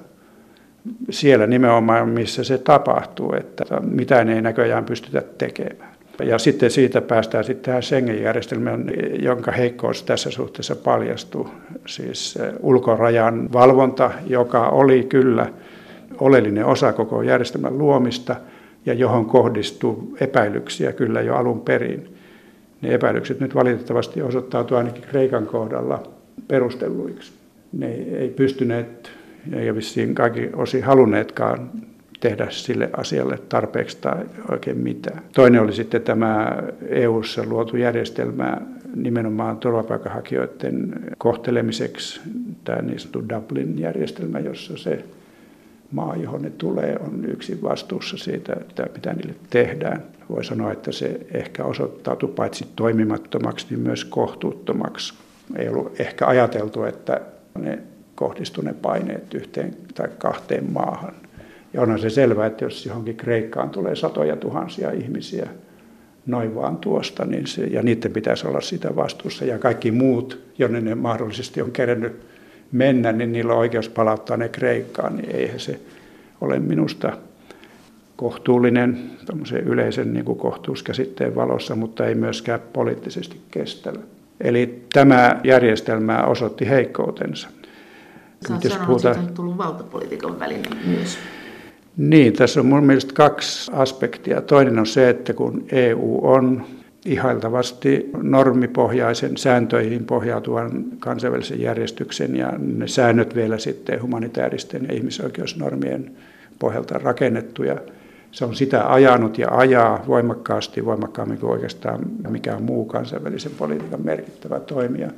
siellä 1.10 1.48
nimenomaan, 1.48 2.10
missä 2.10 2.44
se 2.44 2.58
tapahtuu, 2.58 3.34
että 3.34 3.66
mitään 3.82 4.30
ei 4.30 4.42
näköjään 4.42 4.86
pystytä 4.86 5.24
tekemään. 5.38 5.96
Ja 6.24 6.38
sitten 6.38 6.72
siitä 6.72 7.02
päästään 7.02 7.44
sitten 7.44 7.66
tähän 7.66 7.84
Schengen-järjestelmään, 7.84 8.92
jonka 9.20 9.52
heikkous 9.52 10.04
tässä 10.04 10.32
suhteessa 10.32 10.76
paljastuu. 10.76 11.50
Siis 11.88 12.40
ulkorajan 12.60 13.54
valvonta, 13.54 14.12
joka 14.28 14.70
oli 14.70 15.04
kyllä 15.04 15.48
oleellinen 16.20 16.66
osa 16.66 16.94
koko 16.94 17.22
järjestelmän 17.22 17.78
luomista 17.78 18.36
ja 18.86 18.94
johon 18.94 19.26
kohdistuu 19.26 20.18
epäilyksiä 20.20 20.94
kyllä 20.94 21.22
jo 21.22 21.36
alun 21.36 21.62
perin. 21.62 22.16
Ne 22.82 22.94
epäilykset 22.94 23.40
nyt 23.40 23.56
valitettavasti 23.56 24.22
osoittautuu 24.22 24.78
ainakin 24.78 25.04
Kreikan 25.04 25.46
kohdalla 25.46 26.04
perustelluiksi. 26.48 27.34
Ne 27.74 27.88
ei 27.94 28.30
pystyneet 28.30 29.12
ja 29.52 29.76
vissiin 29.76 30.16
kaikki 30.16 30.50
osin 30.54 30.84
halunneetkaan 30.84 31.70
tehdä 32.20 32.48
sille 32.50 32.90
asialle 32.98 33.40
tarpeeksi 33.50 33.98
tai 34.02 34.26
oikein 34.52 34.78
mitään. 34.78 35.22
Toinen 35.36 35.62
oli 35.62 35.74
sitten 35.74 36.02
tämä 36.02 36.64
EU-ssa 36.88 37.44
luotu 37.46 37.78
järjestelmä 37.78 38.58
nimenomaan 38.96 39.58
turvapaikanhakijoiden 39.58 40.94
kohtelemiseksi, 41.18 42.22
tämä 42.64 42.82
niin 42.82 43.00
sanottu 43.00 43.30
Dublin-järjestelmä, 43.30 44.40
jossa 44.40 44.78
se 44.78 45.04
maa, 45.92 46.16
johon 46.16 46.42
ne 46.42 46.50
tulee, 46.50 46.98
on 47.00 47.26
yksin 47.26 47.62
vastuussa 47.62 48.18
siitä, 48.18 48.54
että 48.62 48.88
mitä 48.94 49.14
niille 49.14 49.36
tehdään. 49.50 50.04
Voi 50.30 50.44
sanoa, 50.44 50.72
että 50.72 50.92
se 50.92 51.20
ehkä 51.34 51.66
osoittautui 51.66 52.30
paitsi 52.30 52.68
toimimattomaksi, 52.76 53.68
niin 53.70 53.80
myös 53.80 54.06
kohtuuttomaksi. 54.06 55.14
Ei 55.56 55.70
ollut 55.70 56.00
ehkä 56.00 56.28
ajateltu, 56.28 56.84
että 56.84 57.22
ne 57.60 57.80
kohdistu 58.16 58.62
ne 58.62 58.74
paineet 58.74 59.34
yhteen 59.34 59.76
tai 59.94 60.10
kahteen 60.18 60.72
maahan. 60.72 61.14
Ja 61.74 61.82
onhan 61.82 62.00
se 62.00 62.10
selvää, 62.10 62.46
että 62.46 62.66
jos 62.66 62.86
johonkin 62.86 63.16
Kreikkaan 63.16 63.70
tulee 63.70 63.96
satoja 63.96 64.36
tuhansia 64.36 64.92
ihmisiä 64.92 65.50
noin 66.26 66.56
vaan 66.56 66.78
tuosta, 66.78 67.26
niin 67.26 67.48
se, 67.48 67.64
ja 67.64 67.82
niiden 67.82 68.12
pitäisi 68.12 68.48
olla 68.48 68.62
sitä 68.62 68.96
vastuussa. 68.96 69.46
Ja 69.46 69.60
kaikki 69.60 69.92
muut, 69.92 70.42
jonne 70.58 70.82
ne 70.82 70.96
mahdollisesti 70.96 71.62
on 71.62 71.72
kerennyt 71.72 72.26
mennä, 72.72 73.12
niin 73.12 73.32
niillä 73.32 73.54
on 73.54 73.60
oikeus 73.60 73.90
palauttaa 73.90 74.38
ne 74.38 74.50
Kreikkaan, 74.50 75.18
niin 75.18 75.36
eihän 75.36 75.60
se 75.60 75.80
ole 76.42 76.60
minusta 76.60 77.18
kohtuullinen 78.16 79.12
yleisen 79.66 80.14
niin 80.14 80.26
kuin 80.26 80.38
kohtuuskäsitteen 80.38 81.36
valossa, 81.36 81.76
mutta 81.76 82.06
ei 82.06 82.16
myöskään 82.16 82.60
poliittisesti 82.74 83.38
kestävä. 83.52 84.00
Eli 84.42 84.86
tämä 84.94 85.40
järjestelmä 85.44 86.24
osoitti 86.24 86.70
heikkoutensa. 86.70 87.50
Sä 88.48 88.54
oot 88.54 88.64
sanonut, 88.64 88.88
puhutaan... 88.88 89.16
että 89.16 89.28
on 89.28 89.34
tullut 89.34 89.58
valtapolitiikan 89.58 90.40
väline 90.40 90.70
myös. 90.86 91.18
Niin, 91.98 92.34
tässä 92.34 92.60
on 92.60 92.66
mun 92.66 92.84
mielestä 92.84 93.14
kaksi 93.14 93.72
aspektia. 93.74 94.42
Toinen 94.42 94.80
on 94.80 94.86
se, 94.86 95.10
että 95.10 95.34
kun 95.34 95.66
EU 95.72 96.20
on 96.24 96.66
ihailtavasti 97.06 98.10
normipohjaisen 98.22 99.38
sääntöihin 99.38 100.06
pohjautuvan 100.06 100.86
kansainvälisen 101.00 101.62
järjestyksen 101.62 102.36
ja 102.36 102.54
ne 102.58 102.88
säännöt 102.88 103.36
vielä 103.36 103.58
sitten 103.58 104.02
humanitaaristen 104.02 104.86
ja 104.90 104.96
ihmisoikeusnormien 104.96 106.12
pohjalta 106.60 106.98
rakennettuja. 106.98 107.78
Se 108.32 108.46
on 108.46 108.56
sitä 108.56 108.94
ajanut 108.94 109.38
ja 109.38 109.48
ajaa 109.52 110.04
voimakkaasti, 110.08 110.86
voimakkaammin 110.86 111.38
kuin 111.38 111.52
oikeastaan 111.52 112.00
mikään 112.30 112.64
muu 112.64 112.86
kansainvälisen 112.86 113.52
politiikan 113.58 114.06
merkittävä 114.06 114.60
toimija. 114.60 115.10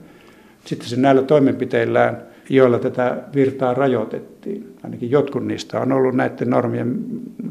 Sitten 0.66 0.90
se 0.90 0.96
näillä 0.96 1.22
toimenpiteillään, 1.22 2.22
joilla 2.50 2.80
tätä 2.80 3.18
virtaa 3.36 3.74
rajoitettiin, 3.74 4.76
ainakin 4.84 5.12
jotkut 5.12 5.46
niistä 5.46 5.80
on 5.80 5.92
ollut 5.92 6.16
näiden 6.16 6.50
normien 6.50 6.96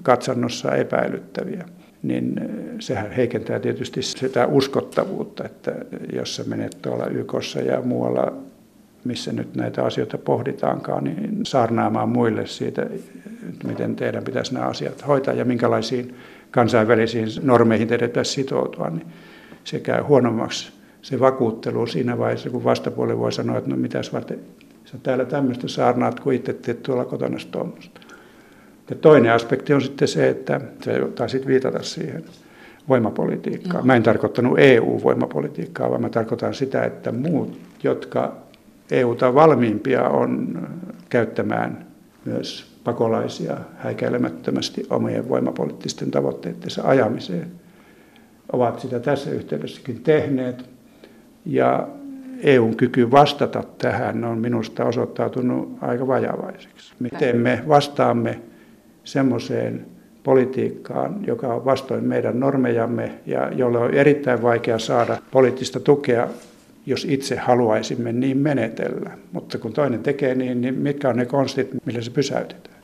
katsannossa 0.03 0.74
epäilyttäviä 0.74 1.64
niin 2.03 2.39
eh, 2.43 2.49
sehän 2.79 3.11
heikentää 3.11 3.61
tietysti 3.61 4.03
sitä 4.03 4.47
uskottavuutta, 4.47 5.45
että 5.45 5.75
jos 6.13 6.37
sä 6.37 6.45
menet 6.47 6.79
tuolla 6.83 7.07
YKssa 7.07 7.61
ja 7.61 7.83
muualla, 7.83 8.33
missä 9.05 9.33
nyt 9.33 9.55
näitä 9.55 9.85
asioita 9.85 10.19
pohditaankaan, 10.19 11.05
niin 11.05 11.41
saarnaamaan 11.47 12.09
muille 12.09 12.47
siitä, 12.47 12.87
miten 13.65 13.97
teidän 13.97 14.25
pitäisi 14.25 14.55
nämä 14.55 14.67
asiat 14.67 15.07
hoitaa 15.07 15.35
ja 15.35 15.45
minkälaisiin 15.45 16.15
kansainvälisiin 16.51 17.29
normeihin 17.43 17.89
teidän 17.89 18.09
pitäisi 18.09 18.33
sitoutua, 18.33 18.91
niin 18.91 19.07
se 19.65 19.81
käy 19.81 20.03
huonommaksi 20.03 20.73
se 21.03 21.21
vakuuttelu 21.21 21.87
siinä 21.87 22.19
vaiheessa, 22.19 22.51
kun 22.51 22.65
vastapuoli 22.65 23.19
voi 23.19 23.33
sanoa, 23.33 23.59
että 23.59 23.71
no 23.71 23.77
mitäs 23.77 24.13
varten 24.13 24.41
sä 24.85 24.99
täällä 25.03 25.25
tämmöistä 25.25 25.69
saarnaat, 25.69 26.21
kun 26.21 26.33
itse 26.33 26.53
teet 26.53 26.83
tuolla 26.83 27.05
kotona 27.05 27.39
tuommoista. 27.51 28.01
Ja 28.91 28.97
toinen 28.97 29.32
aspekti 29.32 29.74
on 29.74 29.82
sitten 29.82 30.09
se, 30.09 30.28
että 30.28 30.61
se 30.82 31.01
taisit 31.14 31.47
viitata 31.47 31.82
siihen 31.82 32.24
voimapolitiikkaan. 32.89 33.87
Mä 33.87 33.97
en 33.97 34.03
tarkoittanut 34.03 34.59
EU-voimapolitiikkaa, 34.59 35.91
vaan 35.91 36.03
mä 36.03 36.09
tarkoitan 36.09 36.55
sitä, 36.55 36.84
että 36.84 37.12
muut, 37.12 37.59
jotka 37.82 38.37
EUta 38.91 39.34
valmiimpia 39.34 40.09
on 40.09 40.62
käyttämään 41.09 41.87
myös 42.24 42.76
pakolaisia 42.84 43.57
häikäilemättömästi 43.76 44.87
omien 44.91 45.28
voimapoliittisten 45.28 46.11
tavoitteittensa 46.11 46.82
ajamiseen, 46.84 47.51
ovat 48.53 48.80
sitä 48.80 49.01
tässä 49.01 49.30
yhteydessäkin 49.30 50.03
tehneet. 50.03 50.64
Ja 51.45 51.89
EUn 52.43 52.76
kyky 52.76 53.11
vastata 53.11 53.64
tähän 53.78 54.24
on 54.24 54.39
minusta 54.39 54.84
osoittautunut 54.84 55.78
aika 55.80 56.07
vajavaiseksi. 56.07 56.93
Miten 57.01 57.37
me 57.37 57.62
vastaamme 57.68 58.41
semmoiseen 59.07 59.87
politiikkaan, 60.23 61.27
joka 61.27 61.55
on 61.55 61.65
vastoin 61.65 62.05
meidän 62.05 62.41
normejamme 62.41 63.11
ja 63.27 63.53
jolle 63.53 63.79
on 63.79 63.95
erittäin 63.95 64.43
vaikea 64.43 64.79
saada 64.79 65.19
poliittista 65.31 65.81
tukea, 65.81 66.29
jos 66.87 67.07
itse 67.11 67.37
haluaisimme 67.37 68.13
niin 68.13 68.39
menetellä. 68.39 69.11
Mutta 69.33 69.59
kun 69.59 69.73
toinen 69.73 70.03
tekee 70.03 70.35
niin, 70.35 70.61
niin 70.61 70.75
mitkä 70.75 71.09
on 71.09 71.17
ne 71.17 71.27
konstit, 71.27 71.69
millä 71.85 72.03
se 72.03 72.11
pysäytetään? 72.11 72.76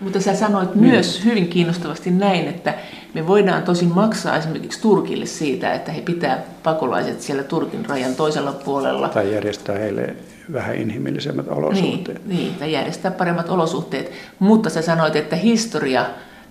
Mutta 0.00 0.20
sä 0.20 0.34
sanoit 0.34 0.74
niin. 0.74 0.90
myös 0.90 1.24
hyvin 1.24 1.48
kiinnostavasti 1.48 2.10
näin, 2.10 2.48
että 2.48 2.74
me 3.14 3.26
voidaan 3.26 3.62
tosin 3.62 3.94
maksaa 3.94 4.36
esimerkiksi 4.36 4.80
Turkille 4.80 5.26
siitä, 5.26 5.72
että 5.72 5.92
he 5.92 6.00
pitää 6.00 6.42
pakolaiset 6.62 7.20
siellä 7.20 7.42
Turkin 7.42 7.86
rajan 7.86 8.14
toisella 8.14 8.52
puolella. 8.52 9.08
Tai 9.08 9.32
järjestää 9.34 9.78
heille 9.78 10.16
vähän 10.52 10.76
inhimillisemmät 10.76 11.48
olosuhteet. 11.48 12.26
Niin, 12.26 12.38
niin, 12.38 12.54
tai 12.54 12.72
järjestää 12.72 13.10
paremmat 13.10 13.48
olosuhteet. 13.48 14.12
Mutta 14.38 14.70
sä 14.70 14.82
sanoit, 14.82 15.16
että 15.16 15.36
historia 15.36 16.06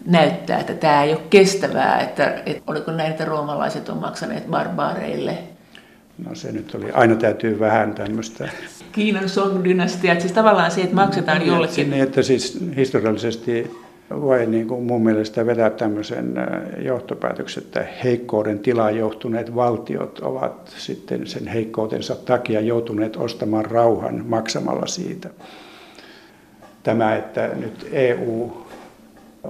näyttää, 0.05 0.59
että 0.59 0.73
tämä 0.73 1.03
ei 1.03 1.11
ole 1.11 1.21
kestävää, 1.29 1.99
että, 1.99 2.41
että 2.45 2.63
oliko 2.67 2.91
näin, 2.91 3.11
että 3.11 3.25
roomalaiset 3.25 3.89
on 3.89 3.97
maksaneet 3.97 4.47
barbaareille. 4.47 5.37
No 6.25 6.35
se 6.35 6.51
nyt 6.51 6.75
oli, 6.75 6.91
aina 6.91 7.15
täytyy 7.15 7.59
vähän 7.59 7.93
tämmöistä. 7.93 8.49
Kiinan 8.91 9.29
Song-dynastia, 9.29 10.19
siis 10.19 10.31
tavallaan 10.31 10.71
se, 10.71 10.81
että 10.81 10.95
maksetaan 10.95 11.39
niin, 11.39 11.47
jollekin. 11.47 11.89
Niin, 11.89 12.03
että 12.03 12.21
siis 12.21 12.59
historiallisesti 12.75 13.71
voi 14.09 14.45
niin 14.45 14.67
kuin 14.67 14.83
mun 14.83 15.03
mielestä 15.03 15.45
vetää 15.45 15.69
tämmöisen 15.69 16.37
äh, 16.37 16.45
johtopäätöksen, 16.85 17.63
että 17.63 17.85
heikkouden 18.03 18.59
tilaan 18.59 18.97
johtuneet 18.97 19.55
valtiot 19.55 20.19
ovat 20.19 20.73
sitten 20.77 21.27
sen 21.27 21.47
heikkoutensa 21.47 22.15
takia 22.15 22.61
joutuneet 22.61 23.15
ostamaan 23.15 23.65
rauhan 23.65 24.25
maksamalla 24.25 24.87
siitä. 24.87 25.29
Tämä, 26.83 27.15
että 27.15 27.49
nyt 27.55 27.87
EU 27.91 28.51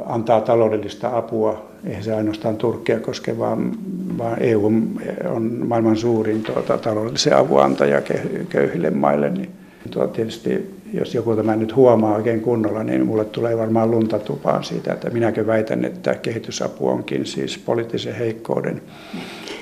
antaa 0.06 0.42
taloudellista 0.42 1.18
apua, 1.18 1.66
eihän 1.86 2.04
se 2.04 2.14
ainoastaan 2.14 2.58
Turkkia 2.58 3.00
koske, 3.00 3.38
vaan, 3.38 3.72
vaan 4.18 4.38
EU 4.42 4.66
on 5.30 5.68
maailman 5.68 5.98
suurin 5.98 6.44
tuota, 6.44 6.78
taloudellisen 6.78 7.38
avuantaja 7.38 8.02
köyhille 8.50 8.90
maille, 8.90 9.30
niin 9.30 9.50
tuo 9.92 10.08
tietysti 10.08 10.80
jos 10.94 11.16
joku 11.16 11.36
tämä 11.36 11.56
nyt 11.56 11.76
huomaa 11.76 12.16
oikein 12.16 12.42
kunnolla, 12.42 12.84
niin 12.84 13.06
mulle 13.06 13.26
tulee 13.26 13.58
varmaan 13.58 13.92
lunta 13.92 14.20
tupaan 14.20 14.64
siitä, 14.64 14.94
että 14.94 15.10
minäkö 15.10 15.48
väitän, 15.48 15.86
että 15.86 16.16
kehitysapu 16.16 16.88
onkin 16.88 17.26
siis 17.26 17.58
poliittisen 17.58 18.16
heikkouden 18.16 18.82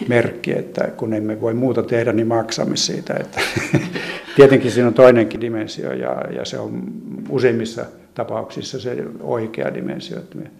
merkki, 0.07 0.57
että 0.57 0.87
kun 0.97 1.13
emme 1.13 1.41
voi 1.41 1.53
muuta 1.53 1.83
tehdä, 1.83 2.13
niin 2.13 2.27
maksamme 2.27 2.75
siitä. 2.77 3.13
Että 3.13 3.41
tietenkin 4.35 4.71
siinä 4.71 4.87
on 4.87 4.93
toinenkin 4.93 5.41
dimensio 5.41 5.93
ja, 5.93 6.23
ja 6.35 6.45
se 6.45 6.59
on 6.59 6.83
useimmissa 7.29 7.85
tapauksissa 8.17 8.79
se 8.79 9.03
oikea 9.21 9.73
dimensio, 9.73 10.17
että 10.17 10.37
me 10.37 10.51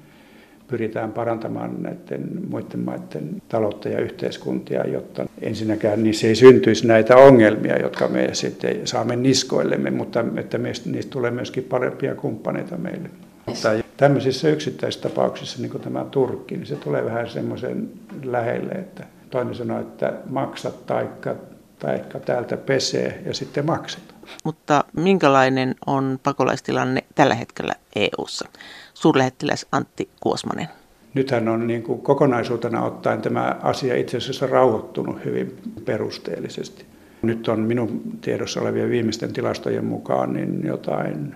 pyritään 0.67 1.11
parantamaan 1.11 1.83
näiden 1.83 2.29
muiden 2.49 2.79
maiden 2.79 3.41
taloutta 3.49 3.89
ja 3.89 3.99
yhteiskuntia, 3.99 4.87
jotta 4.87 5.25
ensinnäkään 5.41 6.03
niissä 6.03 6.27
ei 6.27 6.35
syntyisi 6.35 6.87
näitä 6.87 7.17
ongelmia, 7.17 7.81
jotka 7.81 8.07
me 8.07 8.29
sitten 8.33 8.87
saamme 8.87 9.15
niskoillemme, 9.15 9.91
mutta 9.91 10.25
että 10.35 10.57
niistä 10.57 11.09
tulee 11.09 11.31
myöskin 11.31 11.63
parempia 11.63 12.15
kumppaneita 12.15 12.77
meille. 12.77 13.09
Mutta 13.45 13.69
tämmöisissä 13.97 14.49
yksittäistapauksissa, 14.49 15.61
niin 15.61 15.71
kuin 15.71 15.83
tämä 15.83 16.05
Turkki, 16.11 16.55
niin 16.55 16.65
se 16.65 16.75
tulee 16.75 17.05
vähän 17.05 17.29
semmoisen 17.29 17.89
lähelle, 18.23 18.71
että 18.71 19.03
toinen 19.29 19.55
sanoo, 19.55 19.81
että 19.81 20.13
maksa 20.29 20.71
taikka, 20.71 21.35
taikka 21.79 22.19
täältä 22.19 22.57
pesee 22.57 23.21
ja 23.25 23.33
sitten 23.33 23.65
maksetaan. 23.65 24.16
Mutta 24.43 24.83
Minkälainen 24.93 25.75
on 25.85 26.19
pakolaistilanne 26.23 27.03
tällä 27.15 27.35
hetkellä 27.35 27.73
EU:ssa? 27.95 28.49
Suurlähettiläs 28.93 29.65
Antti 29.71 30.09
Kuosmanen. 30.19 30.67
Nythän 31.13 31.47
on 31.47 31.67
niin 31.67 31.83
kuin 31.83 32.01
kokonaisuutena 32.01 32.83
ottaen 32.83 33.21
tämä 33.21 33.59
asia 33.63 33.95
itse 33.95 34.17
asiassa 34.17 34.47
rauhoittunut 34.47 35.25
hyvin 35.25 35.57
perusteellisesti. 35.85 36.85
Nyt 37.21 37.47
on 37.47 37.59
minun 37.59 38.01
tiedossa 38.21 38.61
olevien 38.61 38.89
viimeisten 38.89 39.33
tilastojen 39.33 39.85
mukaan 39.85 40.33
niin 40.33 40.61
jotain, 40.65 41.35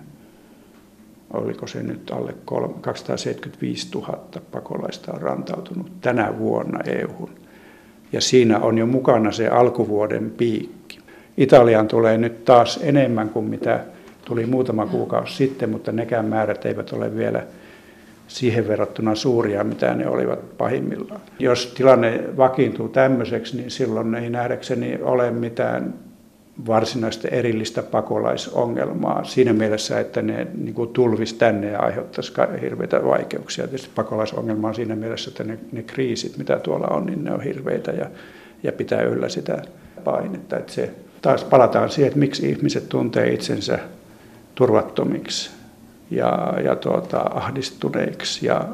oliko 1.32 1.66
se 1.66 1.82
nyt 1.82 2.10
alle 2.10 2.34
275 2.80 3.88
000 3.94 4.18
pakolaista 4.52 5.12
on 5.12 5.22
rantautunut 5.22 6.00
tänä 6.00 6.38
vuonna 6.38 6.78
EUhun. 6.86 7.30
Ja 8.12 8.20
siinä 8.20 8.58
on 8.58 8.78
jo 8.78 8.86
mukana 8.86 9.32
se 9.32 9.48
alkuvuoden 9.48 10.30
piikki. 10.30 10.81
Italiaan 11.36 11.88
tulee 11.88 12.18
nyt 12.18 12.44
taas 12.44 12.80
enemmän 12.82 13.28
kuin 13.28 13.44
mitä 13.44 13.80
tuli 14.24 14.46
muutama 14.46 14.86
kuukausi 14.86 15.36
sitten, 15.36 15.70
mutta 15.70 15.92
nekään 15.92 16.24
määrät 16.24 16.66
eivät 16.66 16.92
ole 16.92 17.16
vielä 17.16 17.42
siihen 18.28 18.68
verrattuna 18.68 19.14
suuria, 19.14 19.64
mitä 19.64 19.94
ne 19.94 20.08
olivat 20.08 20.58
pahimmillaan. 20.58 21.20
Jos 21.38 21.66
tilanne 21.76 22.24
vakiintuu 22.36 22.88
tämmöiseksi, 22.88 23.56
niin 23.56 23.70
silloin 23.70 24.14
ei 24.14 24.30
nähdäkseni 24.30 24.98
ole 25.02 25.30
mitään 25.30 25.94
varsinaista 26.66 27.28
erillistä 27.28 27.82
pakolaisongelmaa 27.82 29.24
siinä 29.24 29.52
mielessä, 29.52 30.00
että 30.00 30.22
ne 30.22 30.46
niin 30.54 30.74
kuin 30.74 30.90
tulvisi 30.90 31.34
tänne 31.34 31.70
ja 31.70 31.80
aiheuttaisi 31.80 32.32
hirveitä 32.60 33.04
vaikeuksia. 33.04 33.64
Tietysti 33.64 33.90
pakolaisongelma 33.94 34.68
on 34.68 34.74
siinä 34.74 34.96
mielessä, 34.96 35.30
että 35.30 35.44
ne, 35.44 35.58
ne 35.72 35.82
kriisit, 35.82 36.38
mitä 36.38 36.58
tuolla 36.58 36.86
on, 36.86 37.06
niin 37.06 37.24
ne 37.24 37.32
on 37.32 37.40
hirveitä 37.40 37.90
ja, 37.90 38.06
ja 38.62 38.72
pitää 38.72 39.02
yllä 39.02 39.28
sitä 39.28 39.62
painetta. 40.04 40.56
Että 40.56 40.72
se, 40.72 40.90
taas 41.22 41.44
palataan 41.44 41.90
siihen, 41.90 42.08
että 42.08 42.18
miksi 42.18 42.50
ihmiset 42.50 42.88
tuntee 42.88 43.32
itsensä 43.32 43.78
turvattomiksi 44.54 45.50
ja, 46.10 46.54
ja 46.64 46.76
tuota, 46.76 47.18
ahdistuneiksi. 47.18 48.46
Ja 48.46 48.68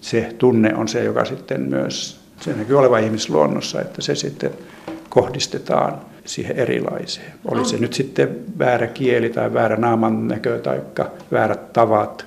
se 0.00 0.34
tunne 0.38 0.74
on 0.74 0.88
se, 0.88 1.04
joka 1.04 1.24
sitten 1.24 1.60
myös, 1.60 2.20
se 2.40 2.52
näkyy 2.52 2.78
olevan 2.78 3.04
ihmisluonnossa, 3.04 3.80
että 3.80 4.02
se 4.02 4.14
sitten 4.14 4.50
kohdistetaan 5.08 5.98
siihen 6.24 6.56
erilaiseen. 6.56 7.32
Oli 7.44 7.64
se 7.64 7.76
nyt 7.76 7.92
sitten 7.92 8.36
väärä 8.58 8.86
kieli 8.86 9.30
tai 9.30 9.54
väärä 9.54 9.76
naaman 9.76 10.28
näkö 10.28 10.58
tai 10.58 10.80
väärät 11.32 11.72
tavat 11.72 12.26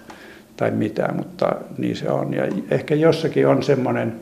tai 0.57 0.71
mitä, 0.71 1.09
mutta 1.15 1.55
niin 1.77 1.95
se 1.95 2.09
on. 2.09 2.33
Ja 2.33 2.43
ehkä 2.71 2.95
jossakin 2.95 3.47
on 3.47 3.63
semmoinen 3.63 4.15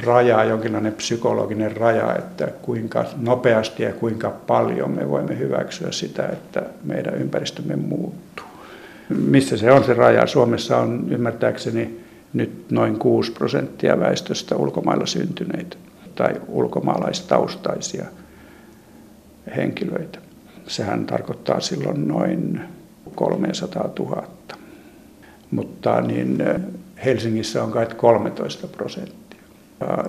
raja, 0.00 0.44
jonkinlainen 0.44 0.92
psykologinen 0.92 1.76
raja, 1.76 2.16
että 2.16 2.48
kuinka 2.62 3.04
nopeasti 3.16 3.82
ja 3.82 3.92
kuinka 3.92 4.30
paljon 4.30 4.90
me 4.90 5.08
voimme 5.08 5.38
hyväksyä 5.38 5.92
sitä, 5.92 6.26
että 6.26 6.62
meidän 6.84 7.14
ympäristömme 7.14 7.76
muuttuu. 7.76 8.46
Missä 9.08 9.56
se 9.56 9.72
on 9.72 9.84
se 9.84 9.94
raja? 9.94 10.26
Suomessa 10.26 10.78
on 10.78 11.06
ymmärtääkseni 11.10 12.00
nyt 12.32 12.70
noin 12.70 12.98
6 12.98 13.32
prosenttia 13.32 14.00
väestöstä 14.00 14.56
ulkomailla 14.56 15.06
syntyneitä 15.06 15.76
tai 16.14 16.34
ulkomaalaistaustaisia 16.48 18.04
henkilöitä. 19.56 20.18
Sehän 20.66 21.06
tarkoittaa 21.06 21.60
silloin 21.60 22.08
noin 22.08 22.60
300 23.14 23.90
000. 23.98 24.24
Mutta 25.50 26.00
niin 26.00 26.38
Helsingissä 27.04 27.64
on 27.64 27.72
kai 27.72 27.86
13 27.96 28.66
prosenttia. 28.66 29.21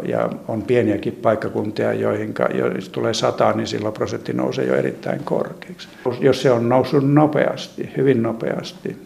Ja 0.08 0.30
on 0.48 0.62
pieniäkin 0.62 1.14
paikkakuntia, 1.14 1.94
joihin 1.94 2.34
jos 2.76 2.90
tulee 2.90 3.14
sataa, 3.14 3.54
niin 3.54 3.68
silloin 3.68 3.94
prosentti 3.94 4.34
nousee 4.34 4.66
jo 4.66 4.76
erittäin 4.76 5.24
korkeaksi. 5.24 5.88
Jos 6.20 6.42
se 6.42 6.52
on 6.52 6.70
noussut 6.70 7.14
nopeasti, 7.14 7.90
hyvin 7.98 8.24
nopeasti, 8.24 8.98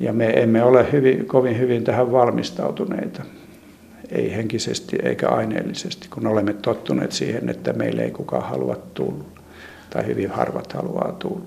ja 0.00 0.12
me 0.12 0.30
emme 0.30 0.64
ole 0.64 0.92
hyvin, 0.92 1.26
kovin 1.26 1.58
hyvin 1.58 1.84
tähän 1.84 2.12
valmistautuneita, 2.12 3.22
ei 4.12 4.36
henkisesti 4.36 4.98
eikä 5.02 5.28
aineellisesti, 5.28 6.08
kun 6.08 6.26
olemme 6.26 6.52
tottuneet 6.52 7.12
siihen, 7.12 7.48
että 7.48 7.72
meille 7.72 8.02
ei 8.02 8.10
kukaan 8.10 8.48
halua 8.48 8.76
tulla, 8.94 9.24
tai 9.90 10.06
hyvin 10.06 10.30
harvat 10.30 10.72
haluaa 10.72 11.12
tulla. 11.12 11.44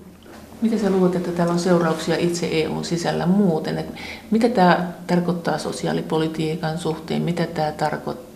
Miten 0.62 0.80
sä 0.80 0.90
luulet, 0.90 1.16
että 1.16 1.32
täällä 1.32 1.54
on 1.54 1.60
seurauksia 1.60 2.16
itse 2.20 2.50
EUn 2.52 2.86
sisällä 2.86 3.26
muuten? 3.26 3.78
Että 3.78 3.94
mitä 4.32 4.50
tämä 4.50 4.88
tarkoittaa 5.08 5.58
sosiaalipolitiikan 5.58 6.78
suhteen? 6.78 7.22
Mitä 7.22 7.48
tämä 7.48 7.72
tarkoittaa 7.72 8.27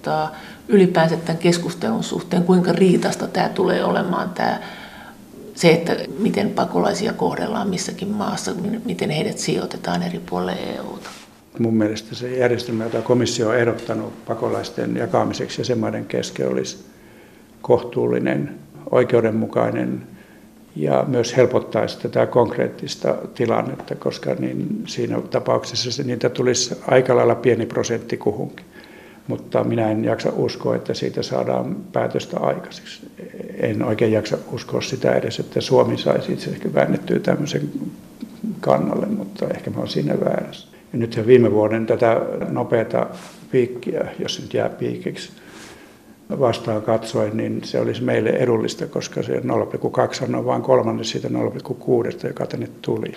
ylipäänsä 0.68 1.18
tämän 1.18 1.42
keskustelun 1.42 2.04
suhteen? 2.04 2.44
Kuinka 2.44 2.72
riitasta 2.72 3.28
tämä 3.28 3.50
tulee 3.50 3.84
olemaan 3.84 4.30
tämä 4.30 4.60
se, 5.56 5.72
että 5.72 5.96
miten 6.20 6.50
pakolaisia 6.50 7.14
kohdellaan 7.14 7.70
missäkin 7.70 8.08
maassa, 8.08 8.52
miten 8.86 9.10
heidät 9.10 9.38
sijoitetaan 9.38 10.04
eri 10.04 10.20
puolille 10.20 10.58
EUta? 10.78 11.10
Mun 11.60 11.76
mielestä 11.76 12.16
se 12.16 12.38
järjestelmä, 12.38 12.84
jota 12.84 13.02
komissio 13.02 13.50
on 13.50 13.58
ehdottanut 13.58 14.26
pakolaisten 14.26 14.96
jakamiseksi 14.96 15.62
jäsenmaiden 15.62 16.06
kesken, 16.06 16.50
olisi 16.50 16.86
kohtuullinen, 17.62 18.56
oikeudenmukainen 18.92 20.04
ja 20.76 21.06
myös 21.08 21.38
helpottaisi 21.38 22.00
tätä 22.00 22.26
konkreettista 22.26 23.16
tilannetta, 23.36 23.96
koska 23.96 24.34
niin 24.34 24.84
siinä 24.88 25.22
tapauksessa 25.22 25.92
se, 25.92 26.04
niitä 26.04 26.30
tulisi 26.30 26.76
aika 26.88 27.16
lailla 27.16 27.36
pieni 27.36 27.66
prosentti 27.66 28.18
kuhunkin. 28.18 28.66
Mutta 29.28 29.64
minä 29.64 29.92
en 29.92 30.04
jaksa 30.06 30.32
uskoa, 30.36 30.76
että 30.76 30.94
siitä 30.94 31.24
saadaan 31.24 31.76
päätöstä 31.94 32.40
aikaiseksi. 32.40 33.02
En 33.58 33.84
oikein 33.84 34.12
jaksa 34.12 34.38
uskoa 34.52 34.82
sitä 34.82 35.12
edes, 35.12 35.40
että 35.40 35.62
Suomi 35.62 35.98
saisi 35.98 36.34
itse 36.34 36.50
asiassa 36.50 36.74
väännettyä 36.74 37.20
tämmöisen 37.20 37.70
kannalle, 38.60 39.06
mutta 39.06 39.48
ehkä 39.48 39.70
mä 39.70 39.78
olen 39.78 39.90
siinä 39.90 40.20
väärässä. 40.20 40.68
Ja 40.94 41.00
nyt 41.00 41.28
viime 41.28 41.52
vuoden 41.52 41.86
tätä 41.86 42.22
nopeata 42.50 43.08
piikkiä, 43.52 44.08
jos 44.20 44.42
nyt 44.42 44.54
jää 44.54 44.70
piikiksi, 44.70 45.32
vastaan 46.40 46.82
katsoen, 46.82 47.38
niin 47.38 47.64
se 47.64 47.80
olisi 47.80 48.04
meille 48.04 48.30
edullista, 48.30 48.88
koska 48.88 49.24
se 49.24 49.34
0,2 49.34 50.36
on 50.36 50.46
vain 50.46 50.62
kolmannes 50.62 51.10
siitä 51.10 51.28
0,6, 51.28 52.28
joka 52.28 52.46
tänne 52.46 52.70
tuli. 52.82 53.12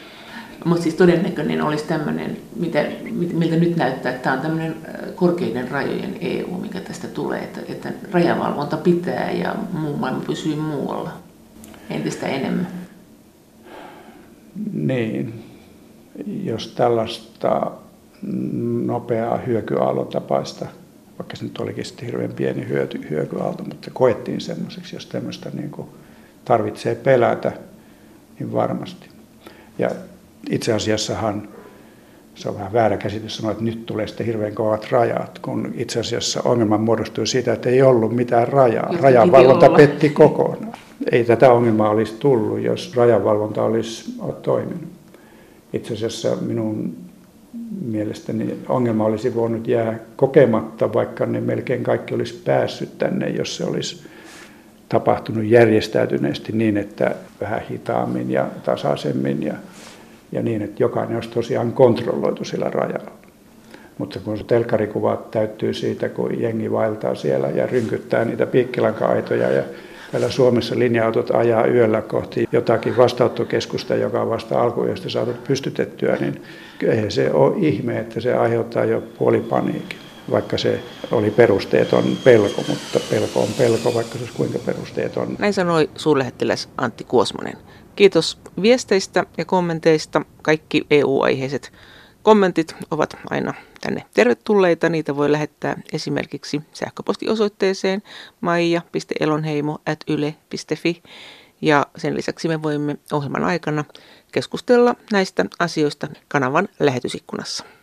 Mutta 0.65 0.83
siis 0.83 0.95
todennäköinen 0.95 1.63
olisi 1.63 1.85
tämmöinen, 1.85 2.37
mitä, 2.57 2.85
miltä 3.33 3.57
nyt 3.57 3.77
näyttää, 3.77 4.13
että 4.13 4.23
tämä 4.23 4.37
on 4.37 4.43
tämmöinen 4.43 4.77
korkeiden 5.15 5.71
rajojen 5.71 6.17
EU, 6.21 6.59
mikä 6.59 6.81
tästä 6.81 7.09
tulee, 7.09 7.45
että, 7.45 7.61
että 7.69 7.93
rajavalvonta 8.13 8.77
pitää 8.77 9.31
ja 9.31 9.55
muu 9.73 9.97
maailma 9.97 10.23
pysyy 10.27 10.57
muualla 10.57 11.13
entistä 11.91 12.27
enemmän. 12.27 12.69
Niin, 14.73 15.45
jos 16.27 16.69
tällaista 16.69 17.71
nopeaa 18.87 19.37
hyökyaallon 19.37 20.07
tapaista 20.07 20.67
vaikka 21.19 21.37
se 21.37 21.45
nyt 21.45 21.59
olikin 21.59 21.85
sitten 21.85 22.07
hirveän 22.07 22.33
pieni 22.33 22.69
hyöty, 22.69 23.07
hyökyaalto, 23.11 23.65
mutta 23.65 23.91
koettiin 23.93 24.41
semmoiseksi, 24.41 24.97
jos 24.97 25.07
tämmöistä 25.07 25.51
niin 25.53 25.71
kuin 25.71 25.89
tarvitsee 26.45 26.95
pelätä, 26.95 27.53
niin 28.39 28.53
varmasti. 28.53 29.09
Ja 29.79 29.91
itse 30.51 30.73
asiassahan 30.73 31.49
se 32.35 32.49
on 32.49 32.55
vähän 32.55 32.73
väärä 32.73 32.97
käsitys 32.97 33.37
sanoa, 33.37 33.53
että 33.53 33.65
nyt 33.65 33.87
tulee 33.87 34.07
sitten 34.07 34.27
hirveän 34.27 34.55
kovat 34.55 34.87
rajat, 34.91 35.39
kun 35.39 35.75
itse 35.77 36.01
asiassa 36.01 36.41
ongelma 36.45 36.79
muodostui 36.79 37.27
siitä, 37.27 37.53
että 37.53 37.69
ei 37.69 37.83
ollut 37.83 38.17
mitään 38.17 38.49
rajaa. 38.49 38.95
Rajavalvonta 39.01 39.69
petti 39.69 40.09
kokonaan. 40.09 40.73
Ei 41.13 41.25
tätä 41.25 41.53
ongelmaa 41.53 41.91
olisi 41.91 42.15
tullut, 42.19 42.61
jos 42.61 42.97
rajavalvonta 42.97 43.63
olisi 43.63 44.15
toiminut. 44.43 44.89
Itse 45.73 45.95
asiassa 45.95 46.37
minun 46.41 46.97
mielestäni 47.85 48.55
ongelma 48.69 49.05
olisi 49.05 49.35
voinut 49.35 49.69
jää 49.69 49.99
kokematta, 50.17 50.93
vaikka 50.93 51.27
ne 51.27 51.41
melkein 51.41 51.83
kaikki 51.83 52.15
olisi 52.15 52.43
päässyt 52.45 52.99
tänne, 52.99 53.29
jos 53.29 53.57
se 53.57 53.65
olisi 53.65 54.07
tapahtunut 54.89 55.45
järjestäytyneesti 55.45 56.53
niin, 56.53 56.77
että 56.77 57.15
vähän 57.41 57.61
hitaammin 57.71 58.31
ja 58.31 58.47
tasaisemmin 58.65 59.43
ja, 59.43 59.55
ja 60.35 60.43
niin, 60.43 60.63
että 60.63 60.83
jokainen 60.83 61.17
olisi 61.17 61.31
tosiaan 61.31 61.73
kontrolloitu 61.73 62.45
sillä 62.45 62.71
rajalla. 62.71 63.11
Mutta 63.99 64.21
kun 64.21 64.39
se 64.39 64.45
telkkarikuvat 64.45 65.31
täyttyy 65.31 65.75
siitä, 65.75 66.09
kun 66.09 66.41
jengi 66.41 66.73
vaeltaa 66.73 67.15
siellä 67.15 67.49
ja 67.49 67.67
rynkyttää 67.67 68.25
niitä 68.25 68.47
piikkilanka-aitoja 68.47 69.51
ja 69.51 69.63
Täällä 70.15 70.31
Suomessa 70.31 70.79
linja-autot 70.79 71.31
ajaa 71.31 71.67
yöllä 71.67 72.03
kohti 72.03 72.49
jotakin 72.53 72.97
vastauttokeskusta, 72.97 73.95
joka 73.95 74.23
on 74.23 74.31
vasta 74.31 74.63
alkuyöstä 74.63 75.09
saatu 75.09 75.35
pystytettyä, 75.49 76.17
niin 76.21 76.43
eihän 76.83 77.11
se 77.11 77.33
ole 77.33 77.55
ihme, 77.59 77.99
että 77.99 78.21
se 78.21 78.35
aiheuttaa 78.35 78.85
jo 78.85 79.03
puolipaniikin. 79.19 79.99
Vaikka 80.31 80.59
se 80.59 80.81
oli 81.11 81.31
perusteeton 81.31 82.05
pelko, 82.25 82.65
mutta 82.69 83.01
pelko 83.11 83.41
on 83.41 83.49
pelko, 83.59 83.95
vaikka 83.95 84.13
se 84.13 84.19
olisi 84.19 84.37
kuinka 84.37 84.59
perusteeton. 84.59 85.37
Näin 85.39 85.53
sanoi 85.53 85.91
suurlähettiläs 85.97 86.69
Antti 86.79 87.05
Kuosmanen. 87.05 87.57
Kiitos 87.97 88.39
viesteistä 88.63 89.25
ja 89.39 89.45
kommenteista. 89.45 90.23
Kaikki 90.43 90.87
EU-aiheiset 90.91 91.73
Kommentit 92.25 92.77
ovat 92.91 93.17
aina 93.31 93.55
tänne 93.81 94.05
tervetulleita. 94.15 94.89
Niitä 94.89 95.17
voi 95.17 95.33
lähettää 95.33 95.77
esimerkiksi 95.93 96.61
sähköpostiosoitteeseen 96.73 98.03
maija.elonheimo.yle.fi 98.41 101.03
ja 101.63 101.87
sen 101.97 102.17
lisäksi 102.17 102.49
me 102.49 102.63
voimme 102.63 102.97
ohjelman 103.13 103.45
aikana 103.45 103.85
keskustella 104.33 104.95
näistä 105.13 105.45
asioista 105.59 106.09
kanavan 106.29 106.69
lähetysikkunassa. 106.81 107.65